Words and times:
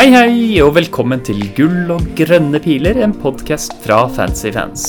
Hei, 0.00 0.08
hei, 0.14 0.60
og 0.64 0.70
velkommen 0.78 1.20
til 1.20 1.42
Gull 1.52 1.90
og 1.92 2.06
grønne 2.16 2.56
piler, 2.64 2.96
en 3.04 3.12
podkast 3.12 3.74
fra 3.84 3.98
Fancy 4.08 4.48
Fans. 4.54 4.84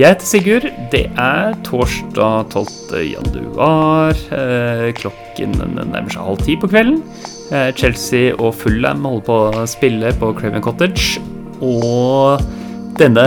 Jeg 0.00 0.14
heter 0.14 0.24
Sigurd. 0.30 0.64
Det 0.94 1.02
er 1.20 1.58
torsdag 1.66 2.48
12. 2.48 3.02
januar. 3.04 4.16
Eh, 4.32 4.86
klokken 4.96 5.58
nærmer 5.60 6.08
seg 6.08 6.24
halv 6.24 6.40
ti 6.46 6.56
på 6.56 6.70
kvelden. 6.72 7.02
Eh, 7.52 7.68
Chelsea 7.76 8.32
og 8.38 8.54
Fulham 8.62 9.04
holder 9.04 9.26
på 9.28 9.36
å 9.50 9.66
spille 9.68 10.14
på 10.16 10.32
Craven 10.40 10.64
Cottage. 10.64 11.20
Og 11.60 12.40
denne 12.96 13.26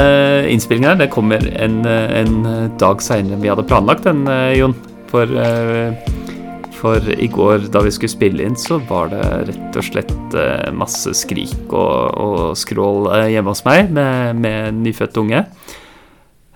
innspillingen 0.50 1.06
det 1.06 1.12
kommer 1.14 1.46
en, 1.54 1.84
en 1.86 2.36
dag 2.82 3.06
seinere 3.06 3.38
enn 3.38 3.46
vi 3.46 3.54
hadde 3.54 3.70
planlagt 3.70 4.10
den, 4.10 4.26
eh, 4.26 4.56
Jon. 4.64 4.74
For 5.14 5.30
for 6.84 7.14
i 7.16 7.28
går 7.32 7.70
da 7.72 7.82
vi 7.86 7.92
skulle 7.96 8.12
spille 8.12 8.44
inn, 8.44 8.58
så 8.60 8.80
var 8.90 9.14
det 9.14 9.24
rett 9.50 9.78
og 9.80 9.86
slett 9.88 10.36
eh, 10.36 10.68
masse 10.76 11.14
skrik 11.16 11.72
og, 11.72 12.18
og 12.20 12.58
skrål 12.60 13.08
eh, 13.14 13.30
hjemme 13.38 13.54
hos 13.54 13.64
meg 13.64 13.94
med, 13.94 14.42
med 14.44 14.82
nyfødt 14.84 15.22
unge. 15.22 15.46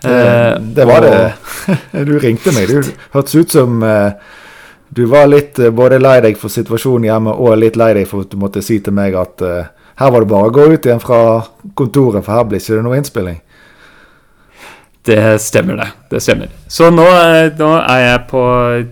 Det, 0.03 0.12
eh, 0.12 0.52
det 0.76 0.88
var 0.90 1.05
det. 1.05 1.16
Du 2.09 2.17
ringte 2.20 2.52
meg. 2.55 2.67
Du 2.67 2.91
hørtes 3.16 3.40
ut 3.40 3.55
som 3.55 3.80
du 4.88 5.02
var 5.12 5.27
litt 5.27 5.59
både 5.76 6.00
lei 6.00 6.20
deg 6.23 6.38
for 6.39 6.52
situasjonen 6.52 7.08
hjemme 7.08 7.34
og 7.36 7.58
litt 7.59 7.80
lei 7.80 7.94
deg 7.97 8.08
for 8.08 8.28
at 8.28 8.31
du 8.31 8.39
måtte 8.39 8.64
si 8.64 8.80
til 8.84 8.95
meg 8.95 9.16
at 9.19 9.44
her 9.97 10.14
var 10.14 10.23
det 10.23 10.30
bare 10.30 10.52
å 10.52 10.53
gå 10.53 10.67
ut 10.75 10.86
igjen 10.86 11.02
fra 11.02 11.19
kontoret, 11.75 12.23
for 12.23 12.36
her 12.36 12.45
blir 12.47 12.62
ikke 12.62 12.78
det 12.78 12.86
noe 12.86 13.00
innspilling. 13.00 13.39
Det 15.08 15.39
stemmer, 15.39 15.77
det. 15.80 15.88
Det 16.11 16.19
stemmer. 16.19 16.50
Så 16.67 16.89
nå, 16.91 17.05
eh, 17.08 17.53
nå 17.55 17.69
er 17.80 18.02
jeg 18.02 18.22
på, 18.27 18.41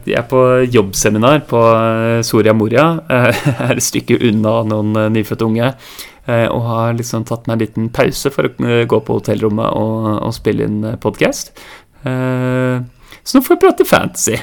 jeg 0.08 0.16
er 0.16 0.28
på, 0.30 0.42
jobbseminar 0.72 1.42
på 1.50 1.60
eh, 1.76 2.20
Soria 2.24 2.54
Moria. 2.56 2.86
Jeg 3.10 3.56
er 3.66 3.74
et 3.76 3.84
stykke 3.84 4.22
unna 4.30 4.54
noen 4.70 4.96
eh, 4.96 5.10
nyfødte 5.12 5.48
unge. 5.48 5.74
Og 6.26 6.62
har 6.66 6.96
liksom 6.98 7.22
tatt 7.28 7.44
meg 7.46 7.54
en 7.54 7.62
liten 7.62 7.90
pause 7.94 8.32
for 8.34 8.48
å 8.48 8.78
gå 8.90 9.00
på 9.06 9.18
hotellrommet 9.20 9.76
og, 9.78 10.08
og 10.26 10.32
spille 10.34 10.66
inn 10.66 10.80
podkast. 10.98 11.52
Så 12.02 13.38
nå 13.38 13.42
får 13.46 13.54
vi 13.54 13.60
prate 13.62 13.86
fantasy. 13.86 14.40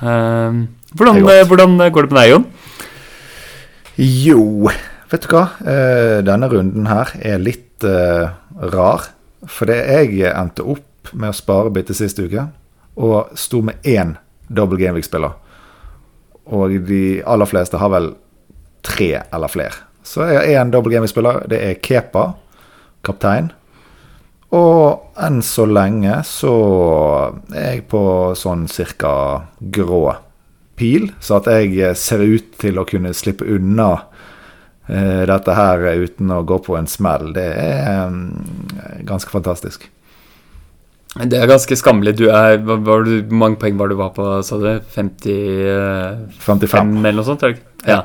Hvordan, 0.00 1.20
hvordan 1.50 1.76
går 1.92 2.08
det 2.08 2.14
med 2.14 2.20
deg, 2.22 2.32
Jon? 2.32 2.46
Jo, 4.00 4.46
vet 5.12 5.26
du 5.26 5.34
hva. 5.34 5.44
Denne 6.24 6.48
runden 6.54 6.88
her 6.88 7.12
er 7.20 7.44
litt 7.44 7.84
rar. 7.84 9.10
Fordi 9.44 9.76
jeg 9.76 10.32
endte 10.32 10.64
opp 10.72 10.88
med 11.12 11.32
å 11.32 11.36
spare 11.36 11.72
bitte 11.74 11.96
sist 11.96 12.20
uke, 12.20 12.48
og 13.00 13.32
sto 13.38 13.62
med 13.64 13.86
én 13.86 14.16
double 14.48 14.80
Gameweek-spiller. 14.80 15.36
Og 16.50 16.74
de 16.88 17.04
aller 17.22 17.48
fleste 17.48 17.78
har 17.78 17.92
vel 17.92 18.12
tre 18.86 19.12
eller 19.22 19.52
flere. 19.52 19.86
Så 20.02 20.24
jeg 20.26 20.38
har 20.38 20.64
én 20.64 20.72
double 20.72 20.92
Gameweek-spiller. 20.92 21.44
Det 21.50 21.60
er 21.62 21.80
Kepa, 21.84 22.32
kaptein. 23.06 23.52
Og 24.56 25.14
enn 25.22 25.38
så 25.46 25.66
lenge 25.70 26.16
så 26.26 26.54
er 27.54 27.76
jeg 27.76 27.86
på 27.92 28.02
sånn 28.38 28.66
cirka 28.70 29.12
grå 29.60 30.08
pil, 30.80 31.10
så 31.22 31.38
at 31.38 31.50
jeg 31.52 31.94
ser 32.00 32.24
ut 32.24 32.56
til 32.58 32.80
å 32.80 32.86
kunne 32.88 33.12
slippe 33.14 33.46
unna 33.46 33.92
eh, 34.88 35.22
dette 35.28 35.54
her 35.54 35.84
uten 36.02 36.32
å 36.34 36.42
gå 36.48 36.58
på 36.66 36.74
en 36.80 36.90
smell. 36.90 37.30
Det 37.36 37.46
er 37.46 38.08
um, 38.08 38.24
ganske 39.06 39.30
fantastisk. 39.30 39.86
Det 41.18 41.40
er 41.40 41.48
ganske 41.50 41.74
skammelig. 41.74 42.14
Du 42.20 42.28
er, 42.30 42.60
var 42.62 43.02
du, 43.06 43.16
Hvor 43.26 43.38
mange 43.42 43.58
poeng 43.58 43.78
var 43.80 43.90
du 43.90 43.96
var 43.98 44.12
på, 44.14 44.26
sa 44.46 44.58
du? 44.62 44.68
50 44.94 46.38
55 46.38 46.92
eller 47.00 47.18
noe 47.18 47.26
sånt? 47.26 47.42
Ja. 47.82 48.04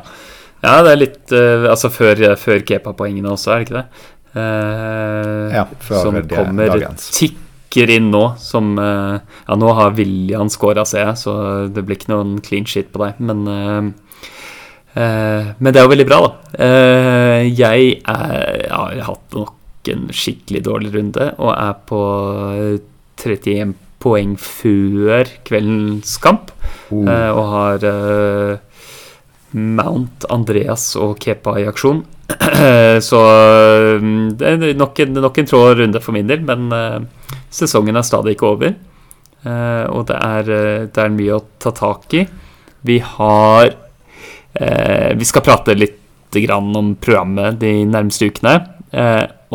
ja. 0.64 0.76
det 0.82 0.94
er 0.96 1.02
litt 1.04 1.36
uh, 1.36 1.68
Altså 1.70 1.92
før, 1.94 2.24
før 2.42 2.64
Kepa-poengene 2.66 3.30
også, 3.36 3.54
er 3.54 3.62
det 3.62 3.68
ikke 3.68 3.82
det? 3.82 4.06
Uh, 4.36 5.54
ja, 5.54 5.68
før 5.86 6.02
som 6.02 6.18
det, 6.18 6.26
kommer 6.34 6.72
dagens. 6.74 7.12
tikker 7.16 7.94
inn 7.94 8.10
nå, 8.12 8.24
som 8.42 8.74
uh, 8.82 9.22
Ja, 9.46 9.60
nå 9.60 9.70
har 9.78 9.94
William 10.00 10.50
scora, 10.52 10.84
ser 10.90 11.06
jeg, 11.12 11.22
så 11.22 11.36
det 11.70 11.86
blir 11.86 12.02
ikke 12.02 12.12
noen 12.16 12.40
clean 12.44 12.66
shit 12.68 12.90
på 12.92 13.06
deg, 13.06 13.22
men 13.22 13.94
Men 14.96 15.68
det 15.76 15.80
er 15.80 15.84
jo 15.84 15.92
veldig 15.92 16.06
bra, 16.08 16.18
da. 16.24 16.68
jeg 17.44 17.48
er, 17.52 17.88
ja, 18.64 18.84
jeg 18.96 19.04
har 19.04 19.10
hatt 19.10 19.36
nok 19.36 19.90
en 19.92 20.06
skikkelig 20.16 20.62
dårlig 20.66 20.94
runde 20.94 21.26
og 21.36 21.52
er 21.52 21.74
på 21.90 22.00
31 23.26 23.76
poeng 24.06 24.36
før 24.40 25.30
kveldens 25.48 26.18
kamp. 26.22 26.52
Oh. 26.92 27.06
Uh, 27.08 27.32
og 27.34 27.46
har 27.54 27.86
uh, 27.90 28.82
Mount, 29.56 30.28
Andreas 30.34 30.92
og 31.00 31.18
Kepa 31.22 31.58
i 31.62 31.68
aksjon. 31.70 32.04
Så 33.08 33.22
mm, 34.02 34.36
det 34.40 34.52
er 34.52 34.78
nok 34.78 35.00
en, 35.04 35.22
nok 35.26 35.40
en 35.42 35.50
trå 35.50 35.62
runde 35.78 36.02
for 36.04 36.16
min 36.16 36.30
del, 36.30 36.44
men 36.46 36.68
uh, 36.74 37.38
sesongen 37.54 37.98
er 37.98 38.06
stadig 38.06 38.36
ikke 38.36 38.52
over. 38.56 38.76
og 39.46 40.08
det 40.10 40.16
er, 40.18 40.48
det 40.90 41.02
er, 41.04 41.12
mye 41.14 41.36
å 41.36 41.44
ta 41.62 41.70
tak 41.72 42.14
i. 42.18 42.24
Vi 42.82 42.96
har 42.98 43.76
Vi 45.16 45.26
skal 45.30 45.44
prate 45.46 45.76
litt 45.78 46.02
om 46.56 46.96
programmet 46.98 47.60
de 47.62 47.86
nærmeste 47.86 48.32
ukene. 48.32 48.56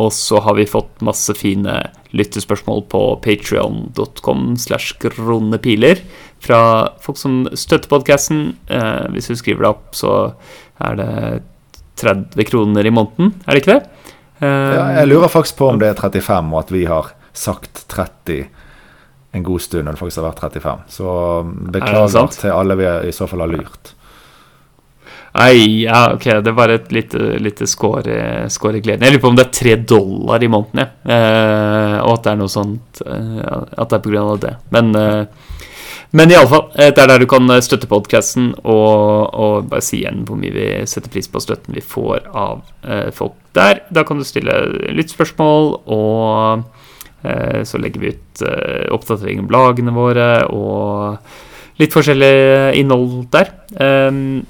Og 0.00 0.12
så 0.16 0.40
har 0.40 0.56
vi 0.56 0.68
fått 0.68 1.02
masse 1.04 1.34
fine 1.36 1.76
lyttespørsmål 2.16 2.86
på 2.90 3.02
patrion.com 3.24 4.54
slash 4.58 4.96
kronepiler 5.02 6.00
fra 6.40 6.60
folk 7.04 7.20
som 7.20 7.42
støtter 7.52 7.90
podkasten. 7.90 8.54
Eh, 8.72 9.06
hvis 9.14 9.30
du 9.30 9.36
skriver 9.38 9.66
det 9.66 9.72
opp, 9.74 9.90
så 9.98 10.14
er 10.80 10.96
det 11.00 11.10
30 12.00 12.48
kroner 12.48 12.86
i 12.88 12.94
måneden, 12.94 13.34
er 13.44 13.52
det 13.52 13.62
ikke 13.62 13.76
det? 13.76 14.08
Eh, 14.40 14.72
ja, 14.78 14.86
jeg 15.02 15.10
lurer 15.10 15.32
faktisk 15.32 15.60
på 15.60 15.68
om 15.74 15.80
det 15.82 15.92
er 15.92 16.00
35, 16.00 16.54
og 16.54 16.62
at 16.62 16.72
vi 16.72 16.86
har 16.88 17.12
sagt 17.36 17.84
30 17.92 18.48
en 19.36 19.46
god 19.46 19.62
stund 19.62 19.86
når 19.86 19.94
det 19.94 20.00
faktisk 20.00 20.22
har 20.22 20.30
vært 20.30 20.44
35. 20.58 20.84
Så 20.90 21.16
beklager 21.76 22.32
til 22.34 22.54
alle 22.54 22.76
vi 22.80 22.88
i 23.10 23.14
så 23.14 23.28
fall 23.30 23.44
har 23.44 23.52
lurt. 23.52 23.92
Nei, 25.32 25.82
ja, 25.84 26.14
ok, 26.14 26.24
det 26.42 26.52
var 26.52 26.72
et 26.74 26.90
lite, 26.92 27.18
lite 27.38 27.66
score, 27.70 28.48
score 28.50 28.80
gleden. 28.82 29.04
Jeg 29.06 29.14
lurer 29.14 29.22
på 29.22 29.30
om 29.30 29.38
det 29.38 29.44
er 29.46 29.52
tre 29.54 29.76
dollar 29.92 30.42
i 30.42 30.50
måneden, 30.50 30.82
jeg. 30.82 30.90
Eh, 31.14 31.96
og 32.02 32.16
at 32.16 32.24
det 32.24 32.32
er 32.32 32.40
noe 32.40 32.50
sånt 32.50 33.02
eh, 33.06 33.38
At 33.46 33.92
det 33.92 34.00
er 34.00 34.02
på 34.02 34.10
grunn 34.10 34.32
av 34.34 34.40
det. 34.42 34.56
Men, 34.74 34.90
eh, 34.98 35.62
men 36.18 36.34
iallfall, 36.34 36.66
eh, 36.74 36.90
det 36.90 37.04
er 37.04 37.12
der 37.12 37.22
du 37.22 37.28
kan 37.30 37.46
støtte 37.62 37.90
podkasten 37.90 38.50
og, 38.64 39.30
og, 39.30 39.70
bare 39.70 39.86
si 39.86 40.00
igjen 40.00 40.24
hvor 40.26 40.40
mye 40.40 40.54
vi 40.56 40.68
setter 40.90 41.12
pris 41.14 41.30
på 41.30 41.42
støtten 41.46 41.78
vi 41.78 41.86
får 41.94 42.26
av 42.34 42.66
eh, 42.82 43.08
folk 43.14 43.38
der. 43.54 43.84
Da 43.94 44.02
kan 44.06 44.18
du 44.18 44.26
stille 44.26 44.58
litt 44.90 45.14
spørsmål, 45.14 45.76
og 45.86 46.66
eh, 47.22 47.62
så 47.62 47.78
legger 47.78 48.02
vi 48.02 48.16
ut 48.16 48.48
eh, 48.50 48.88
oppdatering 48.90 49.44
om 49.44 49.52
lagene 49.54 49.94
våre 49.94 50.32
og 50.50 51.20
litt 51.80 51.94
forskjellig 51.94 52.34
innhold 52.82 53.28
der. 53.30 53.54
Um, 53.78 54.42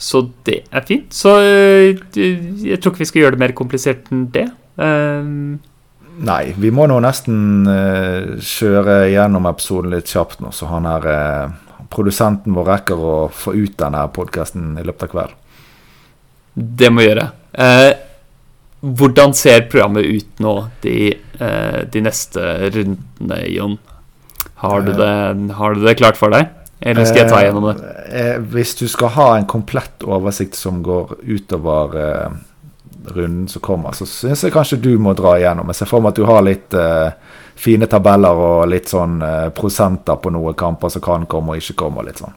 så 0.00 0.22
det 0.48 0.62
er 0.72 0.84
fint. 0.88 1.12
Så 1.12 1.34
eh, 1.44 1.98
jeg 2.16 2.80
tror 2.80 2.94
ikke 2.94 3.04
vi 3.04 3.08
skal 3.10 3.24
gjøre 3.24 3.36
det 3.36 3.42
mer 3.42 3.56
komplisert 3.56 4.08
enn 4.12 4.26
det. 4.32 4.46
Um, 4.80 5.58
Nei, 6.24 6.52
vi 6.60 6.72
må 6.74 6.86
nå 6.88 6.98
nesten 7.04 7.68
uh, 7.68 8.36
kjøre 8.44 9.02
gjennom 9.12 9.48
episoden 9.48 9.92
litt 9.94 10.10
kjapt 10.10 10.40
nå, 10.44 10.52
så 10.56 10.68
han 10.72 10.88
her 10.88 11.06
produsenten 11.92 12.56
vår 12.56 12.68
rekker 12.68 13.00
å 13.02 13.14
få 13.34 13.54
ut 13.56 13.76
denne 13.80 14.02
podkasten 14.14 14.76
i 14.80 14.84
løpet 14.86 15.08
av 15.08 15.12
kvelden. 15.14 15.36
Det 16.54 16.90
må 16.92 17.02
vi 17.02 17.10
gjøre. 17.10 17.26
Uh, 17.56 17.92
hvordan 18.80 19.36
ser 19.36 19.66
programmet 19.68 20.08
ut 20.08 20.40
nå 20.40 20.54
de, 20.80 21.12
de 21.92 22.00
neste 22.00 22.44
rundene, 22.72 23.42
Jon? 23.52 23.76
Har 24.62 24.86
du, 24.86 24.94
det, 24.96 25.12
har 25.58 25.76
du 25.76 25.84
det 25.84 25.98
klart 26.00 26.16
for 26.16 26.32
deg? 26.32 26.48
Eller 26.80 27.04
skal 27.04 27.24
jeg 27.24 27.32
ta 27.32 27.40
gjennom 27.44 27.66
det? 27.68 27.74
Eh, 28.08 28.20
eh, 28.20 28.36
hvis 28.52 28.74
du 28.78 28.86
skal 28.88 29.12
ha 29.16 29.28
en 29.36 29.48
komplett 29.48 30.06
oversikt 30.06 30.56
som 30.56 30.80
går 30.84 31.18
utover 31.28 31.98
eh, 32.00 32.38
runden 33.10 33.48
som 33.48 33.62
kommer, 33.64 33.92
så 33.96 34.08
syns 34.08 34.44
jeg 34.44 34.54
kanskje 34.54 34.80
du 34.80 34.94
må 34.98 35.12
dra 35.16 35.36
igjennom. 35.38 35.68
Jeg 35.72 35.82
ser 35.82 35.90
for 35.90 36.04
meg 36.04 36.14
at 36.14 36.20
du 36.20 36.28
har 36.28 36.44
litt 36.46 36.76
eh, 36.76 37.10
fine 37.60 37.88
tabeller 37.90 38.44
og 38.46 38.70
litt 38.72 38.88
sånn 38.88 39.20
eh, 39.24 39.48
prosenter 39.56 40.20
på 40.20 40.32
noen 40.32 40.56
kamper 40.56 40.92
som 40.92 41.04
kan 41.04 41.28
komme 41.28 41.54
og 41.54 41.60
ikke 41.60 41.76
komme. 41.84 42.00
og 42.00 42.08
litt 42.08 42.22
sånn. 42.22 42.36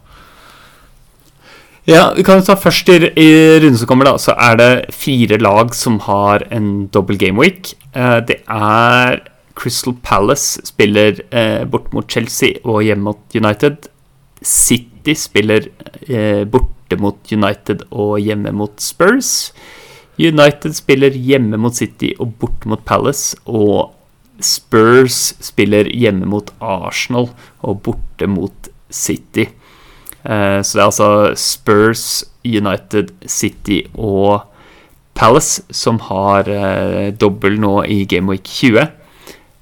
Ja, 1.88 2.14
vi 2.16 2.24
kan 2.24 2.40
ta 2.44 2.56
først 2.56 2.88
i, 2.94 3.00
i 3.20 3.30
runden 3.60 3.80
som 3.80 3.90
kommer, 3.92 4.08
da. 4.08 4.16
Så 4.20 4.36
er 4.40 4.60
det 4.60 4.72
fire 4.96 5.40
lag 5.42 5.74
som 5.76 6.00
har 6.06 6.46
en 6.56 6.88
dobbel 6.96 7.20
gameweek. 7.20 7.74
Eh, 7.92 8.20
det 8.28 8.40
er 8.48 9.24
Crystal 9.60 9.96
Palace 10.04 10.64
spiller 10.66 11.20
eh, 11.32 11.64
bort 11.70 11.92
mot 11.94 12.08
Chelsea 12.10 12.60
og 12.64 12.84
hjemme 12.88 13.12
mot 13.12 13.36
United. 13.36 13.90
City 14.44 15.16
spiller 15.16 15.70
eh, 16.08 16.44
borte 16.44 17.00
mot 17.00 17.32
United 17.32 17.86
og 17.92 18.20
hjemme 18.22 18.52
mot 18.56 18.76
Spurs. 18.84 19.54
United 20.20 20.76
spiller 20.78 21.16
hjemme 21.16 21.58
mot 21.58 21.74
City 21.74 22.12
og 22.20 22.36
borte 22.42 22.70
mot 22.70 22.84
Palace. 22.86 23.38
Og 23.48 23.94
Spurs 24.44 25.34
spiller 25.44 25.88
hjemme 25.90 26.28
mot 26.30 26.52
Arsenal 26.60 27.30
og 27.64 27.84
borte 27.86 28.28
mot 28.30 28.72
City. 28.94 29.48
Eh, 30.24 30.60
så 30.62 30.78
det 30.78 30.82
er 30.82 30.90
altså 30.90 31.12
Spurs, 31.40 32.24
United, 32.44 33.14
City 33.28 33.84
og 33.94 34.44
Palace, 35.16 35.64
som 35.72 36.00
har 36.10 36.50
eh, 36.50 37.14
dobbel 37.16 37.60
nå 37.62 37.84
i 37.88 38.04
Game 38.10 38.32
Week 38.32 38.44
20. 38.44 38.88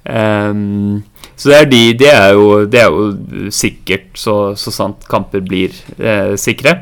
Um, 0.02 1.02
så 1.36 1.52
det 1.52 1.58
er, 1.58 1.68
de, 1.70 1.82
det, 1.98 2.10
er 2.10 2.32
jo, 2.34 2.46
det 2.66 2.80
er 2.82 2.90
jo 2.90 3.50
sikkert, 3.54 4.10
så, 4.18 4.54
så 4.58 4.72
sant 4.74 5.06
kamper 5.10 5.42
blir 5.46 5.74
eh, 5.98 6.34
sikre. 6.38 6.76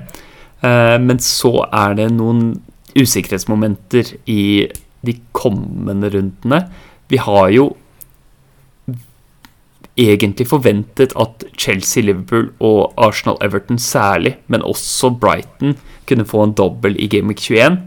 Uh, 0.60 0.96
men 1.00 1.20
så 1.22 1.52
er 1.68 1.96
det 2.00 2.10
noen 2.16 2.54
usikkerhetsmomenter 2.96 4.16
i 4.28 4.42
de 5.06 5.14
kommende 5.36 6.10
rundene. 6.12 6.64
Vi 7.08 7.20
har 7.20 7.48
jo 7.54 7.70
egentlig 10.00 10.46
forventet 10.48 11.14
at 11.18 11.44
Chelsea, 11.58 12.04
Liverpool 12.04 12.50
og 12.60 12.92
Arsenal-Everton 13.00 13.78
særlig, 13.78 14.36
men 14.48 14.62
også 14.62 15.10
Brighton, 15.10 15.76
kunne 16.08 16.26
få 16.26 16.44
en 16.44 16.54
dobbel 16.56 16.96
i 16.98 17.06
Game 17.06 17.28
Week 17.28 17.40
21. 17.40 17.78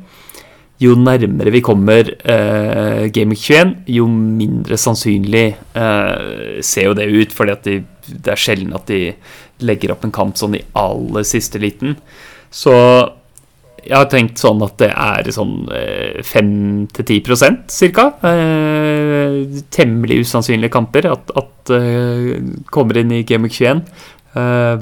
Jo 0.83 0.97
nærmere 0.99 1.53
vi 1.53 1.61
kommer 1.63 2.09
eh, 2.11 3.05
Game 3.13 3.35
Week 3.35 3.43
21, 3.43 3.73
jo 3.95 4.07
mindre 4.09 4.77
sannsynlig 4.81 5.45
eh, 5.79 6.61
ser 6.65 6.89
jo 6.89 6.95
det 6.97 7.09
ut. 7.11 7.35
For 7.35 7.49
de, 7.49 7.79
det 8.09 8.33
er 8.33 8.39
sjelden 8.39 8.75
at 8.75 8.87
de 8.91 9.13
legger 9.63 9.93
opp 9.93 10.03
en 10.03 10.15
kamp 10.15 10.39
sånn 10.39 10.57
i 10.59 10.63
aller 10.75 11.27
siste 11.27 11.61
liten. 11.61 11.95
Så 12.53 12.73
jeg 13.83 13.95
har 13.97 14.09
tenkt 14.11 14.39
sånn 14.39 14.61
at 14.63 14.75
det 14.79 14.89
er 14.91 15.29
sånn 15.35 15.55
5-10 16.23 17.63
cirka. 17.71 18.09
Eh, 18.27 19.39
temmelig 19.75 20.23
usannsynlige 20.23 20.73
kamper 20.73 21.09
at, 21.11 21.31
at 21.39 21.71
uh, 21.71 22.35
kommer 22.71 22.99
inn 22.99 23.11
i 23.15 23.23
Game 23.27 23.47
Week 23.47 23.55
21 23.55 23.83
Eh, 24.33 24.79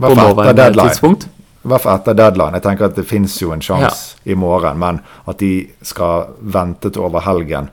på 0.00 0.14
nåværende 0.14 0.82
tidspunkt. 0.88 1.28
I 1.60 1.68
hvert 1.68 1.84
fall 1.84 1.98
etter 1.98 2.16
deadline. 2.16 2.56
Jeg 2.56 2.64
tenker 2.64 2.88
at 2.88 2.96
Det 2.96 3.04
fins 3.04 3.36
jo 3.42 3.52
en 3.52 3.62
sjanse 3.64 4.18
ja. 4.22 4.32
i 4.32 4.34
morgen, 4.34 4.78
men 4.80 5.00
at 5.28 5.38
de 5.38 5.68
skal 5.84 6.36
vente 6.40 6.88
til 6.90 7.08
over 7.08 7.24
helgen 7.26 7.68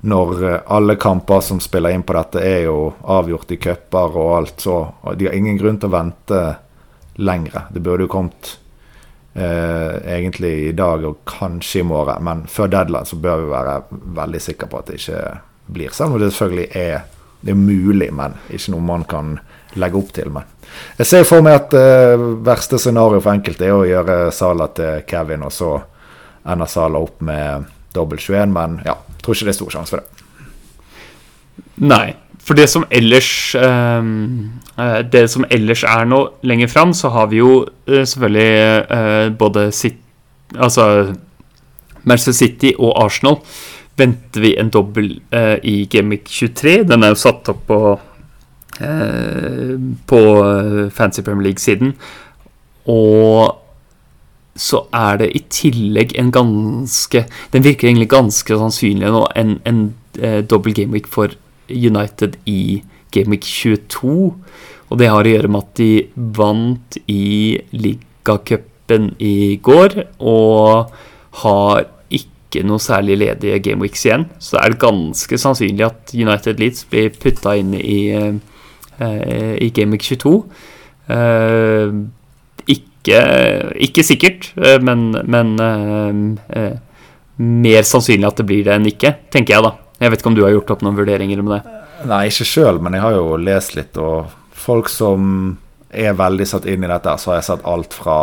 når 0.00 0.44
eh, 0.48 0.60
alle 0.66 0.96
kamper 0.96 1.40
som 1.40 1.60
spiller 1.60 1.90
inn 1.94 2.02
på 2.02 2.16
dette, 2.16 2.40
er 2.40 2.64
jo 2.68 2.92
avgjort 3.02 3.52
i 3.52 3.60
cuper 3.60 4.16
og 4.16 4.32
alt, 4.38 4.64
så 4.64 4.80
de 5.16 5.28
har 5.28 5.36
ingen 5.36 5.58
grunn 5.60 5.78
til 5.80 5.90
å 5.90 5.96
vente 5.96 6.40
lengre. 7.20 7.66
Det 7.70 7.82
burde 7.84 8.06
jo 8.06 8.12
kommet 8.12 8.54
eh, 9.34 10.00
egentlig 10.16 10.54
i 10.70 10.74
dag 10.76 11.04
og 11.04 11.20
kanskje 11.28 11.82
i 11.82 11.86
morgen. 11.86 12.24
Men 12.24 12.44
før 12.48 12.72
deadline 12.72 13.08
så 13.08 13.20
bør 13.20 13.44
vi 13.44 13.52
være 13.52 13.76
veldig 14.20 14.42
sikre 14.44 14.70
på 14.70 14.80
at 14.80 14.90
det 14.90 15.00
ikke 15.02 15.24
blir. 15.70 15.94
Selv 15.96 16.16
om 16.16 16.22
det 16.22 16.32
selvfølgelig 16.32 16.68
er, 16.80 17.04
det 17.40 17.52
er 17.52 17.60
mulig, 17.60 18.10
men 18.16 18.40
ikke 18.48 18.74
noe 18.74 18.88
man 18.88 19.06
kan 19.08 19.36
legge 19.76 20.00
opp 20.00 20.14
til. 20.16 20.32
Men 20.32 20.48
jeg 21.00 21.08
ser 21.08 21.26
for 21.28 21.44
meg 21.44 21.56
at 21.56 21.74
uh, 21.76 22.20
verste 22.44 22.78
scenario 22.80 23.22
for 23.22 23.32
enkelte 23.32 23.68
er 23.68 23.76
å 23.76 23.86
gjøre 23.88 24.16
Sala 24.34 24.68
til 24.76 25.04
Kevin, 25.08 25.44
og 25.46 25.54
så 25.54 25.74
ender 26.44 26.68
Sala 26.70 27.00
opp 27.00 27.22
med 27.24 27.68
dobbel 27.96 28.20
21. 28.20 28.52
Men 28.52 28.80
ja, 28.86 28.96
tror 29.22 29.36
ikke 29.36 29.48
det 29.48 29.54
er 29.54 29.60
stor 29.60 29.76
sjanse 29.76 29.94
for 29.94 30.02
det. 30.02 30.26
Nei. 31.90 32.08
For 32.40 32.56
det 32.56 32.70
som 32.72 32.86
ellers 32.90 33.54
eh, 33.54 34.06
Det 35.12 35.20
som 35.30 35.44
ellers 35.52 35.82
er 35.84 36.06
nå 36.08 36.20
lenger 36.42 36.70
fram, 36.72 36.94
så 36.96 37.10
har 37.12 37.28
vi 37.30 37.40
jo 37.42 37.66
eh, 37.86 38.04
selvfølgelig 38.04 38.86
uh, 38.90 39.26
både 39.38 39.66
sitt, 39.76 40.00
altså 40.56 41.12
Manchester 42.02 42.32
City 42.32 42.72
og 42.78 42.96
Arsenal. 43.04 43.40
Venter 44.00 44.40
vi 44.40 44.54
en 44.56 44.70
dobbel 44.72 45.10
i 45.62 45.74
Gamic 45.92 46.30
23. 46.32 46.86
Den 46.88 47.04
er 47.04 47.12
jo 47.12 47.18
satt 47.20 47.50
opp 47.52 47.66
på 47.68 47.80
på 48.80 50.20
Fancy 50.96 51.20
Premier 51.26 51.50
League-siden. 51.50 51.94
Og 52.88 53.60
så 54.60 54.82
er 54.92 55.20
det 55.20 55.30
i 55.36 55.42
tillegg 55.52 56.14
en 56.18 56.32
ganske 56.34 57.24
Den 57.52 57.64
virker 57.64 57.88
egentlig 57.88 58.10
ganske 58.10 58.58
sannsynlig 58.60 59.12
nå, 59.12 59.22
en, 59.36 59.58
en 59.68 59.82
eh, 60.18 60.40
dobbel 60.44 60.74
gameweek 60.76 61.08
for 61.10 61.36
United 61.70 62.36
i 62.50 62.82
Gameweek 63.14 63.46
22. 63.46 64.34
Og 64.90 64.98
det 64.98 65.08
har 65.10 65.26
å 65.26 65.32
gjøre 65.32 65.50
med 65.50 65.62
at 65.62 65.78
de 65.78 65.90
vant 66.36 66.98
i 67.06 67.60
ligacupen 67.70 69.12
i 69.22 69.56
går, 69.62 69.96
og 70.18 70.90
har 71.44 71.84
ikke 72.10 72.64
noe 72.66 72.82
særlig 72.82 73.20
ledige 73.20 73.60
gameweeks 73.68 74.04
igjen. 74.08 74.26
Så 74.42 74.56
det 74.56 74.64
er 74.64 74.80
ganske 74.82 75.38
sannsynlig 75.38 75.86
at 75.86 76.14
United 76.14 76.62
Leeds 76.62 76.88
blir 76.90 77.14
putta 77.22 77.54
inn 77.60 77.76
i, 77.78 78.00
uh, 78.18 78.34
i 79.00 79.70
Gameweek 79.74 80.04
22. 80.04 80.34
Uh, 81.10 81.94
ikke, 82.70 83.20
ikke, 83.88 84.04
sikkert, 84.06 84.50
uh, 84.60 84.76
men, 84.84 85.10
men 85.24 85.54
mer 87.40 87.86
sannsynlig 87.88 88.28
at 88.28 88.42
det 88.42 88.46
blir 88.50 88.66
det 88.66 88.76
enn 88.76 88.90
ikke, 88.90 89.14
tenker 89.32 89.56
jeg, 89.56 89.64
da. 89.64 89.72
Jeg 90.00 90.12
vet 90.12 90.22
ikke 90.22 90.30
om 90.30 90.36
du 90.36 90.44
har 90.44 90.54
gjort 90.54 90.74
opp 90.74 90.84
noen 90.84 90.96
vurderinger 90.96 91.42
med 91.44 91.58
det? 91.58 91.80
Nei, 92.08 92.22
ikke 92.30 92.46
sjøl, 92.48 92.78
men 92.80 92.96
jeg 92.96 93.04
har 93.04 93.16
jo 93.16 93.36
lest 93.40 93.74
litt. 93.76 93.98
Og 94.00 94.30
folk 94.56 94.88
som 94.92 95.56
er 95.90 96.16
veldig 96.16 96.46
satt 96.48 96.68
inn 96.70 96.86
i 96.86 96.90
dette, 96.90 97.16
så 97.20 97.32
har 97.32 97.40
jeg 97.40 97.48
sett 97.50 97.66
alt 97.68 97.96
fra 97.96 98.18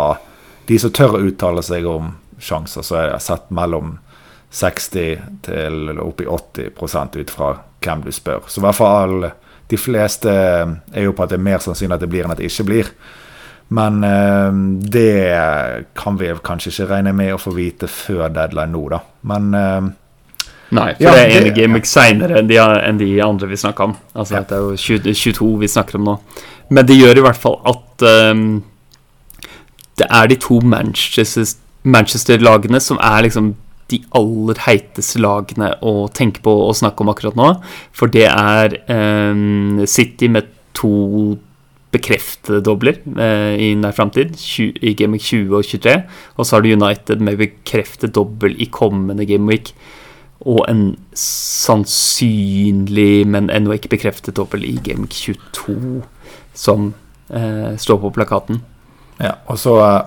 de 0.68 0.80
som 0.82 0.94
tør 0.94 1.18
å 1.18 1.24
uttale 1.30 1.64
seg 1.66 1.86
om 1.90 2.16
sjanser, 2.42 2.86
så 2.86 2.98
har 2.98 3.12
jeg 3.12 3.26
sett 3.28 3.50
mellom 3.54 3.98
60 4.54 5.26
til 5.46 6.00
oppi 6.02 6.28
80 6.28 7.20
ut 7.20 7.34
fra 7.34 7.52
hvem 7.84 8.04
du 8.06 8.12
spør. 8.16 8.48
Så 8.48 8.62
i 8.62 8.66
hvert 8.66 8.80
fall 8.80 9.30
de 9.68 9.78
fleste 9.80 10.32
er 10.32 11.04
jo 11.04 11.14
på 11.16 11.24
at 11.26 11.34
det 11.34 11.40
er 11.40 11.48
mer 11.48 11.64
sannsynlig 11.64 11.98
at 11.98 12.04
det 12.04 12.12
blir 12.12 12.26
enn 12.26 12.34
at 12.34 12.40
det 12.42 12.50
ikke 12.50 12.68
blir. 12.68 12.92
Men 13.76 14.04
eh, 14.08 14.52
det 14.96 15.14
kan 16.00 16.20
vi 16.20 16.32
kanskje 16.44 16.72
ikke 16.72 16.90
regne 16.94 17.14
med 17.16 17.34
å 17.36 17.42
få 17.42 17.52
vite 17.56 17.88
før 17.92 18.30
deadline 18.32 18.72
nå, 18.72 18.84
da. 18.94 19.02
Men 19.28 19.44
eh, 19.58 19.90
Nei, 20.68 20.90
for 20.98 21.04
ja, 21.06 21.12
det 21.16 21.22
er 21.24 21.46
en 21.48 21.56
gimmick 21.56 21.86
ja. 21.88 21.92
seinere 21.94 22.42
enn, 22.42 22.50
enn, 22.52 22.98
de 23.00 23.10
andre 23.24 23.48
vi 23.48 23.60
snakka 23.60 23.84
om. 23.88 23.94
Altså 24.14 24.36
ja. 24.36 24.42
Det 24.48 24.56
er 24.58 24.62
jo 24.66 24.74
20, 24.76 25.14
22 25.16 25.52
vi 25.62 25.68
snakker 25.72 26.00
om 26.00 26.04
nå. 26.10 26.16
Men 26.76 26.88
det 26.88 26.98
gjør 27.00 27.22
i 27.22 27.24
hvert 27.24 27.40
fall 27.40 27.56
at 27.72 28.04
um, 28.04 28.42
det 29.98 30.08
er 30.12 30.26
de 30.28 30.36
to 30.44 30.60
Manchester-lagene 30.60 31.64
Manchester 31.88 32.84
som 32.84 33.00
er 33.00 33.24
liksom 33.24 33.56
de 33.92 34.02
aller 34.18 34.62
heiteste 34.66 35.22
lagene 35.24 35.72
å 35.86 36.08
tenke 36.14 36.44
på 36.44 36.54
og 36.68 36.76
snakke 36.78 37.04
om 37.04 37.12
akkurat 37.14 37.38
nå. 37.40 37.52
For 37.96 38.12
det 38.12 38.28
er 38.30 38.80
um, 38.92 39.84
City 39.88 40.30
med 40.32 40.50
to 40.78 41.38
bekreftede 41.96 42.60
dobler 42.66 43.00
uh, 43.16 43.54
i 43.56 43.72
nær 43.80 43.96
framtid, 43.96 44.36
i 44.36 44.92
Gameweek 44.98 45.24
20 45.24 45.56
og 45.56 45.70
23. 45.70 45.96
Og 46.36 46.46
så 46.46 46.58
har 46.58 46.66
du 46.66 46.74
United 46.74 47.24
med 47.24 47.40
bekreftet 47.40 48.16
dobbel 48.18 48.58
i 48.60 48.68
kommende 48.72 49.28
Gameweek 49.30 49.72
og 50.46 50.66
en 50.70 50.92
sannsynlig, 51.18 53.26
men 53.28 53.50
ennå 53.50 53.74
ikke 53.74 53.96
bekreftet 53.96 54.38
dobbel 54.38 54.66
i 54.68 54.76
Game 54.86 55.08
22, 55.10 56.04
som 56.54 56.92
eh, 57.34 57.74
står 57.80 58.02
på 58.04 58.14
plakaten. 58.14 58.62
Ja, 59.18 59.40
og 59.50 59.58
så 59.60 59.74
eh, 59.82 60.04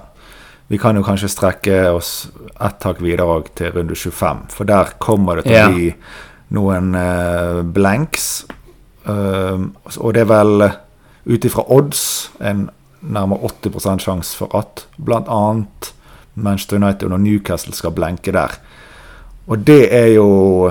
Vi 0.71 0.79
kan 0.79 0.95
jo 0.95 1.03
kanskje 1.03 1.29
strekke 1.33 1.79
oss 1.91 2.29
ett 2.61 2.79
tak 2.79 3.00
videre 3.03 3.41
til 3.59 3.73
runde 3.75 3.95
25, 3.95 4.45
for 4.55 4.69
der 4.69 4.93
kommer 5.03 5.41
det 5.41 5.49
til 5.49 5.59
å 5.59 5.73
bli 5.75 5.89
noen 6.55 6.93
uh, 6.95 7.62
blanks. 7.67 8.45
Uh, 9.03 9.67
og 9.99 10.15
det 10.15 10.23
er 10.23 10.31
vel 10.31 10.69
ut 11.27 11.47
ifra 11.49 11.65
odds 11.75 12.05
en 12.39 12.69
nærmere 13.00 13.50
80 13.50 14.05
sjanse 14.05 14.37
for 14.39 14.55
at 14.55 14.85
bl.a. 14.97 15.43
Manchester 16.35 16.79
United 16.79 17.11
og 17.11 17.21
Newcastle 17.21 17.75
skal 17.75 17.97
blenke 17.97 18.31
der. 18.33 18.55
Og 19.50 19.67
det 19.67 19.89
er 19.91 20.12
jo 20.15 20.71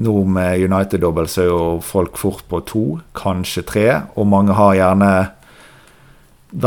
Nå 0.00 0.14
med 0.24 0.62
United-dobbel 0.64 1.26
så 1.28 1.42
er 1.42 1.48
jo 1.50 1.64
folk 1.84 2.16
fort 2.16 2.44
på 2.48 2.62
to, 2.64 2.84
kanskje 3.12 3.66
tre. 3.68 3.86
Og 4.16 4.24
mange 4.30 4.54
har 4.56 4.78
gjerne 4.78 5.10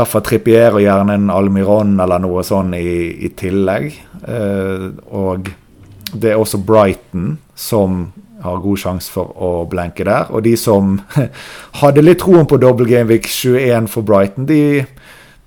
fall 0.08 0.24
Trippier 0.24 0.74
og 0.74 0.82
gjerne 0.82 1.18
en 1.18 1.30
Almiron 1.32 1.98
eller 2.00 2.22
noe 2.24 2.44
sånn 2.46 2.74
i, 2.76 3.24
i 3.26 3.30
tillegg. 3.36 3.90
Eh, 4.24 4.86
og 5.12 5.50
det 6.14 6.32
er 6.32 6.40
også 6.40 6.62
Brighton 6.64 7.36
som 7.58 8.06
har 8.44 8.60
god 8.60 8.80
sjanse 8.80 9.12
for 9.12 9.32
å 9.40 9.50
blenke 9.70 10.04
der. 10.06 10.28
Og 10.34 10.44
de 10.44 10.54
som 10.60 10.98
hadde 11.80 12.04
litt 12.04 12.22
troen 12.22 12.48
på 12.48 12.60
double 12.60 12.88
game 12.88 13.08
week 13.10 13.28
21 13.30 13.88
for 13.92 14.06
Brighton, 14.06 14.48
de 14.48 14.84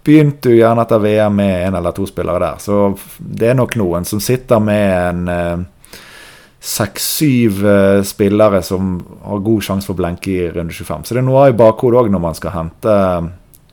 begynte 0.07 0.53
jo 0.53 0.61
gjerne 0.61 0.85
etter 0.85 1.01
VM 1.03 1.35
med 1.35 1.65
en 1.67 1.79
eller 1.81 1.95
to 1.95 2.07
spillere 2.07 2.41
der. 2.41 2.61
Så 2.63 2.93
det 3.19 3.51
er 3.51 3.57
nok 3.59 3.75
noen 3.79 4.07
som 4.07 4.21
sitter 4.23 4.61
med 4.63 4.93
en 4.97 5.33
eh, 5.33 5.65
seks-syv 6.67 7.59
uh, 7.65 8.03
spillere 8.03 8.61
som 8.65 8.95
har 9.23 9.43
god 9.45 9.63
sjanse 9.63 9.87
for 9.87 9.95
å 9.95 10.01
blenke 10.01 10.31
i 10.33 10.47
runde 10.51 10.73
25. 10.73 11.05
Så 11.05 11.15
det 11.15 11.21
er 11.21 11.27
noe 11.27 11.49
i 11.51 11.57
bakhodet 11.57 12.01
òg 12.01 12.09
når 12.11 12.23
man 12.23 12.37
skal 12.37 12.55
hente 12.55 12.95
uh, 12.95 13.27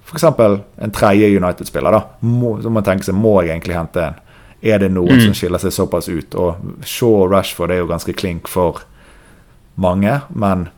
f.eks. 0.04 0.24
en 0.24 0.94
tredje 0.94 1.30
United-spiller. 1.36 1.92
da. 1.92 2.02
Må, 2.20 2.56
så 2.62 2.70
må 2.70 2.80
man 2.80 2.86
tenke 2.86 3.06
seg, 3.06 3.16
må 3.18 3.40
jeg 3.42 3.54
egentlig 3.54 3.78
hente 3.78 4.04
en? 4.04 4.20
Er 4.64 4.80
det 4.80 4.94
noen 4.94 5.18
mm. 5.18 5.26
som 5.26 5.34
skiller 5.36 5.60
seg 5.60 5.74
såpass 5.76 6.08
ut? 6.08 6.36
Og 6.40 6.84
Shaw 6.88 7.24
og 7.24 7.34
Rashford 7.34 7.74
er 7.74 7.82
jo 7.82 7.90
ganske 7.90 8.14
klink 8.16 8.48
for 8.48 8.80
mange, 9.74 10.20
men 10.32 10.68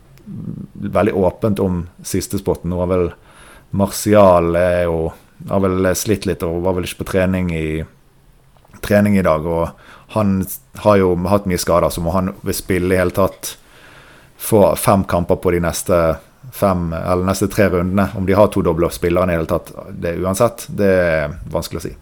veldig 0.73 1.13
åpent 1.15 1.61
om 1.63 1.85
siste 2.03 2.39
spotten. 2.41 2.73
Nå 2.73 2.81
har 2.81 2.91
vel 2.91 3.07
Martial 3.77 4.55
er 4.59 4.83
jo 4.87 5.11
har 5.49 5.61
vel 5.61 5.85
slitt 5.95 6.25
litt 6.25 6.43
og 6.43 6.63
var 6.65 6.77
vel 6.77 6.87
ikke 6.87 7.03
på 7.03 7.11
trening 7.11 7.51
i 7.53 7.67
trening 8.81 9.17
i 9.17 9.25
dag, 9.25 9.45
og 9.45 10.13
han 10.15 10.39
har 10.83 10.99
jo 11.01 11.13
hatt 11.29 11.47
mye 11.49 11.59
skader, 11.61 11.89
så 11.89 12.01
må 12.03 12.13
han 12.15 12.31
ved 12.41 12.55
spille 12.55 12.93
i 12.93 12.99
hele 12.99 13.15
tatt 13.15 13.55
få 14.37 14.75
fem 14.77 15.03
kamper 15.09 15.39
på 15.41 15.53
de 15.55 15.61
neste 15.65 15.97
fem, 16.53 16.89
eller 16.93 17.27
neste 17.27 17.49
tre 17.51 17.69
rundene. 17.73 18.09
Om 18.17 18.25
de 18.27 18.35
har 18.37 18.51
to 18.53 18.63
doble 18.65 18.89
spillere 18.93 19.27
i 19.27 19.31
det 19.31 19.39
hele 19.39 19.49
tatt, 19.49 19.71
det 19.91 20.13
er 20.13 20.25
uansett, 20.25 20.67
det 20.79 20.91
er 21.07 21.39
vanskelig 21.53 21.81
å 21.81 21.87
si. 21.87 21.93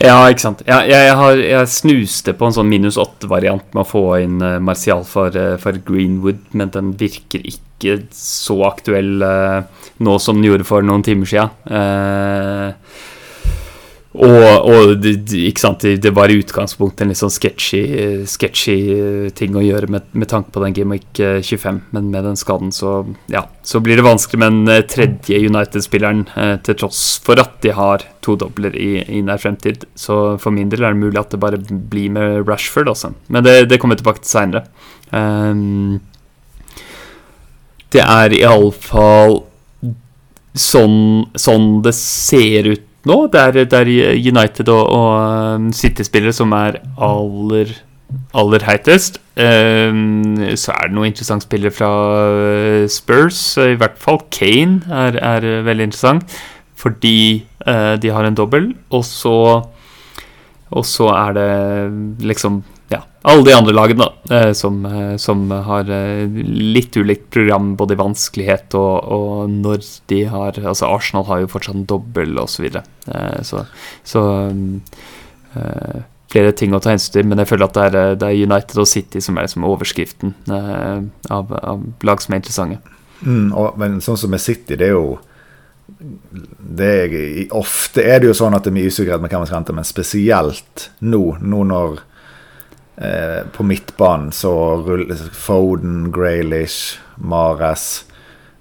Ja, 0.00 0.16
ikke 0.32 0.40
sant. 0.40 0.62
Jeg, 0.64 0.88
jeg, 0.88 1.16
har, 1.18 1.36
jeg, 1.36 1.68
snuste 1.68 2.32
på 2.36 2.48
en 2.48 2.54
sånn 2.56 2.70
minus 2.70 2.96
åtte-variant 3.00 3.74
med 3.74 3.82
å 3.82 3.88
få 3.88 4.04
inn 4.22 4.38
uh, 4.40 4.56
Martial 4.64 5.04
for, 5.04 5.34
uh, 5.36 5.58
for, 5.60 5.76
Greenwood, 5.84 6.40
men 6.56 6.72
den 6.72 6.94
virker 6.96 7.44
ikke 7.44 7.98
så 8.16 8.56
aktuell 8.70 9.20
uh, 9.20 9.84
nå 10.00 10.16
som 10.22 10.40
den 10.40 10.48
gjorde 10.48 10.68
for 10.68 10.86
noen 10.86 11.04
timer 11.04 11.28
siden. 11.28 11.52
Uh, 11.68 12.72
og, 14.12 14.66
og 14.68 15.06
sant, 15.56 15.86
det 16.04 16.10
var 16.12 16.28
i 16.28 16.36
utgangspunktet 16.42 17.04
en 17.04 17.12
litt 17.12 17.20
sånn 17.20 17.32
sketchy, 17.32 17.80
sketchy 18.28 18.76
ting 19.38 19.56
å 19.56 19.64
gjøre 19.64 19.88
med, 19.88 20.10
med 20.12 20.28
tanke 20.28 20.52
på 20.52 20.60
den 20.60 20.76
Gimmick 20.76 21.16
25, 21.16 21.78
men 21.96 22.10
med 22.12 22.28
den 22.28 22.36
skaden 22.36 22.74
så, 22.76 22.98
ja, 23.32 23.46
så 23.64 23.80
blir 23.80 23.96
det 23.96 24.04
vanskelig 24.04 24.42
med 24.42 24.58
den 24.68 24.86
tredje 24.92 25.40
United-spilleren, 25.48 26.26
eh, 26.36 26.54
til 26.66 26.76
tross 26.82 27.00
for 27.24 27.40
at 27.40 27.56
de 27.64 27.72
har 27.72 28.04
to 28.24 28.36
dobler 28.36 28.76
i, 28.76 28.90
i 29.08 29.22
nær 29.24 29.40
fremtid. 29.40 29.88
Så 29.96 30.36
for 30.42 30.52
min 30.52 30.68
del 30.72 30.84
er 30.84 30.92
det 30.92 31.02
mulig 31.06 31.20
at 31.22 31.32
det 31.32 31.40
bare 31.40 31.62
blir 31.62 32.12
med 32.12 32.44
Rashford, 32.48 32.92
også. 32.92 33.14
Men 33.32 33.48
det, 33.48 33.56
det 33.72 33.80
kommer 33.80 33.96
vi 33.96 34.04
tilbake 34.04 34.24
til 34.26 34.34
seinere. 34.34 34.66
Um, 35.08 36.02
det 37.92 38.04
er 38.04 38.36
iallfall 38.36 39.42
sånn, 40.52 41.28
sånn 41.32 41.68
det 41.84 41.96
ser 41.96 42.74
ut 42.74 42.88
nå. 43.08 43.16
Det 43.32 43.40
er, 43.40 43.64
det 43.64 43.78
er 43.78 43.90
United 44.16 44.68
og, 44.72 44.84
og 44.92 45.56
um, 45.56 45.70
City-spillere 45.76 46.34
som 46.36 46.54
er 46.56 46.80
aller, 47.02 47.74
aller 48.34 48.66
heitest. 48.68 49.20
Um, 49.36 50.36
så 50.58 50.74
er 50.74 50.88
det 50.88 50.96
noen 50.96 51.12
interessante 51.12 51.48
spillere 51.48 51.74
fra 51.74 51.92
uh, 52.32 52.88
Spurs. 52.90 53.40
I 53.62 53.78
hvert 53.80 53.98
fall 54.00 54.22
Kane 54.34 54.82
er, 54.90 55.18
er 55.18 55.48
veldig 55.66 55.88
interessant, 55.90 56.36
fordi 56.76 57.44
uh, 57.66 57.94
de 58.02 58.12
har 58.12 58.28
en 58.28 58.38
dobbel. 58.38 58.72
Og 58.90 59.04
så, 59.08 59.36
og 60.70 60.86
så 60.88 61.10
er 61.16 61.38
det 61.38 61.50
liksom 62.32 62.62
alle 63.22 63.44
de 63.46 63.54
andre 63.54 63.74
lagene 63.74 64.06
da, 64.06 64.36
eh, 64.36 64.52
som, 64.52 64.84
eh, 64.86 65.16
som, 65.16 65.44
har 65.50 65.90
eh, 65.90 66.26
litt 66.76 66.96
ulikt 66.96 67.30
program, 67.30 67.74
både 67.78 67.94
i 67.94 68.00
vanskelighet 68.00 68.74
og, 68.78 68.94
og, 69.14 69.50
når 69.50 69.84
de 70.10 70.24
har 70.30 70.58
Altså 70.58 70.90
Arsenal 70.90 71.26
har 71.28 71.42
jo 71.42 71.50
fortsatt 71.52 71.78
en 71.78 71.86
dobbel 71.88 72.38
osv. 72.38 72.50
Så, 72.52 72.62
videre. 72.62 72.82
så, 73.42 73.62
så 74.06 74.22
flere 76.32 76.52
ting 76.56 76.74
å 76.74 76.80
ta 76.82 76.92
hensyn 76.92 77.14
til, 77.16 77.26
men 77.28 77.40
jeg 77.42 77.48
føler 77.50 77.66
at 77.66 77.78
det 77.78 77.86
er, 77.88 78.14
det 78.20 78.28
er 78.28 78.44
United 78.46 78.78
og 78.82 78.88
City 78.88 79.22
som 79.24 79.36
er 79.36 79.46
liksom 79.46 79.66
overskriften 79.66 80.34
av, 80.52 81.50
av, 81.58 81.82
lag 82.06 82.22
som 82.22 82.34
er 82.34 82.42
interessante. 82.42 82.94
Mm, 83.22 83.50
og, 83.50 83.74
men 83.80 83.98
sånn 84.04 84.20
som 84.20 84.32
med 84.32 84.42
City, 84.42 84.78
det 84.78 84.90
er 84.90 84.94
jo 84.94 85.18
det 86.58 87.48
Ofte 87.54 88.04
er 88.06 88.22
det 88.22 88.30
jo 88.30 88.36
sånn 88.36 88.54
at 88.56 88.64
det 88.64 88.72
er 88.72 88.78
mye 88.78 88.90
usikkerhet 88.90 89.22
med 89.22 89.32
hvem 89.32 89.42
man 89.42 89.50
skal 89.50 89.60
hente, 89.60 89.76
men 89.76 89.86
spesielt 89.86 90.88
nå, 91.04 91.22
nå 91.42 91.66
når 91.68 92.00
Eh, 92.96 93.46
på 93.52 93.62
midtbanen 93.62 94.32
så 94.32 94.76
ruller 94.76 95.16
Foden, 95.32 96.12
Graylish, 96.12 96.98
Mares 97.16 98.04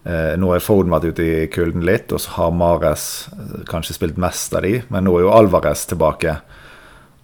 eh, 0.06 0.38
Nå 0.40 0.54
har 0.54 0.64
Foden 0.64 0.94
vært 0.94 1.10
ute 1.12 1.26
i 1.26 1.50
kulden 1.52 1.84
litt, 1.84 2.14
og 2.16 2.22
så 2.24 2.38
har 2.38 2.54
Mares 2.56 3.28
eh, 3.36 3.58
kanskje 3.68 3.98
spilt 3.98 4.22
mest 4.22 4.56
av 4.56 4.64
de, 4.64 4.78
men 4.88 5.04
nå 5.06 5.18
er 5.18 5.26
jo 5.26 5.34
Alvarez 5.36 5.84
tilbake. 5.90 6.38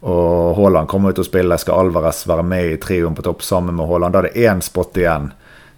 Og 0.08 0.60
Haaland 0.60 0.92
kommer 0.92 1.16
ut 1.16 1.24
og 1.24 1.26
spiller. 1.26 1.58
Skal 1.58 1.88
Alvarez 1.88 2.26
være 2.30 2.44
med 2.46 2.74
i 2.74 2.78
trioen 2.82 3.16
på 3.18 3.24
topp 3.26 3.42
sammen 3.46 3.80
med 3.80 3.88
Haaland? 3.90 4.14
Da 4.14 4.22
er 4.22 4.28
det 4.30 4.46
én 4.52 4.62
spot 4.62 5.00
igjen 5.00 5.32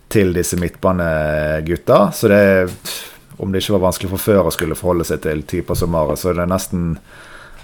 til 0.09 0.33
disse 0.35 0.57
midtbanegutta. 0.59 2.01
Så 2.11 2.27
det 2.27 2.41
er, 2.41 2.73
om 3.37 3.53
det 3.53 3.61
ikke 3.61 3.77
var 3.77 3.85
vanskelig 3.85 4.11
for 4.17 4.25
før 4.25 4.49
å 4.49 4.53
skulle 4.53 4.77
forholde 4.77 5.07
seg 5.07 5.21
til 5.23 5.45
typer 5.47 5.77
som 5.77 5.93
Mares, 5.93 6.25
så 6.25 6.33
er 6.33 6.41
det 6.41 6.49
nesten 6.51 6.95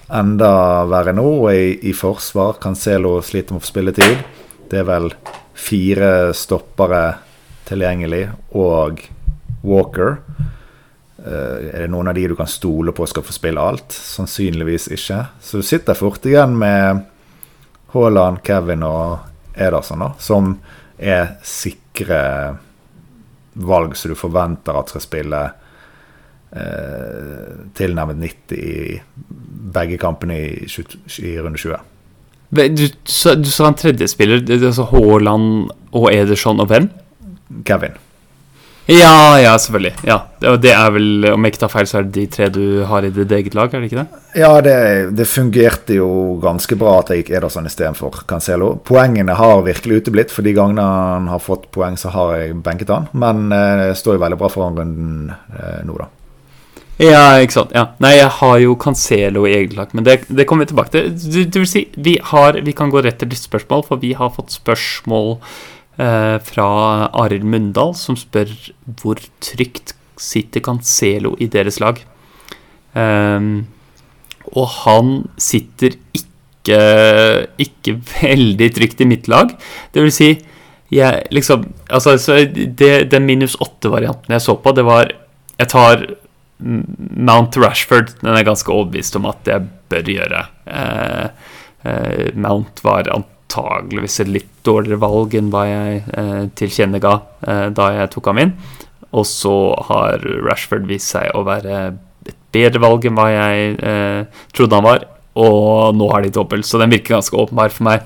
enda 0.07 0.85
verre 0.85 1.13
nå. 1.15 1.29
I, 1.51 1.89
i 1.89 1.93
forsvar 1.93 2.59
Cancelo 2.61 3.17
sliter 3.21 3.55
med 3.55 3.61
å 3.61 3.65
få 3.65 3.71
spilletid. 3.71 4.17
Det 4.69 4.81
er 4.81 4.87
vel 4.89 5.11
fire 5.55 6.33
stoppere 6.35 7.03
tilgjengelig, 7.65 8.27
og 8.57 9.01
Walker. 9.65 10.17
Uh, 11.25 11.71
er 11.71 11.85
det 11.85 11.89
noen 11.89 12.11
av 12.11 12.17
de 12.17 12.27
du 12.29 12.35
kan 12.37 12.49
stole 12.49 12.93
på 12.93 13.07
skal 13.09 13.25
få 13.25 13.33
spille 13.33 13.61
alt? 13.61 13.95
Sannsynligvis 13.95 14.89
ikke. 14.93 15.23
Så 15.41 15.61
du 15.61 15.65
sitter 15.65 15.97
fort 15.97 16.25
igjen 16.27 16.53
med 16.59 17.05
Haaland, 17.95 18.43
Kevin 18.45 18.83
og 18.85 19.55
Ederson, 19.55 20.03
da, 20.03 20.11
som 20.19 20.57
er 20.99 21.37
sikre 21.47 22.21
valg 23.55 23.95
som 23.95 24.11
du 24.11 24.19
forventer 24.19 24.75
at 24.75 24.91
skal 24.91 25.03
spille 25.03 25.41
tilnærmet 27.75 28.21
90 28.21 28.55
i 28.55 28.99
begge 29.75 29.97
kampene 29.99 30.37
i, 30.39 30.67
i 31.19 31.35
runde 31.41 31.59
20. 31.59 31.75
Du, 32.55 32.85
sa, 33.09 33.35
du 33.35 33.49
sa 33.51 33.67
en 33.67 33.77
tredje 33.77 34.07
spiller, 34.07 34.43
altså 34.55 34.87
Haaland 34.93 35.69
og 35.91 36.09
Ederson 36.13 36.61
og 36.63 36.69
hvem? 36.71 36.89
Kevin. 37.67 37.97
Ja, 38.85 39.39
ja, 39.41 39.57
selvfølgelig. 39.57 39.95
Ja. 40.05 40.19
Det 40.61 40.69
er 40.69 40.91
vel, 40.93 41.25
Om 41.31 41.45
jeg 41.45 41.53
ikke 41.53 41.61
tar 41.63 41.71
feil, 41.73 41.87
så 41.89 41.97
er 41.97 42.03
det 42.05 42.13
de 42.13 42.25
tre 42.29 42.49
du 42.53 42.83
har 42.85 43.05
i 43.05 43.09
ditt 43.09 43.31
eget 43.33 43.55
lag? 43.57 43.73
er 43.73 43.81
det 43.81 43.89
ikke 43.89 44.03
det? 44.03 44.19
Ja, 44.37 44.51
det, 44.61 44.75
det 45.17 45.25
fungerte 45.27 45.97
jo 45.97 46.09
ganske 46.41 46.77
bra 46.77 46.99
at 46.99 47.09
jeg 47.09 47.23
gikk 47.23 47.31
Ederson 47.39 47.65
istedenfor 47.65 48.21
Cancelo. 48.29 48.75
Poengene 48.85 49.33
har 49.33 49.63
virkelig 49.65 50.03
uteblitt, 50.03 50.31
for 50.31 50.45
de 50.45 50.53
gangene 50.53 50.85
han 50.85 51.31
har 51.31 51.41
fått 51.41 51.71
poeng, 51.73 51.97
så 51.97 52.13
har 52.13 52.35
jeg 52.37 52.59
benket 52.61 52.93
han. 52.93 53.09
Men 53.17 53.49
eh, 53.49 53.87
det 53.87 53.97
står 53.97 54.19
jo 54.19 54.25
veldig 54.27 54.39
bra 54.43 54.51
foran 54.53 54.77
runden 54.77 55.33
eh, 55.33 55.81
nå, 55.87 55.97
da. 55.97 56.11
Ja, 57.01 57.35
ikke 57.43 57.57
sant. 57.57 57.73
Ja. 57.75 57.89
Nei, 58.03 58.13
jeg 58.15 58.31
har 58.37 58.57
jo 58.63 58.75
Cancelo 58.79 59.43
i 59.47 59.55
eget 59.57 59.75
lag, 59.75 59.91
men 59.97 60.05
det, 60.07 60.21
det, 60.29 60.45
kommer 60.47 60.63
vi 60.63 60.71
tilbake 60.71 60.93
til. 60.93 61.09
Du, 61.11 61.41
du 61.43 61.59
vil 61.59 61.67
si, 61.67 61.83
vi, 61.99 62.15
har, 62.31 62.61
vi, 62.63 62.75
kan 62.75 62.93
gå 62.93 63.03
rett 63.03 63.19
til 63.19 63.35
spørsmål, 63.35 63.83
for 63.89 63.99
vi 63.99 64.13
har 64.15 64.31
fått 64.35 64.55
spørsmål 64.55 65.35
eh, 65.99 66.37
fra 66.47 66.69
Arild 67.11 67.43
Mundal, 67.51 67.91
som 67.99 68.15
spør 68.19 68.53
hvor 69.01 69.19
trygt 69.43 69.95
sitter 70.21 70.63
Cancelo 70.63 71.33
i 71.43 71.49
deres 71.51 71.81
lag. 71.83 71.99
Um, 72.95 73.65
og 74.55 74.69
han 74.85 75.15
sitter 75.41 75.97
ikke, 76.15 76.79
ikke 77.59 77.97
veldig 78.21 78.69
trygt 78.77 79.03
i 79.03 79.09
mitt 79.09 79.27
lag. 79.27 79.51
Det 79.91 80.05
vil 80.05 80.15
si, 80.15 80.35
jeg 80.93 81.25
liksom 81.33 81.65
Altså, 81.89 82.15
det, 82.45 83.11
den 83.11 83.25
minus 83.25 83.57
åtte-varianten 83.59 84.31
jeg 84.31 84.41
så 84.41 84.55
på, 84.55 84.71
det 84.71 84.85
var 84.85 85.09
Jeg 85.57 85.67
tar 85.71 86.05
Mount 86.57 87.57
Rashford 87.59 88.13
den 88.21 88.31
er 88.31 88.47
ganske 88.47 88.71
overbevist 88.71 89.17
om 89.19 89.27
at 89.27 89.47
jeg 89.49 89.67
bør 89.91 90.11
gjøre. 90.13 90.41
Eh, 90.71 91.49
eh, 91.83 92.29
Mount 92.39 92.79
var 92.85 93.09
antageligvis 93.11 94.21
et 94.23 94.31
litt 94.31 94.51
dårligere 94.65 95.01
valg 95.03 95.35
enn 95.35 95.51
hva 95.53 95.65
jeg 95.67 96.01
eh, 96.15 96.43
tilkjennega 96.57 97.13
eh, 97.47 97.67
da 97.75 97.91
jeg 97.99 98.11
tok 98.15 98.31
ham 98.31 98.41
inn. 98.45 98.55
Og 99.15 99.27
så 99.27 99.55
har 99.89 100.23
Rashford 100.45 100.87
vist 100.89 101.11
seg 101.13 101.31
å 101.35 101.43
være 101.47 101.75
et 102.25 102.37
bedre 102.55 102.81
valg 102.83 103.05
enn 103.07 103.19
hva 103.19 103.29
jeg 103.33 103.75
eh, 103.79 104.43
trodde 104.55 104.79
han 104.79 104.87
var. 104.87 105.07
Og 105.35 105.95
nå 105.99 106.07
har 106.13 106.23
de 106.23 106.31
dobbelt, 106.31 106.67
så 106.67 106.79
den 106.79 106.93
virker 106.95 107.17
ganske 107.17 107.35
åpenbar 107.35 107.73
for 107.75 107.87
meg. 107.89 108.05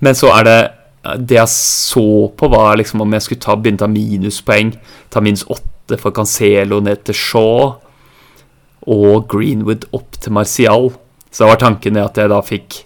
Men 0.00 0.16
så 0.18 0.32
er 0.38 0.48
det 0.48 0.60
Det 1.02 1.34
jeg 1.34 1.50
så 1.50 2.30
på, 2.38 2.46
var 2.46 2.76
liksom 2.78 3.00
om 3.02 3.12
jeg 3.12 3.22
skulle 3.24 3.42
ta, 3.42 3.56
begynne 3.58 3.80
å 3.80 3.82
ta 3.82 3.88
minuspoeng. 3.90 4.68
Ta 5.10 5.18
minus 5.20 5.42
åtte 5.50 5.71
for 6.00 6.14
Cancelo 6.14 6.80
ned 6.84 7.04
til 7.08 7.16
Shaw 7.18 7.72
og 8.92 9.28
Greenwood 9.30 9.86
opp 9.94 10.18
til 10.20 10.34
Martial. 10.34 10.90
Så 11.30 11.44
da 11.44 11.52
var 11.52 11.60
tanken 11.62 12.00
at 12.00 12.18
jeg 12.18 12.30
da 12.32 12.40
fikk 12.44 12.82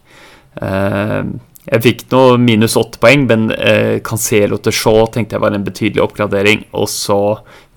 eh, 0.63 1.23
Jeg 1.67 1.83
fikk 1.83 2.05
noe 2.13 2.37
minus 2.39 2.77
åtte 2.79 3.01
poeng, 3.03 3.25
men 3.27 3.49
eh, 3.51 3.99
Cancelo 4.07 4.61
til 4.63 4.75
Shaw 4.77 5.09
tenkte 5.11 5.35
jeg 5.35 5.43
var 5.43 5.57
en 5.57 5.67
betydelig 5.67 6.05
oppgradering. 6.05 6.67
Og 6.79 6.87
så 6.93 7.21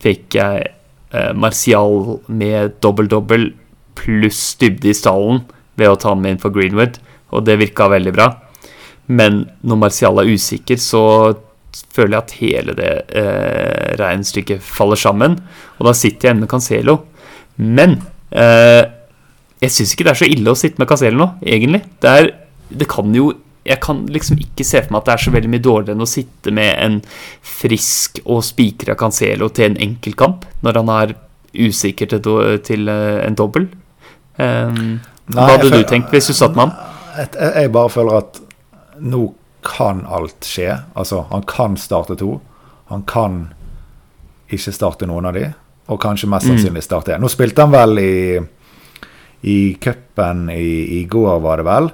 fikk 0.03 0.37
jeg 0.37 0.67
eh, 0.67 1.31
Martial 1.33 2.19
med 2.27 2.77
dobbel-dobbel 2.83 3.49
pluss 3.99 4.53
dybde 4.61 4.91
i 4.91 4.95
stallen 4.95 5.41
ved 5.79 5.89
å 5.89 5.97
ta 5.99 6.13
ham 6.13 6.27
inn 6.27 6.39
for 6.39 6.53
Greenwood, 6.53 6.99
og 7.33 7.47
det 7.47 7.57
virka 7.59 7.89
veldig 7.91 8.13
bra. 8.15 8.29
Men 9.09 9.47
når 9.65 9.81
Martial 9.81 10.21
er 10.21 10.29
usikker, 10.29 10.77
så 10.77 11.03
føler 11.93 12.15
jeg 12.15 12.23
at 12.23 12.37
hele 12.39 12.75
det 12.77 12.93
eh, 13.17 13.97
regnestykket 13.99 14.63
faller 14.63 14.99
sammen. 14.99 15.37
Og 15.77 15.89
da 15.89 15.93
sitter 15.97 16.31
jeg 16.31 16.39
med 16.39 16.49
Cancelo. 16.51 16.97
Men 17.57 17.99
eh, 18.31 18.83
jeg 19.59 19.75
syns 19.75 19.93
ikke 19.93 20.07
det 20.07 20.13
er 20.13 20.21
så 20.21 20.31
ille 20.31 20.53
å 20.53 20.59
sitte 20.59 20.81
med 20.81 20.89
Cancelo 20.89 21.19
nå, 21.19 21.29
egentlig. 21.45 21.83
Det, 22.01 22.15
er, 22.15 22.31
det 22.81 22.89
kan 22.91 23.15
jo 23.15 23.31
jeg 23.69 23.77
kan 23.83 23.99
liksom 24.09 24.39
ikke 24.41 24.65
se 24.65 24.79
for 24.81 24.95
meg 24.95 25.03
at 25.03 25.09
det 25.09 25.13
er 25.13 25.21
så 25.21 25.31
veldig 25.35 25.49
mye 25.53 25.61
dårligere 25.61 25.93
enn 25.93 26.05
å 26.05 26.09
sitte 26.09 26.53
med 26.55 26.71
en 26.81 26.95
frisk 27.45 28.21
og 28.23 28.39
spikra 28.47 28.95
Cancelo 28.97 29.51
til 29.53 29.67
en 29.67 29.81
enkeltkamp, 29.89 30.47
når 30.65 30.79
han 30.79 30.93
er 30.95 31.13
usikker 31.53 32.09
til, 32.09 32.29
til 32.65 32.89
eh, 32.89 33.19
en 33.27 33.37
dobbel. 33.37 33.67
Um, 34.39 34.97
hva 35.35 35.51
hadde 35.51 35.69
du 35.73 35.83
tenkt 35.85 36.13
hvis 36.15 36.31
du 36.31 36.33
satt 36.33 36.55
med 36.55 36.69
ham? 36.69 36.95
jeg, 37.19 37.27
jeg 37.35 37.71
bare 37.75 37.91
føler 37.91 38.21
at 38.21 38.39
nå 38.99 39.25
kan 39.69 40.03
alt 40.09 40.45
skje. 40.45 40.73
Altså, 40.97 41.23
han 41.29 41.45
kan 41.47 41.77
starte 41.77 42.17
to. 42.19 42.37
Han 42.89 43.05
kan 43.09 43.41
ikke 44.49 44.73
starte 44.73 45.07
noen 45.09 45.29
av 45.29 45.35
de, 45.37 45.45
og 45.93 45.99
kanskje 46.01 46.29
mest 46.29 46.49
sannsynlig 46.49 46.81
starte 46.85 47.13
én. 47.13 47.21
Nå 47.21 47.29
spilte 47.29 47.65
han 47.65 47.75
vel 47.75 48.01
i 48.01 48.13
i 49.41 49.73
cupen 49.73 50.49
i, 50.49 50.99
i 50.99 51.03
går, 51.03 51.39
var 51.39 51.57
det 51.57 51.63
vel. 51.63 51.89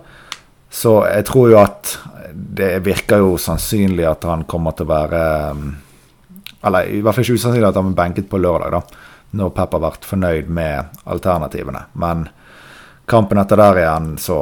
Så 0.69 0.95
jeg 1.07 1.25
tror 1.29 1.51
jo 1.51 1.59
at 1.61 1.97
det 2.33 2.79
virker 2.83 3.21
jo 3.23 3.35
sannsynlig 3.39 4.07
at 4.09 4.25
han 4.27 4.47
kommer 4.49 4.75
til 4.75 4.87
å 4.87 4.91
være 4.91 5.19
um, 5.55 5.67
Eller 6.65 6.89
i 6.89 7.01
hvert 7.05 7.15
fall 7.15 7.23
ikke 7.23 7.37
usannsynlig 7.37 7.69
at 7.69 7.77
han 7.77 7.91
blir 7.91 7.99
benket 7.99 8.29
på 8.29 8.41
lørdag, 8.41 8.73
da. 8.73 9.03
Når 9.35 9.51
Pep 9.53 9.75
har 9.75 9.83
vært 9.83 10.07
fornøyd 10.07 10.49
med 10.49 10.97
alternativene. 11.11 11.83
Men 12.01 12.25
kampen 13.05 13.37
etter 13.37 13.59
der 13.59 13.81
igjen, 13.83 14.15
så 14.17 14.39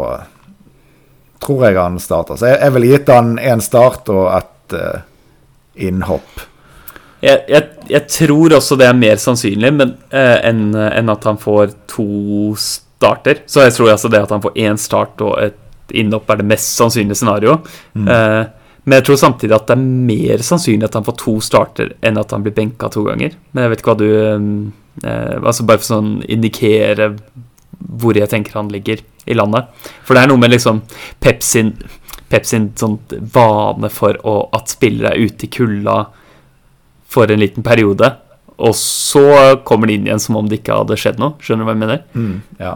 tror 1.44 1.68
jeg 1.68 1.78
han 1.80 2.00
starter. 2.02 2.40
Så 2.40 2.50
jeg, 2.50 2.60
jeg 2.62 2.76
ville 2.76 2.90
gitt 2.94 3.12
han 3.14 3.36
én 3.42 3.62
start 3.64 4.10
og 4.14 4.26
et 4.38 4.76
uh, 4.80 5.04
innhopp. 5.76 6.48
Jeg, 7.24 7.40
jeg, 7.48 7.68
jeg, 7.88 8.04
tror 8.12 8.58
også 8.58 8.76
det 8.80 8.88
er 8.90 8.98
mer 9.00 9.20
sannsynlig 9.22 9.70
men, 9.72 9.94
eh, 10.12 10.42
enn 10.44 10.74
en 10.76 11.12
at 11.14 11.24
han 11.24 11.38
får 11.40 11.72
to 11.88 12.52
starter. 12.60 13.46
Så 13.48 13.64
jeg 13.64 13.76
tror 13.78 13.94
altså 13.94 14.12
det 14.12 14.20
at 14.26 14.34
han 14.36 14.44
får 14.44 14.58
én 14.60 14.80
start 14.80 15.24
og 15.24 15.38
et 15.40 15.96
innhopp 15.96 16.28
er 16.34 16.42
det 16.42 16.50
mest 16.50 16.74
sannsynlige 16.76 17.22
scenarioet. 17.22 17.72
Mm. 17.96 18.10
Uh, 18.12 18.74
men 18.84 19.00
jeg 19.00 19.08
tror 19.08 19.20
samtidig 19.22 19.56
at 19.56 19.70
det 19.70 19.78
er 19.78 19.88
mer 20.12 20.44
sannsynlig 20.44 20.90
at 20.90 20.98
han 21.00 21.08
får 21.08 21.16
to 21.22 21.38
starter 21.44 21.94
enn 22.04 22.20
at 22.20 22.36
han 22.36 22.44
blir 22.44 22.56
benka 22.58 22.92
to 22.92 23.06
ganger. 23.08 23.38
Men 23.54 23.66
jeg 23.66 23.72
vet 23.72 23.84
ikke 23.84 23.94
hva 23.94 24.02
du 24.02 24.10
eh 24.12 24.72
Altså 25.04 25.64
bare 25.66 25.82
for 25.82 25.90
sånn 25.90 26.10
indikere 26.30 27.08
hvor 27.82 28.14
jeg 28.14 28.30
tenker 28.30 28.60
han 28.60 28.70
ligger 28.70 29.00
i 29.26 29.38
landet. 29.38 29.70
For 30.04 30.16
det 30.16 30.24
er 30.24 30.32
noe 30.32 30.42
med 30.42 30.54
liksom 30.54 30.82
Pep 31.24 31.44
sin, 31.44 31.74
sånn 32.80 32.98
vane 33.34 33.90
for 33.94 34.18
å, 34.26 34.36
at 34.56 34.74
spillere 34.74 35.14
er 35.14 35.30
ute 35.30 35.48
i 35.48 35.54
kulda 35.54 35.98
for 37.14 37.32
en 37.32 37.42
liten 37.44 37.66
periode. 37.66 38.10
Og 38.64 38.76
så 38.78 39.26
kommer 39.66 39.90
de 39.90 39.98
inn 39.98 40.08
igjen 40.08 40.22
som 40.22 40.38
om 40.38 40.50
det 40.50 40.62
ikke 40.62 40.78
hadde 40.84 40.98
skjedd 41.00 41.22
noe. 41.22 41.38
Skjønner 41.42 41.66
du 41.66 41.68
hva 41.68 41.74
jeg 41.74 41.82
mener? 41.82 42.04
Mm, 42.14 42.36
ja. 42.62 42.74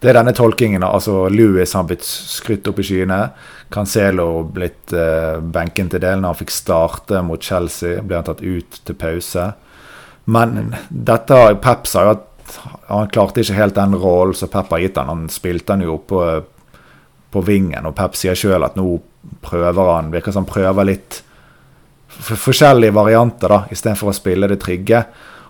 Det 0.00 0.10
er 0.10 0.18
denne 0.18 0.34
tolkingen. 0.34 0.82
altså 0.82 1.28
Louis 1.32 1.72
har 1.74 1.86
blitt 1.88 2.06
skrytt 2.06 2.68
opp 2.70 2.80
i 2.80 2.86
skyene. 2.86 3.20
Cancelo 3.72 4.44
blitt 4.54 4.94
uh, 4.96 5.38
benken 5.42 5.90
til 5.92 6.02
del 6.02 6.22
når 6.22 6.32
han 6.32 6.40
fikk 6.40 6.54
starte 6.54 7.22
mot 7.26 7.42
Chelsea. 7.42 8.02
Ble 8.02 8.20
han 8.20 8.28
tatt 8.28 8.44
ut 8.44 8.80
til 8.84 8.98
pause. 8.98 9.50
Men 10.28 10.74
dette 10.88 11.38
Peps 11.64 11.96
har 11.96 12.08
jo 12.08 12.16
at 12.16 12.24
han 12.88 13.10
klarte 13.12 13.42
ikke 13.42 13.56
helt 13.58 13.76
den 13.76 13.96
rollen 13.98 14.36
som 14.36 14.50
Pep 14.52 14.70
har 14.74 14.82
gitt 14.82 14.98
han. 15.00 15.12
Han 15.12 15.28
spilte 15.32 15.74
han 15.74 15.84
jo 15.84 15.98
på, 15.98 16.22
på 17.30 17.44
vingen, 17.46 17.86
og 17.86 17.96
Pep 17.98 18.16
sier 18.18 18.38
sjøl 18.38 18.66
at 18.66 18.78
nå 18.78 18.86
prøver 19.44 19.90
han 19.92 20.12
Virker 20.12 20.32
som 20.32 20.46
han 20.46 20.52
prøver 20.52 20.88
litt 20.88 21.22
forskjellige 22.08 22.94
varianter, 22.96 23.52
da, 23.52 23.58
istedenfor 23.70 24.10
å 24.10 24.16
spille 24.16 24.48
det 24.50 24.60
trygge. 24.62 25.02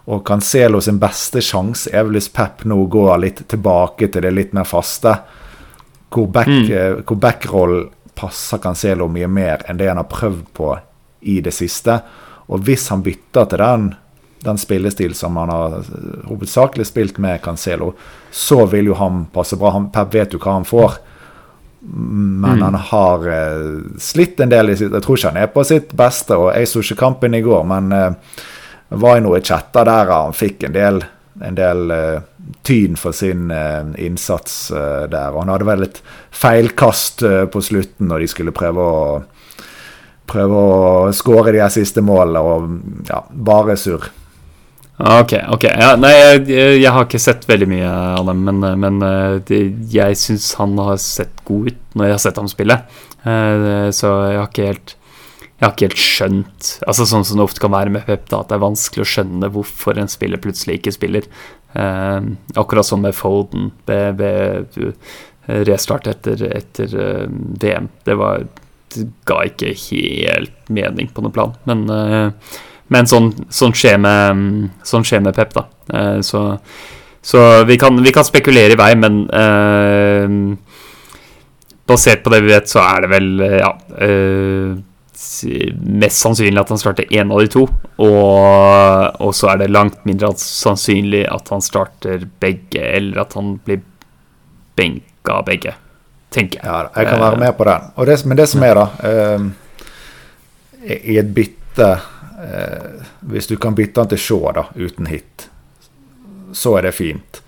Og 0.08 0.24
Cancelo 0.26 0.80
sin 0.80 0.98
beste 1.00 1.42
sjanse 1.44 1.92
er 1.92 2.06
vel 2.06 2.16
hvis 2.16 2.30
Pep 2.32 2.64
nå 2.68 2.80
går 2.90 3.14
litt 3.20 3.44
tilbake 3.48 4.08
til 4.08 4.24
det 4.24 4.32
litt 4.34 4.54
mer 4.56 4.68
faste. 4.68 5.14
Hvor 6.08 6.28
backrollen 6.32 7.04
mm. 7.04 7.20
back 7.20 8.14
passer 8.18 8.60
Cancelo 8.62 9.06
mye 9.12 9.28
mer 9.30 9.62
enn 9.68 9.78
det 9.78 9.90
han 9.90 10.00
har 10.00 10.08
prøvd 10.10 10.46
på 10.56 10.72
i 11.28 11.38
det 11.44 11.52
siste. 11.54 11.98
Og 12.48 12.64
hvis 12.64 12.88
han 12.92 13.04
bytter 13.04 13.50
til 13.50 13.62
den, 13.62 13.88
den 14.40 14.58
spillestil 14.58 15.14
som 15.14 15.36
han 15.36 15.50
har 15.50 15.82
hovedsakelig 16.28 16.86
spilt 16.86 17.18
med 17.18 17.42
Cancelo, 17.42 17.92
så 18.30 18.66
vil 18.66 18.92
jo 18.92 18.94
han 18.98 19.26
passe 19.32 19.56
bra. 19.56 19.72
Han, 19.74 19.90
Pep 19.90 20.14
vet 20.14 20.34
jo 20.34 20.40
hva 20.42 20.58
han 20.58 20.68
får. 20.68 20.98
Men 21.80 22.58
mm. 22.58 22.62
han 22.62 22.74
har 22.74 23.28
uh, 23.28 23.80
slitt 23.98 24.40
en 24.40 24.50
del. 24.50 24.70
i 24.70 24.76
sitt 24.76 24.92
Jeg 24.92 25.04
tror 25.04 25.18
ikke 25.18 25.32
han 25.32 25.42
er 25.42 25.52
på 25.52 25.64
sitt 25.66 25.94
beste. 25.96 26.36
og 26.36 26.52
Jeg 26.54 26.68
så 26.68 26.82
ikke 26.82 27.02
kampen 27.04 27.34
i 27.34 27.44
går, 27.44 27.62
men 27.66 27.92
uh, 27.94 28.40
var 28.88 29.18
i 29.18 29.22
noe 29.24 29.40
chatter 29.44 29.84
der 29.84 30.10
han 30.10 30.36
fikk 30.36 30.64
en 30.64 30.74
del, 30.74 31.02
en 31.44 31.58
del 31.58 31.92
uh, 31.92 32.20
tyn 32.64 32.96
for 32.96 33.12
sin 33.12 33.50
innsats 34.00 34.70
der. 34.72 35.34
Og 35.34 35.42
han 35.42 35.50
hadde 35.52 35.66
vel 35.68 35.84
et 35.84 35.98
feilkast 36.32 37.20
på 37.52 37.60
slutten 37.60 38.08
når 38.08 38.24
de 38.24 38.28
skulle 38.32 38.54
prøve 38.56 38.84
å 38.84 39.02
prøve 40.28 40.60
å 40.60 41.12
skåre 41.16 41.52
de 41.54 41.62
her 41.62 41.72
siste 41.72 42.02
målene, 42.04 42.40
og 42.40 43.08
ja, 43.08 43.22
bare 43.28 43.76
surr. 43.80 44.08
Ok, 44.98 45.32
ok. 45.54 45.64
Ja, 45.78 45.92
nei, 45.94 46.10
jeg, 46.10 46.46
jeg, 46.80 46.90
har 46.90 47.04
ikke 47.06 47.20
sett 47.22 47.44
veldig 47.46 47.68
mye 47.70 47.90
av 48.18 48.26
dem, 48.26 48.40
men, 48.48 48.64
men 48.82 48.96
det, 49.46 49.60
jeg 49.94 50.18
syns 50.18 50.50
han 50.58 50.74
har 50.82 50.98
sett 50.98 51.44
god 51.46 51.70
ut 51.70 51.98
når 51.98 52.08
jeg 52.08 52.16
har 52.16 52.24
sett 52.24 52.40
ham 52.42 52.50
spille. 52.50 52.80
Uh, 53.22 53.90
så 53.94 54.10
jeg 54.26 54.40
har 54.40 54.48
ikke 54.48 54.70
helt 54.72 54.94
jeg 55.58 55.66
har 55.66 55.72
ikke 55.74 55.86
helt 55.88 55.98
skjønt 55.98 56.66
Altså 56.86 57.02
Sånn 57.10 57.24
som 57.26 57.40
det 57.40 57.42
ofte 57.48 57.58
kan 57.64 57.72
være 57.74 57.90
med 57.90 58.04
Pep, 58.06 58.28
da, 58.30 58.44
at 58.44 58.46
det 58.46 58.54
er 58.54 58.62
vanskelig 58.62 59.02
å 59.02 59.08
skjønne 59.10 59.48
hvorfor 59.50 59.98
en 59.98 60.10
spiller 60.10 60.38
plutselig 60.38 60.76
ikke 60.78 60.94
spiller. 60.94 61.26
Uh, 61.74 62.34
akkurat 62.58 62.86
som 62.86 63.02
med 63.02 63.16
Foden 63.18 63.72
ved, 63.88 64.22
ved 64.22 65.66
restart 65.66 66.06
etter, 66.10 66.42
etter 66.52 66.94
VM. 67.62 67.88
Det, 68.06 68.14
var, 68.20 68.46
det 68.94 69.08
ga 69.26 69.40
ikke 69.48 69.74
helt 69.88 70.70
mening 70.70 71.10
på 71.14 71.24
noe 71.24 71.34
plan. 71.34 71.54
Men 71.66 71.86
men 72.88 73.08
sånn, 73.08 73.32
sånn, 73.52 73.74
skjer 73.76 73.98
med, 74.00 74.68
sånn 74.86 75.04
skjer 75.06 75.24
med 75.24 75.36
Pep, 75.36 75.54
da. 75.56 75.66
Eh, 75.94 76.18
så, 76.24 76.42
så 77.20 77.46
vi, 77.68 77.78
kan, 77.80 77.96
vi, 78.02 78.12
kan, 78.14 78.26
spekulere 78.26 78.76
i 78.76 78.80
vei, 78.80 78.92
men 78.96 79.24
eh, 79.28 80.36
basert 81.88 82.24
på 82.24 82.32
det 82.32 82.42
vi 82.44 82.52
vet, 82.52 82.68
så 82.70 82.84
er 82.84 83.04
det 83.04 83.12
vel 83.12 83.28
eh, 83.44 83.58
ja, 83.60 83.72
eh, 84.04 84.76
mest 85.18 86.22
sannsynlig 86.22 86.60
at 86.62 86.72
han 86.72 86.80
starter 86.80 87.12
én 87.14 87.32
av 87.32 87.42
de 87.42 87.50
to. 87.52 87.64
Og, 88.04 88.08
og, 89.18 89.32
så 89.34 89.52
er 89.52 89.62
det 89.62 89.70
langt 89.72 90.04
mindre 90.08 90.30
sannsynlig 90.40 91.24
at 91.30 91.50
han 91.52 91.64
starter 91.64 92.26
begge, 92.40 92.82
eller 92.82 93.24
at 93.24 93.34
han 93.38 93.56
blir 93.64 93.82
benka 94.78 95.40
begge, 95.46 95.74
tenker 96.34 96.60
jeg. 96.60 96.68
Ja, 96.68 96.84
jeg 96.94 97.10
kan 97.10 97.24
være 97.24 97.40
med 97.40 97.56
på 97.58 97.66
den. 97.68 97.90
Det, 98.10 98.18
men 98.30 98.38
det 98.38 98.48
som 98.52 98.64
er, 98.66 98.78
da 98.78 98.86
eh, 99.08 99.48
I 101.12 101.18
et 101.20 101.34
bytte 101.34 101.90
eh, 102.44 103.04
Hvis 103.20 103.46
du 103.46 103.56
kan 103.56 103.74
bytte 103.74 104.00
den 104.00 104.14
til 104.14 104.18
Shaw 104.18 104.52
da, 104.56 104.66
uten 104.76 105.06
hit, 105.06 105.48
så 106.52 106.76
er 106.78 106.88
det 106.88 106.96
fint. 106.96 107.42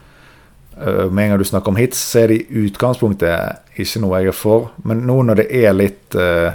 Eh, 0.80 1.06
med 1.10 1.24
en 1.24 1.30
gang 1.30 1.38
du 1.38 1.44
snakker 1.44 1.72
om 1.72 1.76
hits, 1.80 1.98
så 1.98 2.24
er 2.24 2.32
det 2.32 2.40
i 2.40 2.64
utgangspunktet 2.66 3.78
ikke 3.80 4.02
noe 4.02 4.20
jeg 4.20 4.32
er 4.32 4.36
for. 4.36 4.70
Men 4.84 5.04
nå 5.08 5.20
når 5.28 5.42
det 5.42 5.48
er 5.62 5.76
litt 5.76 6.16
eh, 6.18 6.52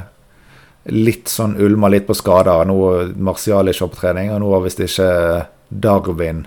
litt 0.94 1.32
sånn 1.32 1.56
ulmer 1.58 1.90
litt 1.90 2.06
på 2.06 2.14
skader 2.14 2.68
Nå 2.70 2.78
Martial 3.18 3.72
ikke 3.72 3.90
på 3.90 4.02
trening, 4.04 4.32
og 4.34 4.44
nå 4.44 4.52
har 4.54 4.66
visst 4.66 4.84
ikke 4.86 5.10
Darwin 5.70 6.46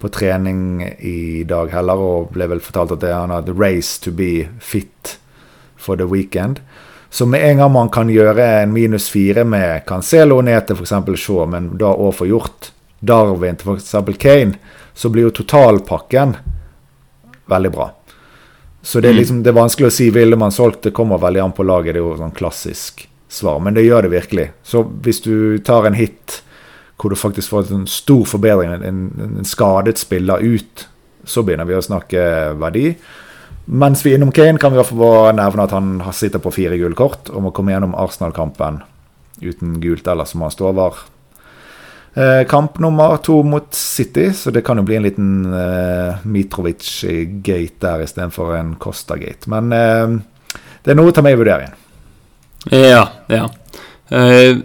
på 0.00 0.08
trening 0.12 0.82
i 0.98 1.44
dag 1.48 1.72
heller, 1.72 2.00
og 2.00 2.32
ble 2.34 2.48
vel 2.50 2.64
fortalt 2.64 2.96
at 2.96 3.04
det 3.04 3.12
er 3.12 3.20
han 3.20 3.34
hadde 3.34 3.56
race 3.56 4.00
to 4.00 4.12
be 4.12 4.48
fit 4.60 5.18
for 5.76 5.96
the 5.96 6.08
weekend. 6.08 6.60
Så 7.14 7.26
med 7.26 7.50
en 7.50 7.58
gang 7.58 7.72
man 7.72 7.88
kan 7.94 8.08
gjøre 8.10 8.42
en 8.42 8.72
minus 8.74 9.04
fire 9.08 9.44
med 9.46 9.84
Cancelo 9.86 10.40
ned 10.42 10.64
til 10.66 10.80
f.eks. 10.80 11.20
Shaw, 11.22 11.44
men 11.46 11.68
da 11.78 11.92
òg 11.94 12.16
få 12.18 12.26
gjort 12.26 12.72
Darwin 12.98 13.54
til 13.60 13.76
f.eks. 13.76 13.92
Kane, 14.18 14.56
så 14.98 15.12
blir 15.14 15.28
jo 15.28 15.36
totalpakken 15.36 16.34
veldig 17.46 17.70
bra. 17.70 17.86
Så 18.82 18.98
det 18.98 19.12
er 19.12 19.14
mm. 19.14 19.20
liksom, 19.20 19.38
det 19.46 19.52
er 19.52 19.60
vanskelig 19.60 19.92
å 19.92 19.94
si 19.94 20.08
ville 20.10 20.40
man 20.42 20.50
solgt. 20.50 20.82
Det 20.88 20.94
kommer 20.96 21.22
veldig 21.22 21.44
an 21.44 21.54
på 21.54 21.62
laget. 21.62 21.94
Det 21.94 22.02
er 22.02 22.08
jo 22.08 22.16
sånn 22.18 22.34
klassisk 22.34 23.06
svar, 23.30 23.62
men 23.62 23.78
det 23.78 23.86
gjør 23.86 24.08
det 24.08 24.14
virkelig. 24.16 24.50
Så 24.66 24.82
hvis 25.06 25.22
du 25.22 25.60
tar 25.62 25.86
en 25.86 25.94
hit 25.94 26.40
hvor 26.98 27.14
du 27.14 27.20
faktisk 27.20 27.54
får 27.54 27.70
en 27.78 27.86
stor 27.86 28.26
forbedring, 28.26 28.74
en, 28.82 29.06
en 29.38 29.46
skadet 29.46 30.02
spiller 30.02 30.42
ut, 30.42 30.88
så 31.22 31.46
begynner 31.46 31.70
vi 31.70 31.78
å 31.78 31.86
snakke 31.92 32.26
verdi. 32.58 32.88
Mens 33.64 34.02
vi 34.04 34.12
er 34.12 34.18
innom 34.18 34.32
Kane, 34.34 34.60
kan 34.60 34.74
vi 34.74 34.80
i 34.80 34.84
hvert 34.84 35.36
nevne 35.38 35.64
at 35.64 35.72
han 35.72 35.96
sitter 36.12 36.42
på 36.42 36.52
fire 36.52 36.76
gule 36.76 36.96
kort 36.98 37.30
og 37.32 37.46
må 37.46 37.52
komme 37.56 37.72
gjennom 37.72 37.96
Arsenal-kampen 37.96 38.82
uten 39.40 39.78
gult, 39.80 40.06
ellers 40.08 40.34
må 40.36 40.48
han 40.48 40.54
stå 40.54 40.68
over. 40.68 40.98
Eh, 42.14 42.44
kamp 42.46 42.78
nummer 42.78 43.16
to 43.16 43.40
mot 43.42 43.74
City, 43.74 44.28
så 44.32 44.52
det 44.54 44.62
kan 44.62 44.78
jo 44.78 44.84
bli 44.86 44.96
en 44.96 45.06
liten 45.06 45.30
eh, 45.50 46.20
Mitrovic-gate 46.22 47.80
der 47.82 48.04
istedenfor 48.04 48.54
en 48.54 48.76
Costa-gate. 48.78 49.50
Men 49.50 49.72
eh, 49.74 50.14
det 50.84 50.94
er 50.94 51.00
noe 51.00 51.10
å 51.10 51.16
ta 51.16 51.24
med 51.24 51.34
i 51.34 51.40
vurderingen. 51.40 51.74
Ja, 52.70 53.08
ja. 53.28 53.48
Uh, 54.08 54.62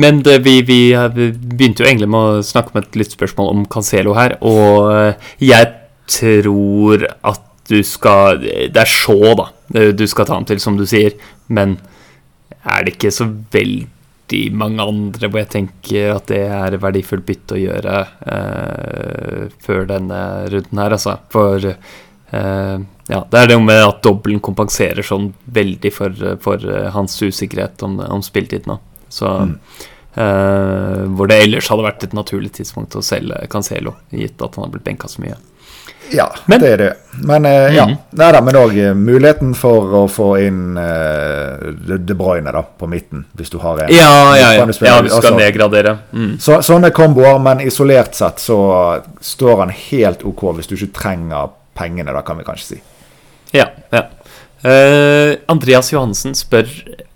men 0.00 0.18
det, 0.24 0.34
vi, 0.44 0.58
vi, 0.68 0.78
begynte 0.92 1.80
jo 1.80 1.86
egentlig 1.88 2.10
med 2.12 2.20
å 2.20 2.42
snakke 2.44 2.74
om 2.74 2.80
et 2.82 2.96
lyttspørsmål 2.98 3.50
om 3.52 3.62
Cancelo 3.72 4.12
her, 4.16 4.34
og 4.44 5.14
jeg 5.40 5.70
tror 6.12 7.06
at 7.24 7.44
du 7.68 7.78
skal 7.86 8.42
Det 8.42 8.76
er 8.76 8.90
så, 8.90 9.18
da, 9.38 9.48
du 9.72 10.06
skal 10.10 10.28
ta 10.28 10.36
ham 10.36 10.46
til, 10.48 10.60
som 10.60 10.76
du 10.76 10.84
sier. 10.88 11.16
Men 11.48 11.78
er 12.64 12.84
det 12.84 12.96
ikke 12.96 13.12
så 13.12 13.26
veldig 13.28 14.42
mange 14.56 14.84
andre 14.84 15.28
hvor 15.28 15.42
jeg 15.42 15.52
tenker 15.52 16.14
at 16.14 16.30
det 16.32 16.42
er 16.48 16.78
verdifullt 16.80 17.26
bytte 17.28 17.56
å 17.56 17.60
gjøre 17.60 18.00
uh, 18.24 19.44
før 19.62 19.86
denne 19.90 20.20
runden 20.52 20.80
her, 20.80 20.96
altså. 20.96 21.18
For 21.32 21.68
uh, 21.68 22.76
ja, 23.10 23.20
Det 23.30 23.40
er 23.40 23.50
det 23.50 23.58
med 23.60 23.82
at 23.84 24.00
dobbelen 24.04 24.40
kompenserer 24.44 25.04
sånn 25.04 25.32
veldig 25.44 25.92
for, 25.92 26.28
for 26.40 26.64
hans 26.94 27.18
usikkerhet 27.20 27.84
om, 27.84 27.98
om 28.00 28.24
spilletid 28.24 28.68
nå. 28.70 28.78
Så 29.12 29.28
mm. 29.28 29.56
uh, 30.16 31.02
Hvor 31.14 31.30
det 31.30 31.42
ellers 31.44 31.68
hadde 31.70 31.86
vært 31.86 32.08
et 32.08 32.16
naturlig 32.16 32.54
tidspunkt 32.56 32.96
å 32.96 33.04
selge 33.04 33.44
Cancelo, 33.52 33.98
gitt 34.10 34.40
at 34.40 34.56
han 34.56 34.66
har 34.66 34.72
blitt 34.72 34.88
benka 34.88 35.10
så 35.10 35.24
mye. 35.24 35.36
Ja, 36.12 36.26
men, 36.46 36.60
det 36.60 36.68
er 36.74 36.80
det. 36.82 36.90
Men 37.24 37.46
uh, 37.46 37.74
ja. 37.74 37.86
Mm. 37.88 37.96
Nei 38.18 38.28
da, 38.36 38.40
men 38.44 38.58
òg 38.58 38.76
muligheten 38.98 39.54
for 39.56 39.94
å 39.96 40.02
få 40.10 40.28
inn 40.42 40.76
uh, 40.76 41.96
De 41.98 42.16
Bruyne 42.18 42.52
da, 42.54 42.62
på 42.62 42.88
midten, 42.90 43.24
hvis 43.38 43.52
du 43.52 43.58
har 43.62 43.84
en. 43.84 43.92
Ja, 43.94 44.34
ja, 44.36 44.50
ja. 44.52 44.64
ja 44.64 44.66
du 44.66 44.74
skal 44.76 45.08
altså, 45.08 45.34
nedgradere. 45.38 45.96
Mm. 46.12 46.34
Så, 46.42 46.60
sånne 46.66 46.92
komboer, 46.94 47.38
men 47.42 47.62
isolert 47.64 48.16
sett 48.18 48.42
så 48.42 48.58
står 49.24 49.64
han 49.64 49.74
helt 49.74 50.26
OK 50.28 50.44
hvis 50.58 50.70
du 50.70 50.76
ikke 50.76 50.92
trenger 51.00 51.54
pengene, 51.74 52.12
da 52.14 52.22
kan 52.26 52.38
vi 52.38 52.46
kanskje 52.46 52.74
si. 52.74 52.82
Ja. 53.54 53.70
ja. 53.94 54.06
Uh, 54.64 55.36
Andreas 55.52 55.92
Johansen 55.92 56.36
spør 56.38 56.68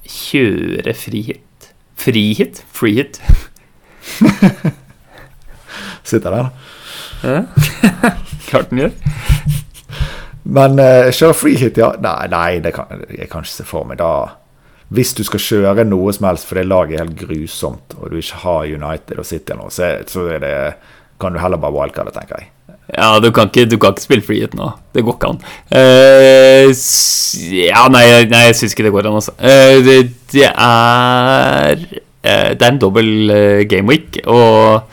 kjøre 0.08 0.94
frihit. 0.96 1.70
Frihit? 1.98 2.62
Frihet 2.72 3.18
Sitter 6.08 6.30
der, 6.30 6.46
da. 6.46 6.67
Klart 8.48 8.70
den 8.70 8.84
gjør. 8.84 8.92
Men 10.48 10.80
uh, 10.80 11.08
kjøre 11.12 11.36
freehit, 11.36 11.78
ja. 11.80 11.92
Nei, 12.00 12.28
nei, 12.32 12.50
det 12.64 12.72
kan 12.76 12.92
jeg 13.12 13.28
kan 13.30 13.44
ikke 13.44 13.52
se 13.52 13.66
for 13.68 13.88
meg. 13.88 14.00
da 14.00 14.38
Hvis 14.94 15.12
du 15.18 15.24
skal 15.26 15.42
kjøre 15.44 15.84
noe 15.88 16.14
som 16.16 16.28
helst, 16.30 16.48
for 16.48 16.60
det 16.60 16.68
laget 16.68 16.96
er 16.96 17.04
helt 17.04 17.18
grusomt, 17.20 17.98
og 17.98 18.12
du 18.12 18.20
ikke 18.20 18.44
har 18.44 18.70
United 18.78 19.20
og 19.20 19.28
City 19.28 19.56
nå, 19.58 19.68
så, 19.74 19.98
så 20.08 20.24
det, 20.40 20.54
kan 21.20 21.34
du 21.34 21.42
heller 21.42 21.60
bare 21.60 21.76
wildcarde, 21.76 22.14
tenker 22.16 22.40
jeg. 22.40 22.52
Ja, 22.96 23.18
du 23.20 23.28
kan 23.36 23.50
ikke, 23.50 23.66
du 23.68 23.76
kan 23.76 23.92
ikke 23.92 24.06
spille 24.06 24.24
freehit 24.24 24.54
nå. 24.56 24.70
Det 24.96 25.02
går 25.04 25.18
ikke 25.18 25.32
an. 25.34 25.42
Uh, 25.68 26.72
ja, 27.52 27.84
nei, 27.92 28.06
nei 28.30 28.46
jeg 28.46 28.56
syns 28.56 28.72
ikke 28.72 28.86
det 28.86 28.94
går 28.94 29.10
an, 29.10 29.18
altså. 29.20 29.36
Uh, 29.36 29.76
det, 29.84 29.98
det, 30.32 30.48
er 30.48 31.84
uh, 31.84 32.48
Det 32.56 32.64
er 32.64 32.70
en 32.70 32.80
dobbel 32.80 33.12
gameweek, 33.68 34.22
og 34.24 34.88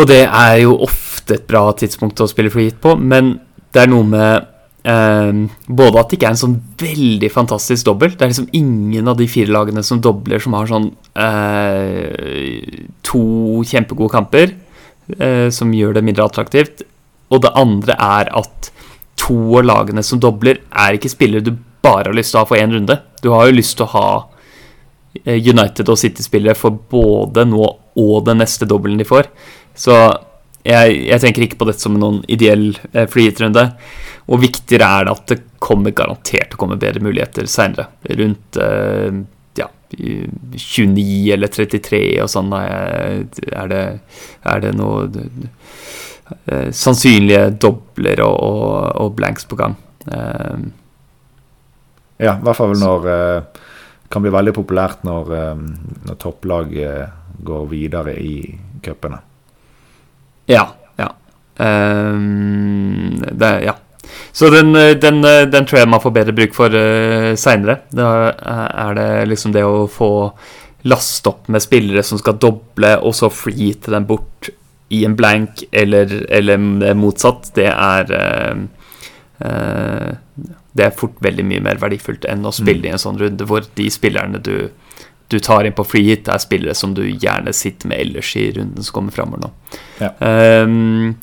og 0.00 0.08
det 0.08 0.22
er 0.24 0.54
jo 0.62 0.78
ofte 0.86 1.36
et 1.36 1.46
bra 1.48 1.66
tidspunkt 1.76 2.20
å 2.22 2.28
spille 2.30 2.52
free 2.52 2.70
hit 2.70 2.80
på, 2.82 2.96
men 2.96 3.34
det 3.74 3.84
er 3.84 3.90
noe 3.90 4.06
med 4.08 4.48
eh, 4.88 5.42
både 5.68 6.00
at 6.00 6.10
det 6.10 6.18
ikke 6.18 6.30
er 6.30 6.36
en 6.36 6.42
sånn 6.42 6.56
veldig 6.80 7.30
fantastisk 7.32 7.86
dobbel. 7.88 8.14
Det 8.14 8.24
er 8.24 8.32
liksom 8.32 8.50
ingen 8.56 9.10
av 9.10 9.18
de 9.20 9.28
fire 9.30 9.52
lagene 9.52 9.84
som 9.86 10.00
dobler, 10.02 10.42
som 10.42 10.56
har 10.58 10.70
sånn 10.70 10.90
eh, 11.20 12.80
to 13.06 13.24
kjempegode 13.68 14.14
kamper, 14.14 14.54
eh, 15.18 15.48
som 15.54 15.74
gjør 15.76 15.98
det 15.98 16.06
mindre 16.06 16.26
attraktivt. 16.26 16.84
Og 17.30 17.44
det 17.44 17.54
andre 17.58 17.94
er 17.94 18.32
at 18.40 18.72
to 19.20 19.38
av 19.60 19.66
lagene 19.68 20.04
som 20.06 20.20
dobler, 20.22 20.62
er 20.70 20.96
ikke 20.96 21.12
spillere 21.12 21.44
du 21.46 21.54
bare 21.84 22.10
har 22.10 22.16
lyst 22.16 22.34
til 22.34 22.40
å 22.40 22.44
ha 22.44 22.50
for 22.50 22.60
én 22.60 22.74
runde. 22.74 22.98
Du 23.22 23.30
har 23.34 23.48
jo 23.48 23.56
lyst 23.56 23.76
til 23.78 23.86
å 23.86 23.92
ha 23.94 24.08
eh, 25.24 25.36
United 25.36 25.88
og 25.88 26.00
City-spillere 26.00 26.56
for 26.58 26.74
både 26.90 27.46
nå 27.48 27.68
og 28.00 28.26
den 28.26 28.40
neste 28.40 28.68
dobbelen 28.68 29.00
de 29.00 29.06
får. 29.08 29.28
Så 29.80 29.96
jeg, 30.66 30.96
jeg, 31.08 31.20
tenker 31.22 31.46
ikke 31.46 31.60
på 31.62 31.68
dette 31.70 31.82
som 31.82 31.96
noen 31.96 32.20
ideell 32.28 32.74
eh, 32.92 33.06
freehit-runde. 33.08 33.64
Og 34.30 34.42
viktigere 34.42 34.86
er 34.86 35.06
det 35.06 35.14
at 35.14 35.32
det 35.32 35.38
kommer 35.62 35.94
garantert 35.96 36.54
å 36.54 36.60
komme 36.60 36.78
bedre 36.80 37.02
muligheter 37.04 37.48
seinere. 37.50 37.88
Rundt 38.20 38.58
eh, 38.60 39.22
ja, 39.58 39.68
29 39.96 41.32
eller 41.34 41.52
33 41.52 42.02
og 42.22 42.30
sånn 42.30 42.52
er 42.56 43.72
det, 43.72 43.84
er 44.52 44.62
det 44.62 44.74
noe 44.78 45.08
eh, 45.08 46.68
sannsynlige 46.76 47.48
dobler 47.62 48.22
og, 48.26 48.36
og, 48.36 48.76
og, 49.00 49.16
blanks 49.16 49.48
på 49.48 49.58
gang. 49.60 49.78
Eh, 50.06 50.68
ja, 52.20 52.36
i 52.36 52.44
hvert 52.44 52.58
fall 52.58 52.76
når 52.76 53.08
det 53.08 53.18
eh, 53.32 53.66
kan 54.10 54.24
bli 54.24 54.32
veldig 54.34 54.52
populært 54.52 55.04
når, 55.06 55.34
eh, 55.38 55.66
når 56.04 56.20
topplag 56.20 56.76
går 57.40 57.66
videre 57.70 58.16
i 58.20 58.36
cupene. 58.84 59.22
Ja. 60.50 60.66
ja. 61.00 61.10
Um, 61.56 63.20
det, 63.30 63.52
ja. 63.68 63.76
Så 64.32 64.50
den, 64.50 64.72
den, 64.74 65.20
den, 65.22 65.66
tror 65.66 65.80
jeg 65.80 65.90
man 65.90 66.02
får 66.02 66.14
bedre 66.14 66.34
bruk 66.34 66.56
for 66.56 66.74
uh, 66.74 67.32
seinere. 67.38 67.80
Da 67.94 68.08
er 68.34 68.96
det 68.98 69.10
liksom 69.30 69.54
det 69.54 69.66
å 69.66 69.84
få 69.90 70.10
laste 70.88 71.28
opp 71.28 71.48
med 71.52 71.62
spillere 71.62 72.02
som 72.06 72.18
skal 72.20 72.38
doble, 72.40 72.94
og 73.04 73.14
så 73.16 73.30
freehite 73.32 73.92
dem 73.92 74.06
bort 74.08 74.50
i 74.90 75.04
en 75.06 75.16
blank, 75.16 75.64
eller, 75.70 76.12
eller 76.28 76.58
motsatt. 76.98 77.52
Det 77.54 77.68
er 77.70 78.10
uh, 78.10 78.62
uh, 79.44 80.46
Det 80.72 80.86
er 80.86 80.96
fort 80.96 81.18
veldig 81.22 81.44
mye 81.46 81.62
mer 81.62 81.80
verdifullt 81.82 82.26
enn 82.30 82.46
å 82.46 82.54
spille 82.54 82.84
mm. 82.84 82.88
i 82.88 82.94
en 82.94 83.02
sånn 83.02 83.20
runde 83.20 83.46
hvor 83.46 83.66
de 83.78 83.86
spillerne 83.90 84.42
du 84.42 84.70
du 85.30 85.38
tar 85.42 85.66
inn 85.66 85.76
på 85.76 85.86
free 85.86 86.10
hit, 86.10 86.28
er 86.28 86.42
spillere 86.42 86.76
som 86.76 86.94
du 86.96 87.04
gjerne 87.06 87.52
sitter 87.56 87.90
med 87.90 88.02
ellers 88.02 88.30
i 88.38 88.50
runden 88.56 88.84
som 88.84 88.96
kommer 88.98 89.14
framover 89.14 89.46
nå. 89.46 89.50
Ja. 90.02 90.12
Um, 90.66 91.16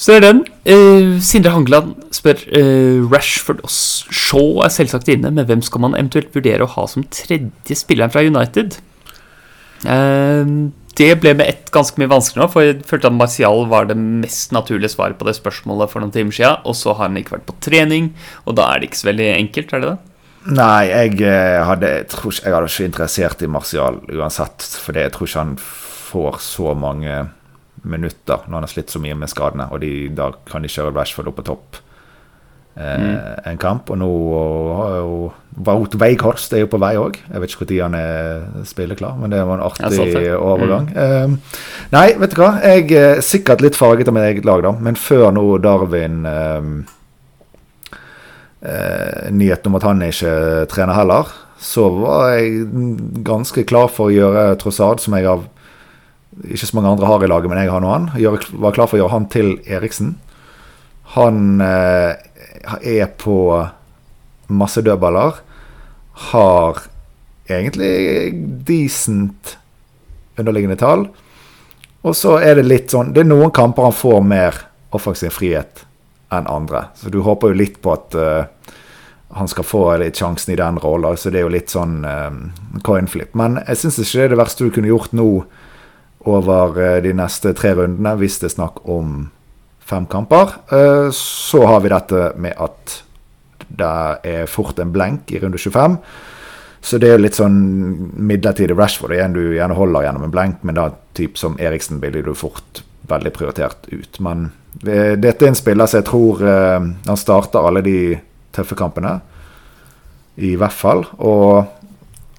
så 0.00 0.16
er 0.16 0.24
den. 0.24 0.44
Uh, 0.64 1.18
Sindre 1.24 1.52
Hangeland 1.52 1.92
spør 2.16 2.40
uh, 2.56 3.04
Rashford 3.12 3.60
og 3.66 3.72
Shaw 3.72 4.62
er 4.64 4.72
selvsagt 4.72 5.10
inne, 5.12 5.32
men 5.34 5.48
hvem 5.48 5.64
skal 5.64 5.84
man 5.84 5.96
eventuelt 5.98 6.32
vurdere 6.36 6.64
å 6.64 6.74
ha 6.76 6.86
som 6.88 7.04
tredje 7.12 7.76
spilleren 7.76 8.12
fra 8.12 8.24
United? 8.24 8.78
Uh, 9.84 10.70
det 11.00 11.14
ble 11.22 11.32
med 11.36 11.48
ett 11.48 11.70
ganske 11.72 12.00
mye 12.00 12.10
vanskeligere 12.10 12.44
nå, 12.44 12.52
for 12.52 12.64
jeg 12.66 12.80
følte 12.88 13.08
at 13.08 13.16
Martial 13.16 13.62
var 13.70 13.86
det 13.88 13.96
mest 13.96 14.52
naturlige 14.52 14.92
svaret 14.92 15.16
på 15.20 15.28
det 15.28 15.36
spørsmålet 15.38 15.92
for 15.92 16.02
noen 16.02 16.12
timer 16.12 16.34
siden, 16.36 16.60
og 16.64 16.76
så 16.76 16.92
har 16.96 17.08
han 17.08 17.16
ikke 17.20 17.38
vært 17.38 17.48
på 17.48 17.56
trening, 17.64 18.10
og 18.44 18.58
da 18.58 18.66
er 18.68 18.80
det 18.80 18.90
ikke 18.90 19.00
så 19.00 19.08
veldig 19.08 19.28
enkelt, 19.38 19.72
er 19.72 19.84
det 19.84 19.92
det? 19.92 20.09
Nei, 20.48 20.88
jeg 20.88 21.18
eh, 21.28 21.58
hadde, 21.68 21.88
jeg 21.98 22.06
tror 22.14 22.32
ikke, 22.32 22.46
jeg 22.46 22.56
hadde 22.56 22.70
ikke 22.70 22.88
interessert 22.88 23.42
i 23.44 23.50
Martial 23.50 24.00
uansett. 24.08 24.64
For 24.80 24.96
jeg 24.96 25.12
tror 25.12 25.28
ikke 25.28 25.44
han 25.44 25.58
får 25.60 26.40
så 26.44 26.72
mange 26.78 27.18
minutter 27.84 28.46
når 28.46 28.56
han 28.56 28.66
har 28.66 28.72
slitt 28.72 28.92
så 28.92 29.02
mye 29.02 29.18
med 29.20 29.30
skadene. 29.32 29.68
Og 29.74 29.82
de, 29.84 30.08
da 30.16 30.30
kan 30.48 30.64
de 30.64 30.72
kjøre 30.72 30.94
Rashford 30.96 31.28
opp 31.28 31.38
på 31.40 31.44
topp 31.50 31.80
eh, 32.80 33.02
mm. 33.04 33.18
en 33.52 33.60
kamp. 33.60 33.92
Og 33.92 34.00
nå 34.00 34.08
har 34.78 34.96
jo 35.02 35.18
Wout 35.60 35.96
Weighorst 36.00 36.54
er 36.56 36.64
jo 36.64 36.70
på 36.72 36.80
vei 36.80 36.94
òg. 36.96 37.18
Jeg 37.20 37.42
vet 37.42 37.56
ikke 37.56 37.68
når 37.68 37.82
han 37.84 37.98
er 37.98 38.64
spilleklar, 38.70 39.18
men 39.20 39.34
det 39.34 39.42
var 39.44 39.60
en 39.60 39.66
artig 39.66 40.24
overgang. 40.38 40.88
Mm. 40.94 41.02
Eh, 41.04 41.58
nei, 41.92 42.06
vet 42.22 42.32
du 42.32 42.40
hva. 42.40 42.54
Jeg 42.64 42.88
er 42.96 43.20
sikkert 43.24 43.60
litt 43.66 43.76
farget 43.76 44.08
av 44.08 44.16
mitt 44.16 44.30
eget 44.30 44.48
lag, 44.48 44.64
da. 44.64 44.72
Men 44.80 44.96
før 44.96 45.28
nå 45.36 45.44
Darwin 45.60 46.24
eh, 46.30 46.72
nyheten 48.60 49.70
om 49.70 49.78
at 49.78 49.86
han 49.88 50.02
ikke 50.04 50.32
trener 50.68 50.92
heller, 50.92 51.30
så 51.60 51.86
var 51.92 52.34
jeg 52.34 52.66
ganske 53.24 53.64
klar 53.68 53.88
for 53.92 54.08
å 54.08 54.14
gjøre 54.14 54.58
Trossad, 54.60 55.00
som 55.00 55.16
jeg 55.16 55.28
har 55.28 55.44
ikke 56.48 56.68
så 56.68 56.76
mange 56.78 56.92
andre 56.94 57.08
har 57.10 57.24
i 57.24 57.28
laget, 57.28 57.50
men 57.50 57.60
jeg 57.60 57.72
har 57.72 57.82
nå 57.82 57.90
han. 57.92 58.08
Var 58.16 58.76
klar 58.76 58.88
for 58.88 58.96
å 58.96 59.02
gjøre 59.02 59.14
han 59.14 59.28
til 59.32 59.52
Eriksen. 59.68 60.14
Han 61.16 61.60
eh, 61.64 62.14
er 62.80 63.10
på 63.20 63.36
masse 64.48 64.82
dødballer. 64.86 65.42
Har 66.30 66.84
egentlig 67.50 68.32
decent 68.66 69.56
underliggende 70.38 70.78
tall. 70.80 71.08
Og 72.06 72.16
så 72.16 72.38
er 72.40 72.56
det 72.56 72.64
litt 72.64 72.92
sånn 72.94 73.10
Det 73.12 73.20
er 73.20 73.28
noen 73.28 73.50
kamper 73.52 73.84
han 73.90 73.92
får 73.92 74.22
mer 74.24 74.56
offensiv 74.96 75.34
frihet 75.36 75.82
enn 76.34 76.48
andre. 76.50 76.84
Så 76.94 77.10
du 77.12 77.20
håper 77.26 77.50
jo 77.50 77.60
litt 77.60 77.80
på 77.82 77.94
at 77.94 78.16
uh, 78.18 78.76
han 79.36 79.50
skal 79.50 79.66
få 79.66 79.82
litt 80.02 80.18
sjansen 80.18 80.54
i 80.54 80.58
den 80.60 80.78
rollen. 80.82 81.18
Så 81.18 81.32
det 81.32 81.40
er 81.40 81.48
jo 81.48 81.54
litt 81.54 81.72
sånn 81.72 82.00
uh, 82.06 82.30
coin 82.86 83.10
flip. 83.10 83.34
Men 83.38 83.60
jeg 83.66 83.82
syns 83.82 84.00
ikke 84.02 84.18
det 84.18 84.24
er 84.28 84.34
det 84.34 84.40
verste 84.42 84.66
du 84.66 84.74
kunne 84.74 84.92
gjort 84.92 85.14
nå 85.16 85.28
over 86.30 86.80
uh, 86.80 86.96
de 87.04 87.14
neste 87.16 87.54
tre 87.58 87.74
rundene, 87.78 88.16
hvis 88.20 88.40
det 88.42 88.50
er 88.50 88.58
snakk 88.58 88.82
om 88.88 89.30
fem 89.90 90.04
kamper. 90.06 90.52
Så 91.10 91.64
har 91.66 91.80
vi 91.82 91.90
dette 91.90 92.28
med 92.38 92.54
at 92.62 93.00
det 93.66 93.94
er 94.22 94.46
fort 94.46 94.78
en 94.78 94.92
blenk 94.94 95.32
i 95.34 95.40
runde 95.42 95.58
25. 95.58 95.96
Så 96.80 97.00
det 97.00 97.10
er 97.12 97.20
litt 97.20 97.36
sånn 97.36 97.58
midlertidig 98.16 98.76
Rashford 98.78 99.12
En 99.18 99.34
du 99.36 99.42
gjerne 99.52 99.76
holder 99.76 100.06
gjennom 100.06 100.28
en 100.28 100.32
blenk, 100.32 100.62
men 100.64 100.78
da 100.78 100.88
typ 101.18 101.36
som 101.38 101.58
Eriksen 101.60 102.00
blir 102.00 102.22
du 102.24 102.32
fort 102.38 102.84
veldig 103.10 103.32
prioritert 103.34 103.88
ut. 103.90 104.20
Men 104.22 104.50
dette 104.72 105.44
er 105.44 105.50
en 105.50 105.58
spiller 105.58 105.90
som 105.90 106.00
jeg 106.00 106.08
tror 106.08 106.42
uh, 106.44 106.78
han 107.06 107.18
starter 107.18 107.66
alle 107.66 107.82
de 107.84 107.98
tøffe 108.54 108.78
kampene. 108.78 109.18
I 110.40 110.54
hvert 110.58 110.76
fall. 110.76 111.04
Og 111.18 111.66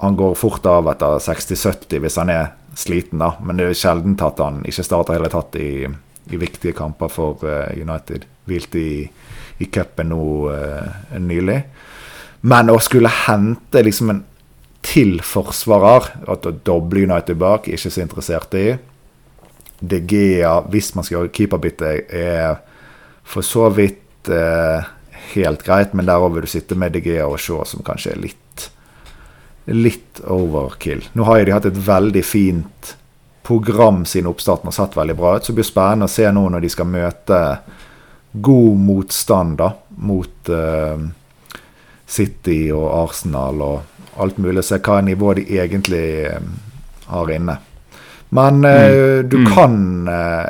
han 0.01 0.17
går 0.17 0.37
fort 0.39 0.65
av 0.65 0.89
etter 0.89 1.19
60-70 1.21 2.01
hvis 2.01 2.17
han 2.17 2.31
er 2.33 2.53
sliten, 2.77 3.21
da. 3.21 3.35
Men 3.43 3.59
det 3.59 3.67
er 3.69 3.77
sjelden 3.77 4.17
at 4.23 4.39
han 4.41 4.63
ikke 4.65 4.87
starter 4.87 5.19
hele 5.19 5.29
tatt 5.31 5.57
i, 5.59 5.85
i 6.31 6.41
viktige 6.41 6.75
kamper 6.77 7.11
for 7.11 7.45
uh, 7.45 7.69
United. 7.75 8.25
Hvilte 8.49 8.81
i, 8.81 9.05
i 9.61 9.69
cupen 9.69 10.11
nå 10.13 10.25
uh, 10.49 11.17
nylig. 11.21 11.61
Men 12.41 12.71
å 12.73 12.79
skulle 12.81 13.11
hente 13.27 13.83
liksom 13.85 14.15
en 14.15 14.23
til 14.81 15.19
forsvarer, 15.21 16.07
at 16.25 16.47
å 16.49 16.53
doble 16.65 17.03
United 17.05 17.37
bak, 17.37 17.67
ikke 17.69 17.91
så 17.93 18.01
interessert 18.01 18.55
i. 18.57 18.71
De 19.81 19.99
Gea, 20.07 20.59
hvis 20.69 20.93
man 20.95 21.05
skal 21.05 21.17
gjøre 21.17 21.33
keeperbytte, 21.35 21.93
er 22.13 22.61
for 23.25 23.45
så 23.45 23.67
vidt 23.73 24.29
eh, 24.29 24.89
helt 25.33 25.65
greit, 25.65 25.95
men 25.97 26.07
der 26.09 26.21
òg 26.21 26.35
vil 26.35 26.45
du 26.45 26.51
sitte 26.51 26.77
med 26.77 26.93
DG 26.93 27.15
og 27.25 27.39
Shaw, 27.41 27.63
som 27.65 27.85
kanskje 27.85 28.15
er 28.15 28.23
litt 28.27 28.37
litt 29.71 30.19
overkill. 30.25 31.03
Nå 31.13 31.23
har 31.27 31.43
de 31.45 31.53
hatt 31.53 31.67
et 31.69 31.77
veldig 31.85 32.23
fint 32.25 32.95
program 33.45 34.01
siden 34.09 34.29
oppstarten 34.31 34.71
og 34.71 34.75
sett 34.75 34.97
veldig 34.97 35.15
bra 35.17 35.35
ut. 35.37 35.45
Så 35.45 35.53
det 35.53 35.61
blir 35.61 35.69
spennende 35.69 36.09
å 36.09 36.11
se 36.11 36.25
nå 36.33 36.43
når 36.49 36.65
de 36.65 36.71
skal 36.73 36.89
møte 36.89 37.39
god 38.31 38.81
motstand 38.81 39.57
da, 39.61 39.69
mot 40.01 40.51
eh, 40.51 41.05
City 42.11 42.61
og 42.75 42.87
Arsenal 42.89 43.63
og 43.63 44.19
alt 44.21 44.39
mulig. 44.41 44.63
Se 44.65 44.79
hva 44.83 44.99
nivå 45.05 45.33
de 45.37 45.45
egentlig 45.55 46.05
uh, 46.27 46.41
har 47.11 47.31
inne. 47.31 47.55
Men 48.31 48.63
uh, 48.63 48.71
mm. 48.71 49.29
Du, 49.29 49.37
mm. 49.43 49.49
Kan, 49.51 49.79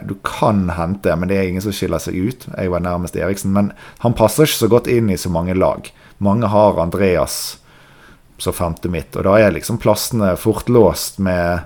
du 0.06 0.13
kan 0.26 0.67
hente, 0.78 1.15
men 1.17 1.30
det 1.30 1.38
er 1.38 1.50
ingen 1.50 1.63
som 1.65 1.74
skiller 1.74 2.02
seg 2.02 2.15
ut. 2.17 2.46
Jeg 2.54 2.70
var 2.74 2.84
nærmest 2.86 3.17
Eriksen. 3.17 3.56
Men 3.58 3.72
han 4.06 4.13
passer 4.17 4.46
ikke 4.46 4.63
så 4.65 4.70
godt 4.72 4.89
inn 4.91 5.10
i 5.10 5.17
så 5.17 5.34
mange 5.34 5.58
lag. 5.58 5.89
Mange 6.22 6.50
har 6.54 6.78
Andreas 6.82 7.58
som 8.41 8.54
femte 8.54 8.89
midt. 8.89 9.15
Og 9.15 9.26
da 9.26 9.38
er 9.39 9.54
liksom 9.54 9.80
plassene 9.82 10.34
fort 10.39 10.70
låst 10.70 11.20
med 11.22 11.60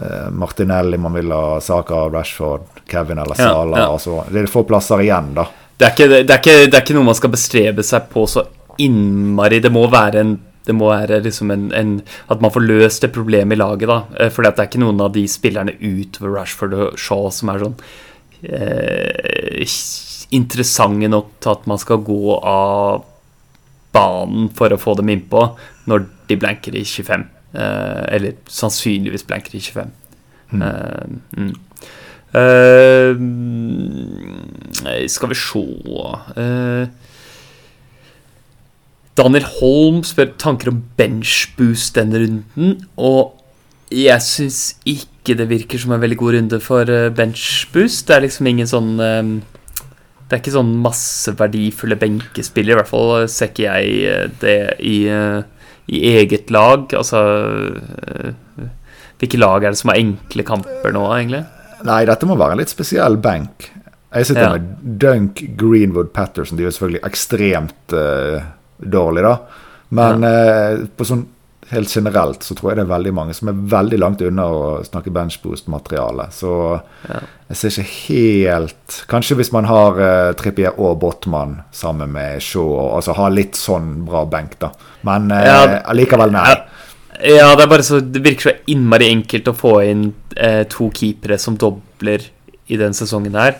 eh, 0.00 0.28
Martinelli, 0.30 0.98
man 0.98 1.14
vil 1.14 1.32
ha 1.34 1.60
Saka, 1.62 2.08
Rashford, 2.10 2.66
Kevin 2.90 3.18
eller 3.18 3.34
Sala. 3.34 3.78
Ja, 3.78 3.84
ja. 3.84 3.88
Altså, 3.92 4.22
det 4.30 4.44
er 4.44 4.50
få 4.50 4.64
plasser 4.68 5.02
igjen, 5.04 5.32
da. 5.38 5.46
Det 5.76 5.86
er, 5.86 5.94
ikke, 5.94 6.08
det, 6.12 6.24
er 6.26 6.40
ikke, 6.42 6.56
det 6.66 6.76
er, 6.76 6.82
ikke, 6.84 6.96
noe 6.98 7.08
man 7.08 7.16
skal 7.16 7.32
bestrebe 7.32 7.84
seg 7.86 8.10
på 8.12 8.26
så 8.28 8.44
innmari. 8.82 9.62
Det 9.62 9.72
må 9.72 9.86
være 9.92 10.24
en 10.24 10.34
det 10.66 10.76
må 10.76 10.90
være 10.90 11.22
liksom 11.24 11.50
en, 11.54 11.68
en, 11.72 11.92
At 12.28 12.42
man 12.44 12.52
får 12.52 12.66
løst 12.66 13.02
det 13.04 13.12
problemet 13.14 13.56
i 13.56 13.60
laget, 13.60 13.88
da. 13.88 14.02
Eh, 14.18 14.30
For 14.32 14.44
det 14.44 14.52
er 14.54 14.68
ikke 14.68 14.82
noen 14.82 15.00
av 15.00 15.14
de 15.16 15.24
spillerne 15.30 15.76
utover 15.80 16.36
Rashford 16.36 16.76
og 16.76 16.98
Shaw 17.00 17.30
som 17.34 17.52
er 17.52 17.64
sånn 17.64 17.78
eh, 18.44 19.78
interessante 20.30 21.08
nok 21.10 21.32
til 21.42 21.50
at 21.56 21.66
man 21.70 21.80
skal 21.80 22.04
gå 22.06 22.36
av 22.38 23.04
banen 23.94 24.50
for 24.54 24.70
å 24.70 24.78
få 24.78 24.94
dem 25.00 25.10
innpå 25.10 25.40
når 25.90 26.06
de 26.30 26.36
blanker 26.38 26.76
i 26.78 26.84
25. 26.86 27.24
Eh, 27.50 28.04
eller 28.14 28.38
sannsynligvis 28.46 29.26
blanker 29.26 29.56
i 29.58 29.62
25. 29.64 29.90
Mm. 30.50 30.62
Eh, 30.62 31.04
mm. 31.38 31.54
uh, 32.34 33.14
skal 35.10 35.28
vi 35.30 35.38
se 35.38 35.62
uh, 36.38 36.84
Daniel 39.18 39.46
Holm 39.58 40.02
spør 40.06 40.34
tanker 40.40 40.70
om 40.72 40.82
benchboost 40.98 41.96
denne 41.98 42.22
runden. 42.22 42.76
Og 42.96 43.36
jeg 43.90 44.22
syns 44.22 44.60
ikke 44.86 45.34
det 45.36 45.48
virker 45.50 45.80
som 45.82 45.92
en 45.92 46.02
veldig 46.02 46.18
god 46.20 46.36
runde 46.38 46.60
for 46.62 46.92
benchboost. 47.16 48.06
Det 48.08 48.16
er 48.16 48.24
liksom 48.28 48.48
ingen 48.50 48.70
sånn 48.70 48.92
det 50.30 50.36
er 50.36 50.42
ikke 50.44 50.54
sånn 50.54 50.76
masseverdifulle 50.78 51.96
benkespillere, 51.98 52.76
i 52.76 52.78
hvert 52.78 52.90
fall 52.90 53.24
ser 53.26 53.50
ikke 53.50 53.64
jeg 53.64 53.94
eh, 54.06 54.28
det 54.38 54.58
i, 54.86 54.98
eh, 55.10 55.40
i 55.90 56.02
eget 56.20 56.52
lag. 56.54 56.86
Altså 56.94 57.22
eh, 58.06 58.68
Hvilke 59.18 59.40
lag 59.40 59.66
er 59.66 59.74
det 59.74 59.80
som 59.80 59.90
har 59.90 59.98
enkle 59.98 60.44
kamper 60.46 60.94
nå, 60.94 61.02
egentlig? 61.16 61.42
Nei, 61.84 62.04
dette 62.08 62.28
må 62.30 62.38
være 62.38 62.54
en 62.54 62.62
litt 62.62 62.70
spesiell 62.70 63.18
benk. 63.20 63.66
Jeg 64.14 64.28
sitter 64.30 64.46
ja. 64.46 64.52
med 64.54 64.70
Dunk, 65.02 65.42
Greenwood, 65.58 66.12
Patterson. 66.14 66.56
De 66.56 66.62
er 66.62 66.70
jo 66.70 66.76
selvfølgelig 66.76 67.02
ekstremt 67.10 67.94
uh, 67.94 68.46
dårlige, 68.80 69.28
da. 69.28 69.66
Men 69.96 70.24
ja. 70.24 70.32
eh, 70.70 70.88
på 70.96 71.06
sånn 71.06 71.26
helt 71.70 71.96
generelt 71.96 72.42
så 72.42 72.54
tror 72.58 72.72
jeg 72.72 72.80
det 72.80 72.84
er 72.84 72.90
veldig 72.90 73.12
mange 73.14 73.34
som 73.36 73.50
er 73.50 73.58
veldig 73.74 73.98
langt 74.00 74.22
unna 74.26 74.46
å 74.50 74.62
snakke 74.86 75.12
benchboost-materiale. 75.14 76.26
Så 76.34 76.52
ja. 77.06 77.20
jeg 77.50 77.60
ser 77.60 77.76
ikke 77.76 77.86
helt 77.90 78.98
Kanskje 79.10 79.38
hvis 79.38 79.52
man 79.54 79.68
har 79.70 80.00
eh, 80.02 80.32
Trippier 80.38 80.78
og 80.82 80.98
Botman 81.02 81.60
sammen 81.74 82.12
med 82.16 82.42
Shaw, 82.42 82.74
altså 82.96 83.14
ha 83.18 83.28
litt 83.32 83.58
sånn 83.58 84.00
bra 84.08 84.24
benk, 84.30 84.58
da. 84.62 84.72
Men 85.06 85.30
eh, 85.34 85.46
ja, 85.46 85.62
allikevel, 85.92 86.34
nei. 86.34 86.58
Ja, 87.20 87.52
det 87.58 87.82
så 87.84 88.00
Det 88.00 88.22
virker 88.24 88.48
så 88.48 88.56
innmari 88.72 89.10
enkelt 89.12 89.50
å 89.50 89.56
få 89.56 89.74
inn 89.84 90.06
eh, 90.36 90.62
to 90.70 90.90
keepere 90.94 91.38
som 91.38 91.58
dobler 91.60 92.24
i 92.70 92.78
den 92.80 92.94
sesongen 92.96 93.36
her. 93.38 93.58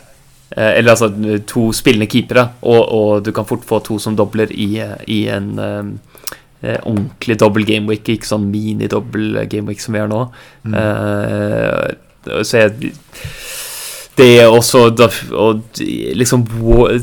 Eller 0.56 0.90
altså 0.90 1.38
to 1.46 1.68
spillende 1.76 2.08
keepere, 2.10 2.48
og, 2.62 2.80
og, 2.90 3.24
du 3.24 3.30
kan 3.32 3.46
fort 3.46 3.64
få 3.66 3.78
to 3.86 3.98
som 4.02 4.16
dobler 4.18 4.50
i, 4.50 4.80
i 5.06 5.20
en 5.30 5.52
eh, 5.60 6.78
ordentlig 6.82 7.38
dobbel 7.40 7.66
gameweek, 7.68 8.08
ikke 8.16 8.28
sånn 8.28 8.50
mini-dobbel 8.50 9.44
gameweek 9.50 9.82
som 9.82 9.96
vi 9.96 10.02
har 10.02 10.10
nå. 10.10 10.24
Mm. 10.64 10.74
Uh, 10.76 12.42
så 12.44 12.64
jeg 12.64 12.92
Det 14.18 14.26
er 14.42 14.52
også 14.52 14.90
da, 14.92 15.06
og 15.32 15.78
liksom 15.80 16.42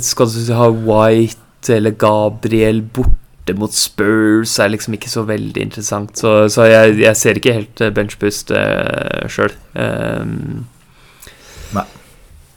Skal 0.06 0.30
du 0.30 0.52
ha 0.54 0.68
White 0.70 1.74
eller 1.74 1.96
Gabriel 1.98 2.84
borte 2.84 3.56
mot 3.58 3.74
Spurs 3.74 4.60
er 4.60 4.70
liksom 4.70 4.94
ikke 4.94 5.10
så 5.10 5.24
veldig 5.26 5.64
interessant. 5.64 6.14
Så, 6.20 6.50
så 6.54 6.68
jeg, 6.68 7.00
jeg, 7.02 7.18
ser 7.18 7.40
ikke 7.40 7.56
helt 7.56 7.84
benchpust 7.96 8.52
uh, 8.52 9.26
sjøl. 9.32 9.56
Um. 9.74 10.68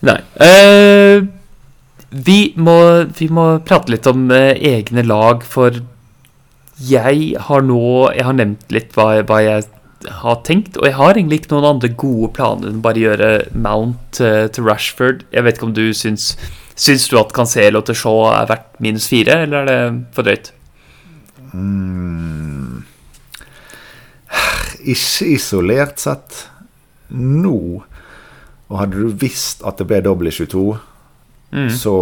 Nei. 0.06 0.18
Uh, 0.40 1.26
vi, 2.10 2.38
må, 2.56 2.76
vi, 3.18 3.28
må, 3.30 3.46
prate 3.66 3.92
litt 3.92 4.08
om 4.10 4.30
uh, 4.32 4.52
egne 4.54 5.04
lag, 5.06 5.44
for 5.46 5.82
jeg 6.80 7.34
har 7.44 7.60
nå 7.68 7.82
Jeg 8.16 8.24
har 8.24 8.36
nevnt 8.38 8.70
litt 8.72 8.94
hva, 8.96 9.18
hva, 9.28 9.42
jeg 9.44 9.66
har 10.22 10.38
tenkt, 10.48 10.78
og 10.80 10.86
jeg 10.88 10.96
har 10.96 11.12
egentlig 11.12 11.42
ikke 11.42 11.52
noen 11.52 11.68
andre 11.74 11.90
gode 11.92 12.30
planer 12.38 12.70
enn 12.70 12.80
bare 12.84 13.02
gjøre 13.02 13.30
Mount 13.52 14.22
uh, 14.24 14.46
til 14.48 14.64
Rashford. 14.64 15.26
Jeg 15.34 15.44
vet 15.44 15.58
ikke 15.58 15.68
om 15.68 15.76
du 15.76 15.90
syns 15.96 16.32
Syns 16.80 17.10
du 17.12 17.18
at 17.20 17.34
Cancelo 17.36 17.82
til 17.84 17.98
Shaw 17.98 18.30
er 18.30 18.46
verdt 18.48 18.78
minus 18.80 19.10
fire, 19.10 19.42
eller 19.44 19.58
er 19.60 19.68
det 19.68 19.80
for 20.16 20.24
drøyt? 20.24 20.46
Mm. 21.52 22.86
Ikke 24.88 25.28
isolert 25.34 26.00
sett 26.00 26.46
nå. 27.10 27.82
Og 28.70 28.78
hadde 28.78 29.02
du 29.02 29.11
visst 29.18 29.64
at 29.66 29.80
det 29.80 29.88
ble 29.90 29.98
dobbel 30.04 30.30
i 30.30 30.35
22, 30.35 30.64
mm. 31.50 31.70
så 31.74 31.94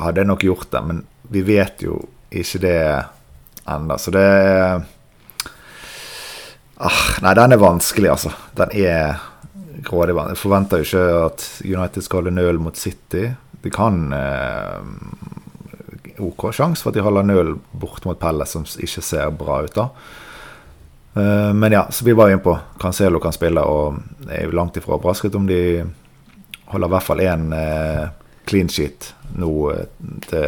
hadde 0.00 0.22
jeg 0.22 0.30
nok 0.30 0.46
gjort 0.46 0.70
det. 0.74 0.82
Men 0.88 1.04
vi 1.30 1.44
vet 1.46 1.84
jo 1.86 2.00
ikke 2.30 2.62
det 2.64 2.80
ennå. 3.70 3.98
Så 3.98 4.10
det 4.14 4.26
ah, 6.76 7.02
Nei, 7.22 7.34
den 7.38 7.54
er 7.54 7.62
vanskelig, 7.62 8.10
altså. 8.10 8.34
Den 8.58 8.74
er 8.74 9.20
grådig 9.86 10.16
vanskelig. 10.16 10.36
Jeg 10.36 10.42
forventer 10.42 10.82
jo 10.82 10.88
ikke 10.88 11.04
at 11.28 11.46
United 11.64 12.06
skal 12.06 12.22
holde 12.22 12.34
nøl 12.34 12.58
mot 12.62 12.76
City. 12.76 13.28
De 13.62 13.70
kan 13.72 14.10
eh, 14.16 14.80
OK 16.20 16.48
sjanse 16.56 16.82
for 16.82 16.90
at 16.90 16.98
de 16.98 17.04
holder 17.04 17.28
nøl 17.28 17.54
bort 17.70 18.04
mot 18.08 18.18
Pelle, 18.20 18.46
som 18.48 18.66
ikke 18.66 19.04
ser 19.04 19.30
bra 19.36 19.62
ut. 19.66 19.76
da. 19.76 19.90
Uh, 21.16 21.50
men 21.56 21.74
ja, 21.74 21.86
så 21.90 22.04
vi 22.06 22.14
var 22.14 22.30
inne 22.30 22.42
på 22.42 22.54
Cancelo 22.80 23.20
kan 23.22 23.34
spille, 23.34 23.62
og 23.62 24.28
er 24.30 24.44
jo 24.46 24.54
langt 24.54 24.78
ifra 24.78 24.96
overrasket 24.96 25.34
om 25.34 25.48
de 25.48 25.82
holder 26.70 26.86
i 26.86 26.94
hvert 26.94 27.06
fall 27.06 27.24
én 27.24 27.48
uh, 27.50 28.04
clean 28.46 28.70
sheet 28.70 29.12
nå 29.38 29.50
uh, 29.70 29.82
til 30.28 30.46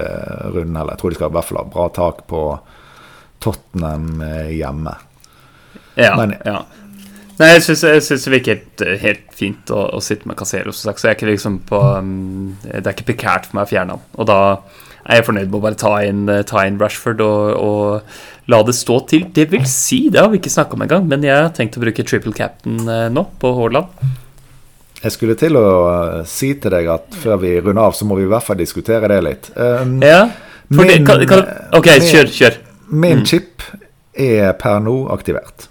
runden. 0.55 0.77
Eller 0.77 0.94
jeg 0.94 1.03
tror 1.03 1.11
de 1.11 1.18
skal 1.18 1.33
i 1.33 1.37
hvert 1.38 1.51
fall 1.51 1.62
ha 1.62 1.66
bra 1.72 1.88
tak 1.94 2.22
på 2.31 2.44
Tottenham 3.42 4.20
eh, 4.22 4.53
hjemme. 4.57 4.94
Ja. 5.94 6.14
Men, 6.16 6.37
ja. 6.44 6.62
Nei, 7.40 7.48
jeg 7.57 7.64
syns 7.64 7.83
det 8.07 8.31
virker 8.31 8.55
helt, 8.61 8.85
helt, 9.03 9.25
fint 9.35 9.72
å, 9.75 9.87
å, 9.96 10.01
sitte 10.05 10.29
med 10.31 10.38
Casero, 10.38 10.70
så 10.70 10.92
jeg 10.92 11.09
er 11.09 11.16
ikke 11.16 11.31
liksom 11.33 11.59
på 11.66 11.81
um, 11.98 12.53
Det 12.62 12.85
er 12.85 12.92
ikke 12.92 13.09
prekært 13.09 13.48
for 13.48 13.59
meg 13.59 13.66
å 13.66 13.72
fjerne 13.72 13.96
han. 13.96 14.05
Og 14.14 14.29
da 14.31 14.38
er 15.03 15.18
jeg 15.18 15.27
fornøyd 15.27 15.48
med 15.48 15.59
å 15.59 15.62
bare 15.64 15.81
ta 15.81 15.96
inn, 16.07 16.22
ta 16.46 16.62
inn 16.68 16.79
Rashford 16.79 17.25
og, 17.25 17.48
og, 17.59 18.20
la 18.50 18.62
det 18.66 18.74
stå 18.74 18.98
til. 19.11 19.26
Det 19.35 19.46
vil 19.52 19.64
si, 19.70 20.07
det 20.12 20.20
har 20.22 20.31
vi 20.33 20.40
ikke 20.40 20.52
snakka 20.52 20.76
om 20.76 20.85
engang, 20.87 21.07
men 21.11 21.24
jeg 21.26 21.37
har 21.37 21.52
tenkt 21.55 21.78
å 21.78 21.85
bruke 21.85 22.05
triple 22.07 22.35
captain 22.37 22.81
eh, 22.88 23.07
nå, 23.12 23.26
på 23.42 23.52
Haaland. 23.59 23.92
Jeg 25.02 25.14
skulle 25.16 25.37
til 25.38 25.59
å 25.59 25.66
eh, 25.90 26.16
si 26.31 26.52
til 26.62 26.74
deg 26.74 26.90
at 26.94 27.14
før 27.22 27.40
vi 27.42 27.57
runder 27.61 27.85
av, 27.85 27.94
så 27.98 28.07
må 28.09 28.18
vi 28.18 28.26
i 28.26 28.31
hvert 28.31 28.46
fall 28.46 28.59
diskutere 28.61 29.11
det 29.11 29.20
litt. 29.26 29.50
Um, 29.57 29.96
ja, 30.02 30.26
min, 30.72 30.90
det, 30.90 30.98
kan, 31.07 31.22
kan, 31.31 31.46
OK, 31.78 31.90
kjør, 32.07 32.31
kjør. 32.35 32.59
Min 32.92 33.22
mm. 33.22 33.26
chip 33.31 33.64
er 34.12 34.52
per 34.61 34.83
nå 34.85 35.02
aktivert. 35.14 35.68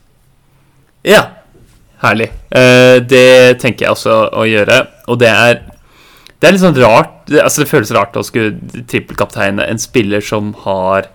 Ja. 1.08 1.28
Herlig. 2.02 2.32
Uh, 2.50 2.98
det 3.06 3.62
tenker 3.62 3.86
jeg 3.86 3.94
også 3.94 4.16
å 4.34 4.48
gjøre. 4.50 4.82
Og 5.12 5.20
det 5.22 5.30
er 5.30 5.62
Det 6.42 6.48
er 6.50 6.56
litt 6.56 6.64
sånn 6.64 6.78
rart 6.82 7.28
det, 7.30 7.44
Altså 7.44 7.62
det 7.62 7.70
føles 7.70 7.92
rart 7.94 8.16
å 8.18 8.24
skulle 8.26 8.82
trippelkapteine 8.90 9.68
en 9.70 9.82
spiller 9.82 10.24
som 10.26 10.56
har 10.64 11.12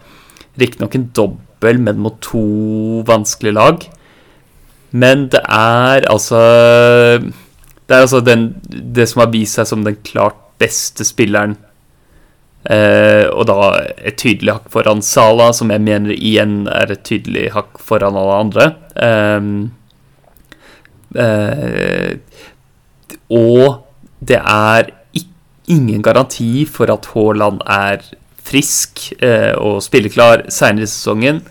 riktignok 0.60 0.94
en 0.94 1.08
dobbel, 1.16 1.45
men 1.74 1.98
mot 1.98 2.20
to 2.22 3.02
vanskelige 3.06 3.56
lag. 3.56 3.86
Men 4.90 5.28
det 5.28 5.42
er 5.50 6.06
altså 6.08 6.40
Det 7.86 7.94
er 7.94 8.00
altså 8.00 8.20
den, 8.20 8.54
det 8.70 9.08
som 9.08 9.20
har 9.20 9.30
vist 9.30 9.58
seg 9.58 9.66
som 9.66 9.84
den 9.86 9.98
klart 10.06 10.38
beste 10.58 11.04
spilleren 11.04 11.56
Uh, 12.66 13.30
og 13.30 13.44
da 13.46 13.56
et 14.02 14.16
tydelig 14.18 14.56
hakk 14.56 14.70
foran 14.74 15.02
Sala, 15.04 15.52
som 15.54 15.70
jeg 15.70 15.84
mener 15.86 16.10
igjen 16.16 16.64
er 16.66 16.90
et 16.90 17.04
tydelig 17.06 17.52
hakk 17.54 17.78
foran 17.78 18.16
alle 18.18 18.38
andre. 18.42 18.66
Um, 18.98 19.52
uh, 21.14 22.18
og 23.30 23.86
det 24.18 24.40
er 24.40 24.90
ingen 25.70 26.02
garanti 26.02 26.64
for 26.66 26.90
at 26.90 27.06
Haaland 27.12 27.62
er 27.70 28.02
frisk 28.46 29.08
eh, 29.22 29.52
og 29.58 29.82
spilleklar 29.84 30.46
seinere 30.52 30.86
i 30.86 30.90
sesongen, 30.90 31.42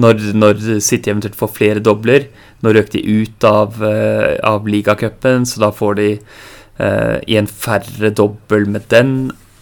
når, 0.00 0.32
når, 0.36 0.60
City 0.84 1.12
eventuelt 1.12 1.36
får 1.36 1.52
flere 1.52 1.84
dobler. 1.84 2.28
Nå 2.64 2.72
røk 2.72 2.92
de 2.94 3.02
ut 3.02 3.44
av, 3.48 3.76
eh, 3.84 4.38
av 4.46 4.68
ligacupen, 4.68 5.46
så 5.48 5.64
da 5.66 5.72
får 5.74 5.98
de 6.00 6.10
eh, 6.12 7.16
en 7.38 7.48
færre 7.48 8.12
dobbel 8.16 8.68
med 8.72 8.88
den. 8.92 9.16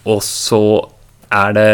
Og 0.06 0.22
så 0.26 0.62
er 1.30 1.56
det 1.56 1.70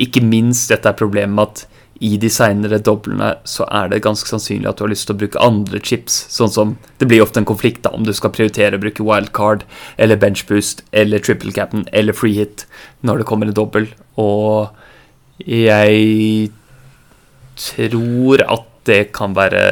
ikke 0.00 0.22
minst 0.24 0.70
dette 0.72 0.94
problemet 0.98 1.36
med 1.36 1.50
at 1.50 1.66
i 2.00 2.14
de 2.16 2.30
seinere 2.32 2.78
doblene 2.80 3.34
så 3.44 3.66
er 3.76 3.90
det 3.92 4.00
ganske 4.06 4.28
sannsynlig 4.28 4.70
at 4.70 4.78
du 4.78 4.86
har 4.86 4.92
lyst 4.92 5.04
til 5.08 5.18
å 5.18 5.20
bruke 5.20 5.42
andre 5.44 5.82
chips. 5.84 6.22
Sånn 6.32 6.52
som 6.52 6.78
Det 6.96 7.08
blir 7.08 7.20
ofte 7.20 7.42
en 7.42 7.48
konflikt 7.48 7.82
da 7.84 7.92
om 7.96 8.06
du 8.06 8.12
skal 8.16 8.32
prioritere 8.32 8.78
å 8.78 8.80
bruke 8.80 9.04
wildcard 9.04 9.66
eller 10.00 10.20
benchboost 10.20 10.80
eller 10.96 11.20
triple 11.20 11.52
cap'n 11.52 11.84
eller 11.92 12.16
free 12.16 12.38
hit 12.40 12.64
når 13.04 13.20
det 13.20 13.28
kommer 13.28 13.50
en 13.50 13.56
dobbel. 13.56 13.90
Og 14.16 14.72
jeg 15.44 16.50
tror 17.60 18.46
at 18.48 18.66
det 18.88 19.00
kan 19.12 19.36
være 19.36 19.62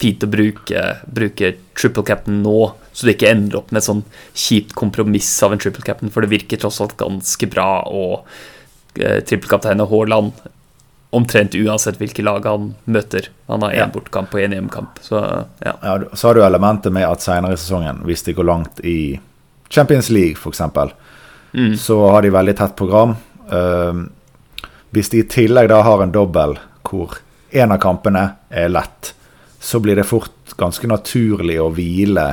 fint 0.00 0.24
å 0.24 0.28
bruke, 0.28 0.86
bruke 1.08 1.54
triple 1.78 2.04
cap'n 2.04 2.42
nå, 2.44 2.56
så 2.92 3.08
det 3.08 3.16
ikke 3.16 3.32
ender 3.32 3.62
opp 3.62 3.72
med 3.72 3.80
et 3.80 3.88
sånn 3.88 4.04
kjipt 4.36 4.76
kompromiss 4.76 5.32
av 5.44 5.54
en 5.54 5.62
triple 5.62 5.84
cap'n, 5.86 6.12
for 6.12 6.20
det 6.20 6.34
virker 6.34 6.60
tross 6.60 6.82
alt 6.84 6.98
ganske 7.00 7.48
bra. 7.48 7.70
og 7.88 8.28
eh, 9.00 9.22
trippelkaptein 9.24 9.80
Haaland 9.80 10.36
omtrent 11.12 11.54
uansett 11.54 11.98
hvilke 12.00 12.24
lag 12.24 12.46
han 12.48 12.70
møter. 12.84 13.28
Han 13.46 13.62
har 13.66 13.74
én 13.74 13.82
ja. 13.82 13.88
bortkamp 13.92 14.32
og 14.32 14.40
én 14.40 14.54
hjemmekamp. 14.56 15.00
Så, 15.04 15.20
ja. 15.60 15.74
ja. 15.82 15.96
så 16.12 16.28
har 16.28 16.38
du 16.38 16.44
elementet 16.44 16.92
med 16.92 17.04
at 17.04 17.20
senere 17.20 17.52
i 17.52 17.60
sesongen, 17.60 18.00
hvis 18.08 18.24
de 18.24 18.32
går 18.38 18.48
langt 18.48 18.80
i 18.80 19.20
Champions 19.68 20.08
League 20.08 20.40
f.eks., 20.40 20.62
mm. 21.52 21.76
så 21.76 21.98
har 22.14 22.24
de 22.24 22.32
veldig 22.32 22.54
tett 22.56 22.76
program. 22.76 23.12
Uh, 23.52 24.06
hvis 24.96 25.12
de 25.12 25.20
i 25.20 25.28
tillegg 25.28 25.68
da 25.68 25.82
har 25.84 26.00
en 26.00 26.14
dobbel 26.14 26.56
hvor 26.88 27.18
en 27.52 27.76
av 27.76 27.82
kampene 27.84 28.24
er 28.48 28.72
lett, 28.72 29.12
så 29.60 29.80
blir 29.84 30.00
det 30.00 30.08
fort 30.08 30.56
ganske 30.56 30.88
naturlig 30.88 31.58
å 31.60 31.68
hvile 31.76 32.26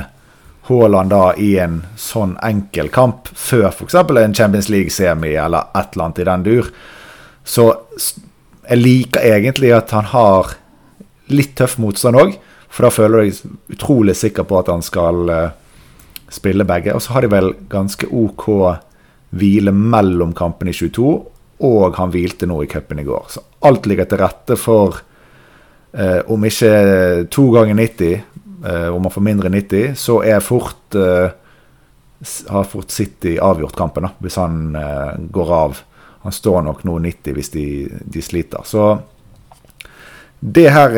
Haaland 0.70 1.12
da 1.12 1.34
i 1.36 1.50
en 1.60 1.82
sånn 2.00 2.36
enkel 2.46 2.88
kamp 2.92 3.28
før 3.34 3.68
f.eks. 3.74 3.94
en 3.94 4.34
Champions 4.34 4.72
League-semi 4.72 5.34
eller 5.36 5.68
et 5.76 5.92
eller 5.92 6.04
annet 6.06 6.24
i 6.24 6.28
den 6.28 6.48
dur. 6.48 6.72
Så 7.44 7.68
jeg 8.70 8.78
liker 8.78 9.24
egentlig 9.26 9.72
at 9.74 9.90
han 9.96 10.06
har 10.12 10.54
litt 11.34 11.56
tøff 11.58 11.76
motstand 11.82 12.18
òg, 12.18 12.36
for 12.70 12.86
da 12.86 12.92
føler 12.94 13.26
jeg 13.26 13.50
utrolig 13.74 14.14
sikker 14.18 14.46
på 14.46 14.60
at 14.60 14.70
han 14.70 14.84
skal 14.86 15.30
uh, 15.30 15.50
spille 16.30 16.66
begge. 16.66 16.94
Og 16.94 17.02
så 17.02 17.16
har 17.16 17.26
de 17.26 17.32
vel 17.32 17.52
ganske 17.70 18.06
OK 18.06 18.46
hvile 19.34 19.74
mellom 19.74 20.34
kampene 20.38 20.70
i 20.70 20.78
22, 20.78 21.14
og 21.66 21.98
han 21.98 22.14
hvilte 22.14 22.46
nå 22.50 22.60
i 22.62 22.70
cupen 22.70 23.02
i 23.02 23.06
går. 23.06 23.26
Så 23.30 23.42
alt 23.66 23.90
ligger 23.90 24.06
til 24.10 24.22
rette 24.22 24.58
for, 24.58 25.00
uh, 25.98 26.20
om 26.30 26.46
ikke 26.46 26.72
to 27.34 27.48
ganger 27.56 27.78
90, 27.78 28.14
uh, 28.14 28.70
eh, 28.70 28.88
om 28.92 29.06
han 29.06 29.14
får 29.14 29.24
mindre 29.24 29.50
90, 29.50 29.94
så 29.98 30.20
er 30.26 30.42
fort 30.44 30.98
har 32.20 32.66
fort 32.68 32.90
City 32.92 33.38
avgjort 33.40 33.72
kampen, 33.78 34.04
da, 34.04 34.10
hvis 34.20 34.34
han 34.36 34.74
går 35.32 35.52
av 35.56 35.78
han 36.22 36.32
står 36.32 36.62
nok 36.66 36.84
nå 36.84 36.98
90 36.98 37.36
hvis 37.36 37.52
de, 37.54 37.66
de 38.04 38.22
sliter. 38.22 38.64
Så 38.64 38.98
det 40.40 40.70
her 40.72 40.94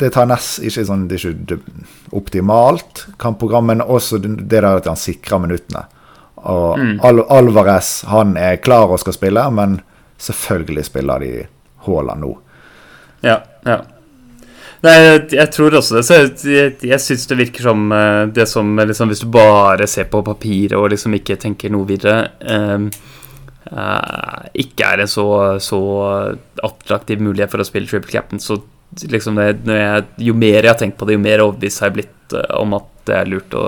Det 0.00 0.08
tar 0.10 0.26
nest 0.26 0.64
ikke 0.66 0.82
sånn 0.86 1.04
Det 1.06 1.18
er 1.18 1.34
ikke 1.34 1.58
optimalt 2.18 3.04
kampprogrammet. 3.22 3.82
også 3.82 4.18
det 4.18 4.48
der 4.50 4.66
at 4.66 4.86
han 4.86 4.98
sikrer 4.98 5.38
minuttene. 5.42 5.84
Og 6.34 6.78
mm. 6.78 7.00
Al 7.04 7.22
Alvarez 7.28 8.02
han 8.08 8.36
er 8.36 8.56
klar 8.56 8.90
og 8.90 9.00
skal 9.02 9.14
spille, 9.14 9.44
men 9.50 9.80
selvfølgelig 10.18 10.84
spiller 10.84 11.18
de 11.20 11.32
Haaland 11.86 12.24
nå. 12.24 12.34
Ja, 13.20 13.40
ja. 13.66 13.80
Nei, 14.80 14.94
jeg 15.28 15.48
tror 15.52 15.76
også 15.76 15.98
det. 15.98 16.04
Så 16.08 16.16
jeg, 16.16 16.30
jeg, 16.48 16.76
jeg 16.88 17.04
syns 17.04 17.26
det 17.28 17.36
virker 17.42 17.66
som 17.68 17.90
eh, 17.92 18.22
det 18.32 18.46
som 18.48 18.78
liksom, 18.78 19.10
Hvis 19.12 19.24
du 19.24 19.28
bare 19.32 19.88
ser 19.90 20.08
på 20.08 20.22
papiret 20.24 20.78
og 20.78 20.88
liksom 20.92 21.18
ikke 21.18 21.36
tenker 21.40 21.72
noe 21.72 21.88
videre 21.88 22.30
uh, 22.40 22.88
ikke 23.60 24.86
er 24.88 25.02
en 25.02 25.10
så, 25.10 25.26
så, 25.60 25.80
attraktiv 26.64 27.20
mulighet 27.22 27.52
for 27.52 27.62
å 27.62 27.66
spille 27.68 27.90
triple 27.90 28.12
captain. 28.12 28.40
Så 28.42 28.56
liksom 29.10 29.38
det, 29.38 29.50
jeg, 29.66 30.06
jo 30.26 30.34
mer 30.36 30.62
jeg 30.62 30.72
har 30.72 30.78
tenkt 30.80 30.98
på 30.98 31.06
det, 31.06 31.18
jo 31.18 31.22
mer 31.22 31.44
overbevist 31.44 31.82
har 31.82 31.90
jeg 31.90 32.00
blitt 32.00 32.34
uh, 32.36 32.46
om 32.60 32.74
at 32.78 32.88
det 33.08 33.16
er 33.16 33.30
lurt 33.30 33.54
å, 33.56 33.64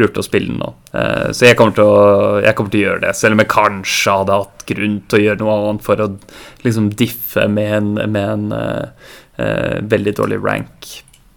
lurt 0.00 0.18
å 0.18 0.24
spille 0.24 0.52
den 0.52 0.60
nå. 0.62 0.72
Uh, 0.92 1.28
så 1.36 1.50
jeg 1.50 1.58
kommer, 1.58 1.82
å, 1.82 2.40
jeg 2.44 2.56
kommer, 2.56 2.72
til 2.72 2.82
å, 2.82 2.86
gjøre 2.88 3.04
det, 3.04 3.14
selv 3.18 3.36
om 3.36 3.44
jeg 3.44 3.52
kanskje 3.52 4.16
hadde 4.20 4.40
hatt 4.40 4.66
grunn 4.70 4.98
til 5.06 5.18
å 5.18 5.24
gjøre 5.26 5.42
noe 5.42 5.56
annet 5.60 5.86
for 5.86 6.02
å 6.02 6.10
liksom 6.66 6.90
diffe 6.98 7.46
med 7.52 7.74
en, 7.80 7.92
med 8.10 8.52
en 8.56 8.56
veldig 9.36 10.14
dårlig 10.16 10.38
rank 10.40 10.88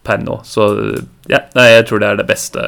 per 0.07 0.21
nå. 0.23 0.39
Så 0.47 0.69
ja, 1.27 1.43
jeg 1.51 1.85
tror 1.89 2.01
det 2.01 2.07
er 2.13 2.21
det 2.21 2.29
beste, 2.29 2.63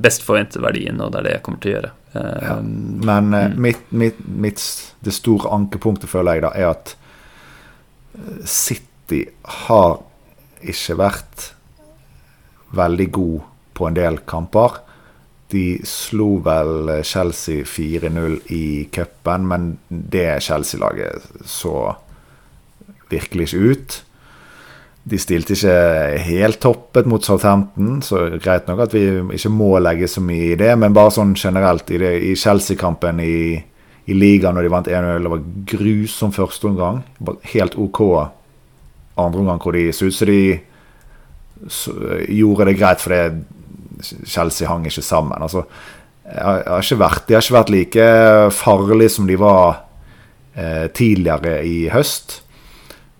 best 0.00 0.24
forventede 0.24 0.64
verdien, 0.64 1.02
og 1.04 1.12
det 1.12 1.20
er 1.20 1.26
det 1.28 1.34
jeg 1.36 1.44
kommer 1.46 1.60
til 1.60 1.70
å 1.70 1.76
gjøre. 1.76 1.90
Ja, 2.12 2.56
um, 2.58 3.00
men 3.04 3.34
uh, 3.34 3.44
mm. 3.46 3.62
mitt, 3.62 3.92
mitt, 3.92 4.18
mitt, 4.26 4.62
det 5.00 5.14
store 5.14 5.50
ankepunktet, 5.54 6.10
føler 6.10 6.38
jeg, 6.38 6.44
da, 6.46 6.50
er 6.58 6.72
at 6.72 6.94
eh, 8.18 8.40
City 8.44 9.22
har 9.66 10.00
ikke 10.60 10.96
vært 10.98 11.46
veldig 12.76 13.06
god 13.14 13.46
på 13.78 13.88
en 13.88 13.96
del 13.96 14.20
kamper. 14.28 14.82
De 15.50 15.80
slo 15.86 16.36
vel 16.44 17.00
Chelsea 17.06 17.64
4-0 17.66 18.36
i 18.54 18.64
cupen, 18.92 19.48
men 19.50 19.72
det 19.88 20.42
Chelsea-laget 20.46 21.30
så 21.48 21.94
virkelig 23.10 23.48
ikke 23.48 23.72
ut. 23.72 23.98
De 25.02 25.16
stilte 25.18 25.56
ikke 25.56 25.76
helt 26.26 26.60
toppet 26.60 27.06
mot 27.08 27.24
Southampton, 27.24 28.02
så 28.04 28.26
greit 28.36 28.66
nok 28.68 28.82
at 28.84 28.94
vi 28.94 29.04
ikke 29.36 29.52
må 29.52 29.70
legge 29.80 30.08
så 30.10 30.20
mye 30.24 30.52
i 30.52 30.58
det. 30.60 30.74
Men 30.78 30.96
bare 30.96 31.14
sånn 31.14 31.32
generelt 31.38 31.88
i, 31.90 32.00
i 32.30 32.34
Chelsea-kampen 32.36 33.22
i, 33.24 33.56
i 34.10 34.16
ligaen 34.16 34.58
når 34.58 34.66
de 34.66 34.74
vant 34.74 34.90
1-0, 34.92 35.24
det 35.24 35.32
var 35.32 35.48
grusom 35.72 36.34
første 36.36 36.68
omgang. 36.68 37.00
Helt 37.54 37.78
OK 37.80 38.04
andre 39.20 39.40
omgang 39.40 39.60
hvor 39.62 39.76
de 39.76 39.88
så 39.92 40.08
ut 40.08 40.16
som 40.16 40.28
de 40.30 40.42
gjorde 42.32 42.68
det 42.70 42.76
greit 42.80 43.02
fordi 43.02 44.24
Chelsea 44.24 44.68
hang 44.68 44.86
ikke 44.88 45.04
sammen. 45.04 45.42
Altså, 45.42 45.64
jeg 46.24 46.44
har 46.44 46.84
ikke 46.84 47.00
vært, 47.02 47.24
de 47.26 47.36
har 47.36 47.44
ikke 47.44 47.58
vært 47.58 47.72
like 47.74 48.06
farlige 48.56 49.12
som 49.16 49.26
de 49.28 49.36
var 49.40 49.82
eh, 50.54 50.86
tidligere 50.96 51.58
i 51.66 51.88
høst. 51.92 52.40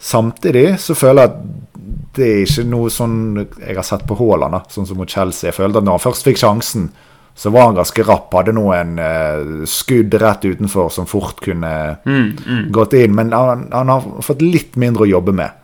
Samtidig 0.00 0.78
så 0.80 0.96
føler 0.96 1.26
jeg 1.26 1.32
at 1.34 1.69
det 2.16 2.26
er 2.26 2.42
ikke 2.44 2.66
noe 2.68 2.90
sånn 2.92 3.20
jeg 3.38 3.76
har 3.76 3.86
sett 3.86 4.02
på 4.08 4.16
Haaland, 4.18 4.66
sånn 4.72 4.88
som 4.88 4.98
mot 5.00 5.10
Chelsea. 5.10 5.48
Jeg 5.48 5.58
følte 5.58 5.80
at 5.80 5.86
når 5.86 5.98
han 5.98 6.04
først 6.04 6.26
fikk 6.26 6.40
sjansen, 6.42 6.90
så 7.34 7.50
var 7.54 7.68
han 7.68 7.78
ganske 7.78 8.04
rapp. 8.04 8.34
Hadde 8.34 8.54
noen 8.56 8.98
uh, 9.00 9.62
skudd 9.70 10.14
rett 10.20 10.44
utenfor 10.44 10.90
som 10.92 11.06
fort 11.08 11.40
kunne 11.44 11.72
mm, 12.04 12.26
mm. 12.36 12.64
gått 12.74 12.96
inn. 12.98 13.14
Men 13.16 13.32
han, 13.32 13.68
han, 13.72 13.92
har 13.92 14.24
fått 14.26 14.44
litt 14.44 14.76
mindre 14.80 15.06
å 15.06 15.10
jobbe 15.10 15.36
med, 15.38 15.56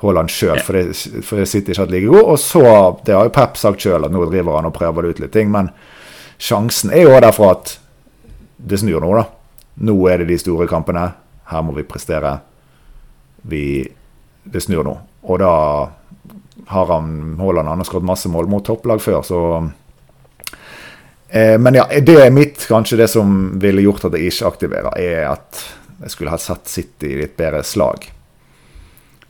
Haaland 0.00 0.32
sjøl, 0.32 0.56
for, 0.64 0.78
det, 0.78 0.94
for 1.26 1.42
det 1.42 1.50
sitter 1.50 1.74
ikke 1.74 1.84
hatt 1.84 1.92
like 1.92 2.08
god. 2.08 2.30
Og 2.32 2.38
så, 2.40 2.62
det 3.04 3.12
har 3.12 3.28
jo 3.28 3.34
Pep 3.36 3.60
sagt 3.60 3.84
sjøl, 3.84 4.06
at 4.06 4.14
nå 4.14 4.24
driver 4.30 4.56
han 4.56 4.70
og 4.70 4.76
prøver 4.78 5.10
ut 5.10 5.20
litt 5.20 5.34
ting. 5.36 5.50
Men 5.52 5.68
sjansen 6.40 6.94
er 6.96 7.04
jo 7.04 7.18
derfor 7.20 7.52
at 7.58 7.74
det 8.56 8.80
snur 8.80 9.04
nå, 9.04 9.12
da. 9.18 9.26
Nå 9.84 9.96
er 10.08 10.22
det 10.22 10.30
de 10.32 10.40
store 10.40 10.68
kampene. 10.70 11.04
Her 11.50 11.66
må 11.66 11.76
vi 11.76 11.84
prestere. 11.84 12.38
Vi, 13.52 13.64
det 14.48 14.64
snur 14.64 14.86
nå. 14.86 14.96
Og 15.22 15.40
da 15.42 15.54
har 16.70 16.86
han 16.92 17.36
Haaland 17.40 17.68
han 17.68 17.82
har 17.82 17.88
skåret 17.88 18.06
masse 18.06 18.30
mål 18.30 18.48
mot 18.50 18.64
topplag 18.64 19.02
før, 19.02 19.22
så 19.26 19.40
eh, 21.28 21.58
Men 21.58 21.74
ja, 21.80 21.88
det 22.00 22.16
er 22.22 22.30
mitt 22.34 22.66
kanskje 22.68 23.00
det 23.02 23.10
som 23.10 23.58
ville 23.60 23.84
gjort 23.84 24.06
at 24.08 24.16
jeg 24.16 24.30
ikke 24.30 24.54
aktiverer, 24.54 24.94
er 25.00 25.28
at 25.32 25.64
jeg 26.00 26.14
skulle 26.14 26.32
ha 26.32 26.40
satt 26.40 26.70
City 26.70 27.12
i 27.12 27.20
litt 27.20 27.36
bedre 27.36 27.64
slag. 27.66 28.06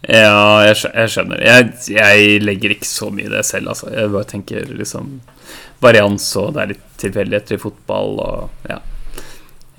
Ja, 0.00 0.62
jeg, 0.64 0.76
skjønner. 1.12 1.42
Jeg, 1.44 1.72
jeg, 1.92 2.38
legger 2.40 2.72
ikke 2.72 2.88
så 2.88 3.10
mye 3.12 3.26
i 3.26 3.32
det 3.32 3.42
selv, 3.44 3.72
altså. 3.74 3.90
Jeg 3.92 4.12
bare 4.14 4.28
tenker 4.30 4.70
liksom 4.72 5.18
varians, 5.82 6.24
og 6.40 6.54
det 6.54 6.62
er 6.62 6.72
litt 6.72 6.86
tilfeldigheter 7.00 7.58
i 7.58 7.60
fotball, 7.60 8.16
og 8.24 8.70
ja. 8.70 8.78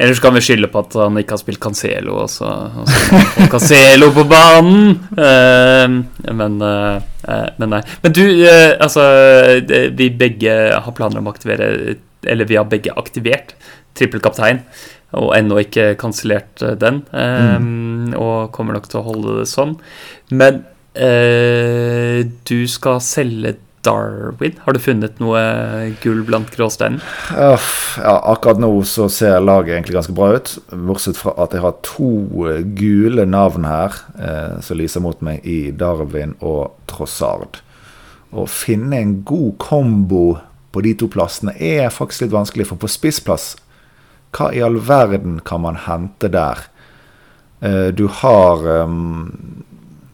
Ellers 0.02 0.20
kan 0.20 0.34
vi 0.34 0.42
skylde 0.42 0.70
på 0.72 0.82
at 0.82 0.96
han 0.98 1.18
ikke 1.22 1.36
har 1.36 1.42
spilt 1.42 1.62
Cancelo 1.62 2.16
også. 2.24 2.48
også 2.82 3.50
Cancelo 3.52 4.08
på 4.16 4.24
banen! 4.30 4.96
Uh, 5.14 6.34
men, 6.40 6.56
uh, 6.58 6.98
men, 7.60 7.68
nei. 7.76 7.82
Men 8.02 8.16
du, 8.18 8.24
uh, 8.42 8.72
altså 8.82 9.04
Vi 9.98 10.08
begge 10.18 10.56
har 10.74 10.96
planer 10.98 11.22
om 11.22 11.30
å 11.30 11.36
aktivere 11.36 11.68
Eller 12.26 12.50
vi 12.50 12.58
har 12.58 12.70
begge 12.72 12.96
aktivert 12.98 13.54
trippelkaptein, 13.98 14.62
og 15.20 15.34
ennå 15.36 15.58
ikke 15.60 15.98
kansellert 16.00 16.62
den. 16.80 17.02
Mm. 17.12 18.14
Og 18.16 18.54
kommer 18.56 18.78
nok 18.78 18.86
til 18.88 19.02
å 19.02 19.04
holde 19.04 19.34
det 19.42 19.50
sånn. 19.52 19.74
Men 20.32 20.62
du 22.48 22.56
skal 22.72 23.02
selge 23.04 23.58
Darwin? 23.86 24.58
Har 24.66 24.76
du 24.76 24.82
funnet 24.82 25.20
noe 25.22 25.42
gull 26.04 26.22
blant 26.28 26.52
gråsteinen? 26.54 27.02
Ja, 27.34 27.56
akkurat 28.34 28.62
nå 28.62 28.70
så 28.88 29.08
ser 29.12 29.42
laget 29.44 29.76
egentlig 29.76 29.98
ganske 29.98 30.16
bra 30.18 30.32
ut. 30.38 30.54
Bortsett 30.72 31.20
fra 31.20 31.34
at 31.42 31.56
jeg 31.56 31.64
har 31.66 31.80
to 31.86 32.12
gule 32.78 33.26
navn 33.30 33.66
her 33.68 33.98
eh, 34.20 34.62
som 34.64 34.80
lyser 34.80 35.04
mot 35.04 35.22
meg 35.26 35.46
i 35.48 35.74
Darwin 35.76 36.36
og 36.40 36.78
Trossard. 36.92 37.62
Å 38.32 38.46
finne 38.48 39.02
en 39.02 39.18
god 39.28 39.58
kombo 39.62 40.26
på 40.72 40.84
de 40.86 40.94
to 40.96 41.10
plassene 41.12 41.56
er 41.60 41.92
faktisk 41.92 42.26
litt 42.26 42.36
vanskelig, 42.36 42.70
for 42.70 42.80
på 42.80 42.90
spissplass 42.90 43.58
Hva 44.32 44.54
i 44.56 44.62
all 44.64 44.78
verden 44.80 45.42
kan 45.44 45.66
man 45.66 45.80
hente 45.88 46.30
der? 46.32 46.62
Eh, 47.60 47.90
du 47.92 48.08
har 48.22 48.64
um, 48.86 49.66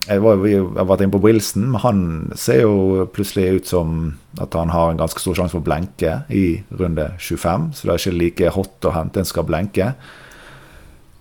jeg, 0.08 0.22
var, 0.24 0.40
har 0.40 0.88
vært 0.88 1.04
inne 1.04 1.14
på 1.14 1.22
Wilson, 1.24 1.68
men 1.74 1.82
han 1.84 2.00
ser 2.40 2.62
jo 2.64 3.08
plutselig 3.14 3.60
ut 3.60 3.72
som 3.72 3.98
at 4.42 4.56
han 4.56 4.72
har 4.72 4.92
en 4.92 5.02
ganske 5.02 5.22
stor 5.22 5.36
sjanse 5.38 5.56
for 5.56 5.64
å 5.64 5.68
blenke 5.68 6.22
i 6.34 6.62
runde 6.80 7.10
25. 7.20 7.72
Så 7.76 7.88
det 7.88 7.94
er 7.94 8.02
ikke 8.02 8.20
like 8.22 8.54
hot 8.56 8.88
å 8.88 8.94
hente 8.96 9.22
en 9.22 9.28
skal 9.28 9.48
blenke. 9.48 9.92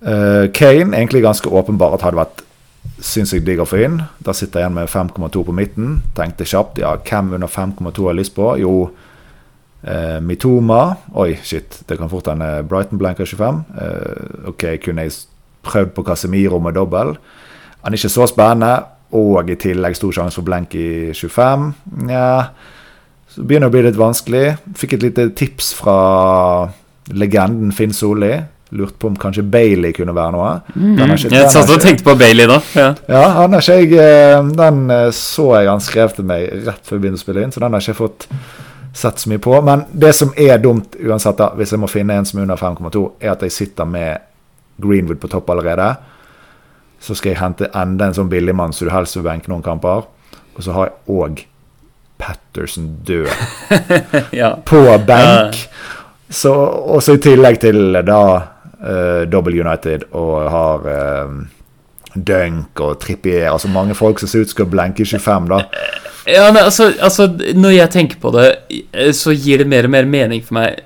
Uh, 0.07 0.47
Kane 0.55 0.93
egentlig 0.93 1.25
ganske 1.25 1.51
åpenbar 1.51 1.97
at 1.97 2.05
hadde 2.07 2.21
vært 2.21 2.45
sinnssykt 3.03 3.47
digg 3.47 3.63
å 3.63 3.69
få 3.69 3.81
inn. 3.87 3.99
Da 4.23 4.35
sitter 4.37 4.63
jeg 4.63 4.69
igjen 4.69 4.79
med 4.79 4.93
5,2 4.93 5.43
på 5.49 5.57
midten. 5.57 5.97
Tenkte 6.17 6.47
kjapt 6.49 6.81
ja, 6.83 6.95
hvem 7.03 7.35
under 7.39 7.51
5,2 7.51 7.91
har 8.05 8.15
jeg 8.15 8.21
lyst 8.21 8.37
på? 8.37 8.51
Jo, 8.63 8.75
uh, 9.87 10.19
Mitoma. 10.23 10.83
Oi, 11.19 11.33
shit, 11.43 11.81
det 11.89 11.99
kan 11.99 12.13
fort 12.13 12.31
hende 12.31 12.61
Brighton 12.69 13.03
blenker 13.03 13.29
25. 13.29 13.65
Uh, 13.75 14.53
ok, 14.53 14.69
kunne 14.85 15.09
jeg 15.09 15.19
prøvd 15.67 15.97
på 15.97 16.07
Casemiro 16.07 16.63
med 16.63 16.79
dobbel? 16.79 17.17
Han 17.87 17.95
er 17.95 18.01
ikke 18.01 18.11
så 18.11 18.25
spennende, 18.27 18.73
og 19.15 19.47
i 19.47 19.55
tillegg 19.63 19.95
stor 19.95 20.17
sjanse 20.17 20.35
for 20.35 20.47
blenk 20.49 20.73
i 20.75 21.13
25. 21.15 21.69
Ja, 22.11 22.49
så 23.31 23.45
begynner 23.47 23.69
det 23.69 23.71
å 23.71 23.75
bli 23.77 23.83
litt 23.87 24.01
vanskelig. 24.01 24.47
Fikk 24.75 24.97
et 24.97 25.05
lite 25.07 25.29
tips 25.39 25.69
fra 25.79 25.95
legenden 27.15 27.71
Finn 27.77 27.95
Solli. 27.95 28.33
Lurte 28.75 28.99
på 28.99 29.13
om 29.13 29.21
kanskje 29.23 29.45
Bailey 29.47 29.95
kunne 29.95 30.17
være 30.17 30.35
noe. 30.35 30.49
Mm. 30.75 31.15
jeg 31.15 31.53
satt 31.55 31.71
og 31.71 31.79
tenkte 31.85 32.09
på 32.09 32.17
Bailey 32.19 32.51
da. 32.51 32.59
Ja, 32.75 32.89
ja 33.07 33.23
han 33.37 33.55
har 33.55 33.63
ikke 33.63 33.79
jeg, 33.79 33.93
eh, 34.03 34.51
den 34.59 34.83
eh, 34.91 35.07
så 35.15 35.47
jeg 35.55 35.71
han 35.71 35.87
skrev 35.87 36.17
til 36.17 36.27
meg 36.27 36.49
rett 36.67 36.83
før 36.83 36.99
vi 36.99 37.05
begynte 37.05 37.23
å 37.23 37.23
spille 37.23 37.47
inn, 37.47 37.55
så 37.55 37.63
den 37.63 37.71
har 37.71 37.85
jeg 37.87 37.95
ikke 37.95 38.01
fått 38.01 38.27
sett 38.99 39.23
så 39.23 39.31
mye 39.31 39.45
på. 39.47 39.55
Men 39.63 39.87
det 39.95 40.11
som 40.19 40.35
er 40.35 40.59
dumt 40.59 40.99
uansett, 40.99 41.39
da, 41.39 41.53
hvis 41.55 41.77
jeg 41.77 41.85
må 41.85 41.93
finne 41.93 42.19
en 42.19 42.27
som 42.27 42.43
er 42.43 42.49
under 42.49 42.59
5,2, 42.59 43.07
er 43.23 43.37
at 43.37 43.47
jeg 43.47 43.55
sitter 43.61 43.87
med 43.95 44.27
Greenwood 44.83 45.23
på 45.23 45.31
topp 45.31 45.55
allerede. 45.55 45.93
Så 47.01 47.15
skal 47.15 47.35
jeg 47.35 47.41
hente 47.41 47.71
enda 47.77 48.09
en 48.09 48.17
sånn 48.17 48.31
billigmann 48.33 48.75
så 48.75 48.87
du 48.87 48.93
helst 48.95 49.19
vil 49.19 49.27
benke 49.27 49.51
noen 49.53 49.65
kamper. 49.65 50.07
Og 50.57 50.65
så 50.65 50.73
har 50.77 50.91
jeg 50.91 51.19
òg 51.19 51.45
Patterson 52.19 52.89
død 53.05 53.29
ja. 54.41 54.55
på 54.65 54.83
benk. 55.07 55.59
Så, 56.31 56.53
og 56.53 57.03
så 57.05 57.17
i 57.17 57.23
tillegg 57.23 57.61
til 57.63 58.01
da 58.07 58.23
uh, 58.35 59.23
Double 59.31 59.61
United 59.61 60.09
og 60.17 60.49
har 60.51 60.89
uh, 60.89 61.37
Dunk 62.17 62.81
og 62.81 62.97
Trippier 63.03 63.51
Altså 63.53 63.69
mange 63.71 63.95
folk 63.95 64.19
som 64.19 64.31
ser 64.31 64.47
ut 64.47 64.51
skal 64.51 64.69
blenke 64.71 65.07
25, 65.07 65.53
da. 65.53 65.63
Ja, 66.27 66.49
men 66.51 66.65
altså, 66.65 66.91
altså, 66.99 67.29
Når 67.55 67.71
jeg 67.71 67.91
tenker 67.91 68.19
på 68.19 68.33
det, 68.35 68.49
så 69.15 69.31
gir 69.31 69.59
det 69.63 69.69
mer 69.71 69.87
og 69.87 69.93
mer 69.95 70.09
mening 70.11 70.43
for 70.43 70.59
meg 70.59 70.81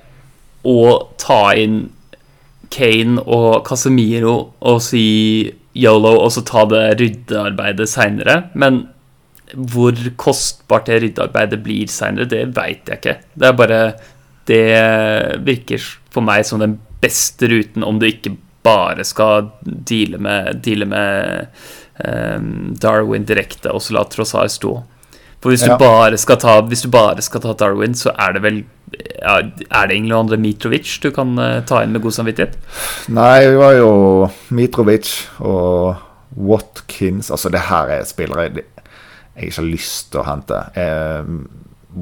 å 0.61 1.07
ta 1.17 1.55
inn 1.57 1.87
Kane 2.69 3.23
og 3.25 3.63
Casemiro 3.65 4.35
og 4.61 4.77
si 4.85 5.49
yolo 5.77 6.15
og 6.19 6.31
så 6.35 6.43
ta 6.47 6.65
det 6.69 6.83
ryddearbeidet 6.99 7.89
seinere. 7.89 8.37
Men 8.53 8.85
hvor 9.55 9.97
kostbart 10.19 10.87
det 10.87 11.01
ryddearbeidet 11.03 11.59
blir 11.63 11.91
seinere, 11.91 12.29
det 12.29 12.45
veit 12.55 12.87
jeg 12.87 13.01
ikke. 13.01 13.17
Det 13.35 13.49
er 13.49 13.59
bare 13.59 13.81
Det 14.47 15.37
virker 15.45 15.83
for 16.11 16.25
meg 16.25 16.43
som 16.45 16.59
den 16.59 16.79
beste 17.01 17.47
ruten 17.47 17.83
om 17.85 17.99
du 17.99 18.07
ikke 18.07 18.33
bare 18.65 19.03
skal 19.05 19.51
deale 19.63 20.17
med, 20.17 20.61
deale 20.65 20.87
med 20.89 21.47
um, 22.03 22.73
Darwin 22.81 23.25
direkte 23.25 23.71
og 23.71 23.81
så 23.85 23.95
la 23.95 24.03
Trossar 24.09 24.49
stå. 24.51 24.73
For 25.41 25.49
hvis, 25.49 25.63
ja. 25.65 25.73
du 25.73 25.81
bare 25.81 26.19
skal 26.21 26.37
ta, 26.41 26.59
hvis 26.69 26.85
du 26.85 26.91
bare 26.93 27.21
skal 27.25 27.41
ta 27.41 27.55
Darwin, 27.57 27.95
så 27.97 28.13
er 28.13 28.35
det 28.35 28.43
vel 28.43 28.61
ja, 28.91 29.39
Er 29.41 29.87
det 29.87 29.95
ingen 29.95 30.13
andre 30.13 30.37
Mitrovic 30.37 30.99
du 31.01 31.09
kan 31.15 31.33
uh, 31.39 31.63
ta 31.65 31.81
inn 31.81 31.95
med 31.95 32.03
god 32.03 32.13
samvittighet? 32.19 32.57
Nei, 33.13 33.47
det 33.47 33.57
var 33.57 33.77
jo 33.79 33.91
Mitrovic 34.53 35.13
og 35.39 35.95
Watkins 36.35 37.31
Altså, 37.31 37.49
det 37.49 37.65
her 37.71 37.89
er 37.97 38.05
spillere 38.07 38.49
jeg, 38.49 38.65
jeg 39.35 39.49
ikke 39.49 39.61
har 39.61 39.69
lyst 39.71 40.11
til 40.11 40.21
å 40.21 40.27
hente. 40.27 40.57
Eh, 40.75 41.29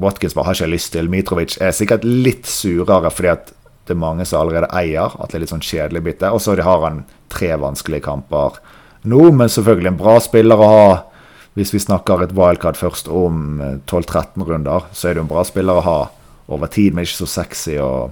Watkins 0.02 0.34
bare 0.34 0.50
har 0.50 0.58
ikke 0.58 0.72
lyst 0.74 0.92
til. 0.96 1.08
Mitrovic 1.10 1.56
er 1.62 1.74
sikkert 1.74 2.04
litt 2.04 2.48
surere 2.50 3.10
fordi 3.14 3.30
at 3.32 3.52
det 3.86 3.94
er 3.94 4.02
mange 4.02 4.26
som 4.26 4.42
allerede 4.42 4.70
eier. 4.76 5.14
At 5.18 5.30
det 5.30 5.38
er 5.38 5.44
litt 5.44 5.52
sånn 5.54 5.64
kjedelig 5.64 6.02
bytte. 6.06 6.32
Og 6.34 6.42
så 6.42 6.56
har 6.58 6.82
han 6.84 7.04
tre 7.32 7.52
vanskelige 7.58 8.04
kamper 8.06 8.58
nå, 9.08 9.30
men 9.32 9.48
selvfølgelig 9.48 9.94
en 9.94 10.00
bra 10.02 10.18
spiller 10.20 10.60
å 10.60 10.70
ha 10.74 10.88
hvis 11.58 11.72
vi 11.74 11.82
snakker 11.82 12.22
et 12.22 12.34
wildcard 12.36 12.78
først 12.78 13.08
om 13.10 13.60
12-13 13.90 14.40
eh, 14.42 14.46
runder, 14.46 14.90
så 14.92 15.08
er 15.08 15.14
det 15.14 15.22
jo 15.22 15.26
en 15.26 15.32
bra 15.32 15.44
spiller 15.46 15.80
å 15.80 15.86
ha 15.86 16.00
over 16.50 16.70
tid, 16.70 16.94
men 16.94 17.06
ikke 17.06 17.22
så 17.22 17.30
sexy 17.30 17.76
å, 17.80 18.10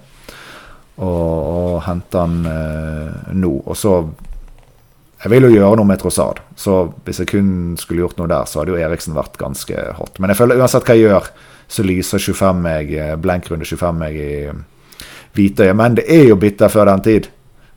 hente 1.87 2.19
han 2.19 2.41
eh, 2.51 3.35
nå. 3.39 3.53
Og 3.65 3.77
så 3.79 4.01
Jeg 5.19 5.33
vil 5.33 5.49
jo 5.49 5.51
gjøre 5.51 5.79
noe 5.81 5.87
med 5.87 5.99
Trossard, 5.99 6.39
så 6.55 6.93
hvis 7.03 7.19
jeg 7.19 7.31
kun 7.33 7.49
skulle 7.79 8.05
gjort 8.05 8.21
noe 8.21 8.31
der, 8.31 8.45
så 8.47 8.61
hadde 8.61 8.71
jo 8.71 8.79
Eriksen 8.79 9.17
vært 9.17 9.35
ganske 9.39 9.75
hot. 9.99 10.21
Men 10.23 10.31
jeg 10.31 10.39
føler 10.39 10.61
uansett 10.63 10.87
hva 10.87 10.95
jeg 10.95 11.09
gjør, 11.09 11.31
så 11.67 11.83
lyser 11.83 12.23
25 12.23 12.61
meg, 12.63 12.93
eh, 12.95 13.17
blenkrunde 13.19 13.67
25 13.67 13.99
meg 13.99 14.15
i 14.15 14.31
Hvitøyet. 15.35 15.75
Men 15.75 15.99
det 15.99 16.07
er 16.07 16.31
jo 16.31 16.39
bitter 16.39 16.71
før 16.71 16.87
den 16.93 17.03
tid. 17.03 17.27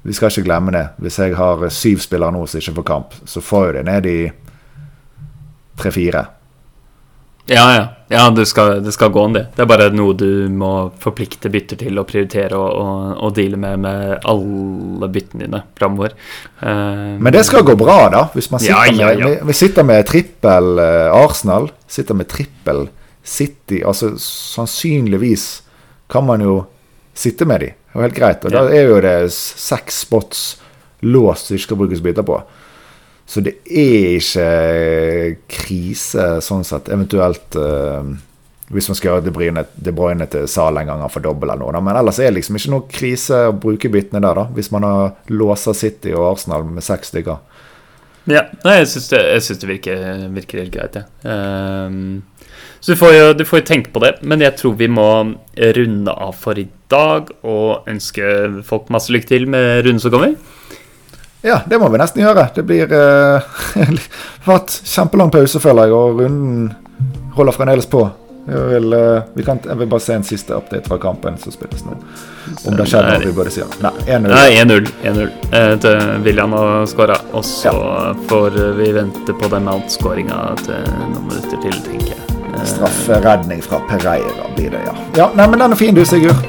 Vi 0.05 0.13
skal 0.13 0.29
ikke 0.29 0.45
glemme 0.45 0.73
det. 0.73 0.85
Hvis 1.01 1.17
jeg 1.17 1.35
har 1.37 1.65
syv 1.69 2.01
spillere 2.01 2.33
nå 2.33 2.45
som 2.45 2.61
ikke 2.61 2.77
får 2.79 2.87
kamp, 2.87 3.17
så 3.25 3.41
får 3.41 3.65
jeg 3.65 3.75
det 3.75 3.85
ned 3.89 4.09
i 4.09 4.19
tre-fire. 5.79 6.25
Ja, 7.45 7.75
ja. 7.75 7.87
ja 8.07 8.29
det, 8.29 8.45
skal, 8.45 8.83
det, 8.83 8.91
skal, 8.91 9.09
gå 9.11 9.23
an, 9.25 9.33
det. 9.33 9.45
Det 9.55 9.63
er 9.63 9.69
bare 9.69 9.89
noe 9.93 10.13
du 10.15 10.47
må 10.53 10.91
forplikte 11.01 11.49
bytter 11.51 11.79
til 11.81 11.99
å 11.99 12.05
prioritere 12.07 12.57
og, 12.57 12.69
og, 12.77 13.17
og 13.25 13.33
deale 13.35 13.59
med 13.59 13.81
med 13.81 14.27
alle 14.29 15.09
byttene 15.11 15.47
dine 15.47 15.63
framover. 15.77 16.15
Uh, 16.61 17.17
Men 17.17 17.33
det 17.35 17.43
skal 17.49 17.65
gå 17.67 17.75
bra, 17.79 17.97
da? 18.13 18.23
Hvis 18.35 18.51
man 18.53 18.63
sitter 18.63 18.93
ja, 18.93 19.11
ja, 19.11 19.25
med, 19.25 19.41
vi, 19.49 19.57
sitter 19.57 19.87
med 19.87 20.05
trippel 20.09 20.79
uh, 20.79 21.17
Arsenal, 21.17 21.71
sitter 21.91 22.17
med 22.17 22.29
trippel 22.31 22.87
City 23.21 23.83
Altså 23.85 24.15
sannsynligvis 24.17 25.61
kan 26.09 26.25
man 26.25 26.41
jo 26.41 26.55
sitte 27.13 27.45
med 27.45 27.61
de. 27.61 27.67
Det 27.91 27.99
er 27.99 28.07
helt 28.07 28.17
greit. 28.17 28.47
Og 28.47 28.53
da 28.55 28.63
er 28.71 28.87
jo 28.89 28.97
det 29.03 29.17
seks 29.35 30.01
spots 30.07 30.41
låst 31.05 31.49
som 31.49 31.57
ikke 31.57 31.67
skal 31.67 31.79
brukes 31.83 32.01
bytter 32.03 32.25
på. 32.25 32.39
Så 33.31 33.39
det 33.45 33.53
er 33.63 34.17
ikke 34.19 34.47
krise 35.47 36.25
sånn 36.43 36.65
sett. 36.67 36.89
Eventuelt 36.91 37.55
uh, 37.55 38.03
hvis 38.71 38.87
man 38.91 38.97
skal 38.97 39.09
gjøre 39.09 39.25
De 39.27 39.93
Bruyne, 39.95 40.27
til 40.31 40.47
Sal 40.51 40.79
en 40.79 40.89
gang 40.89 41.03
for 41.11 41.23
dobbel 41.23 41.51
eller 41.51 41.63
noe. 41.63 41.83
Men 41.83 41.99
ellers 41.99 42.19
er 42.19 42.31
det 42.31 42.41
liksom 42.41 42.59
ikke 42.59 42.73
noe 42.73 42.87
krise 42.91 43.45
å 43.49 43.55
bruke 43.55 43.91
byttene 43.91 44.23
der, 44.23 44.41
da. 44.41 44.47
Hvis 44.55 44.71
man 44.75 44.87
har 44.87 45.15
låser 45.31 45.75
City 45.77 46.15
og 46.15 46.33
Arsenal 46.33 46.67
med 46.67 46.83
seks 46.85 47.13
stykker. 47.13 47.39
Ja, 48.29 48.45
Nei, 48.65 48.75
jeg 48.81 48.91
syns 48.91 49.09
det, 49.09 49.21
det 49.63 49.69
virker, 49.69 50.03
virker, 50.35 50.61
helt 50.61 50.75
greit, 50.75 50.99
jeg. 50.99 51.07
Ja. 51.25 51.87
Um, 51.87 52.21
så 52.81 52.93
du 52.93 52.97
får, 52.97 53.11
jo, 53.13 53.25
du 53.37 53.43
får 53.45 53.61
jo 53.61 53.65
tenke 53.67 53.91
på 53.93 54.01
det. 54.01 54.15
Men 54.25 54.41
jeg 54.41 54.57
tror 54.57 54.73
vi 54.79 54.87
må 54.89 55.09
runde 55.77 56.13
av 56.13 56.37
for 56.41 56.57
i 56.57 56.65
dag 56.91 57.29
og 57.45 57.89
ønske 57.89 58.25
folk 58.67 58.89
masse 58.93 59.13
lykke 59.13 59.29
til 59.29 59.45
med 59.51 59.85
runden 59.85 60.01
som 60.01 60.13
kommer. 60.13 60.33
Ja, 61.41 61.61
det 61.65 61.79
må 61.81 61.89
vi 61.89 61.99
nesten 62.01 62.21
gjøre. 62.21 62.47
Det 62.55 62.63
blir 62.67 62.91
uh, 62.97 63.99
vært 64.45 64.81
kjempelang 64.85 65.31
pause, 65.33 65.61
føler 65.61 65.89
jeg, 65.89 65.97
og 65.97 66.21
runden 66.21 66.73
holder 67.37 67.57
fremdeles 67.57 67.89
på. 67.89 68.05
Vil, 68.45 68.93
uh, 68.93 69.21
vi 69.37 69.45
kan, 69.45 69.59
jeg 69.65 69.77
vil 69.77 69.89
bare 69.89 70.03
se 70.03 70.15
en 70.17 70.25
siste 70.25 70.53
update 70.57 70.89
fra 70.89 70.97
kampen 71.01 71.37
som 71.41 71.53
spilles 71.53 71.83
nå. 71.85 71.97
Om 72.67 72.77
det 72.77 72.87
skjedde 72.89 73.13
noe 73.13 73.25
vi 73.25 73.33
burde 73.37 73.53
si. 73.53 73.65
Nei, 73.81 73.93
1-0. 74.09 74.89
1-0 75.05 75.21
eh, 75.55 75.73
til 75.81 75.99
William 76.25 76.53
har 76.57 76.85
skåra. 76.89 77.17
Og 77.37 77.45
så 77.45 77.73
ja. 77.73 78.13
får 78.29 78.57
vi 78.79 78.89
vente 78.97 79.37
på 79.37 79.51
den 79.53 79.69
Mount-skåringa 79.69 80.41
til 80.65 80.89
noen 80.89 81.29
minutter 81.29 81.61
til, 81.61 81.77
tenker 81.85 82.15
jeg. 82.15 82.65
Strafferedning 82.67 83.61
fra 83.63 83.79
Pereira 83.89 84.49
blir 84.57 84.73
det, 84.73 84.81
ja. 84.85 84.97
ja 85.17 85.29
nei, 85.37 85.47
men 85.47 85.61
den 85.63 85.77
er 85.77 85.79
fin, 85.79 85.95
du, 85.95 86.03
Sigurd. 86.05 86.41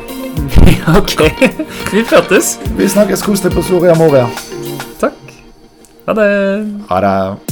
ok. 1.00 1.28
Vi 1.92 2.04
prates. 2.08 2.56
Vi 2.76 2.88
snakkes. 2.88 3.22
Kos 3.22 3.44
deg 3.44 3.54
på 3.54 3.64
Soria 3.68 3.94
Moria. 4.00 4.26
Ha 6.06 6.12
det. 6.14 6.80
Ha 6.88 7.00
det. 7.00 7.51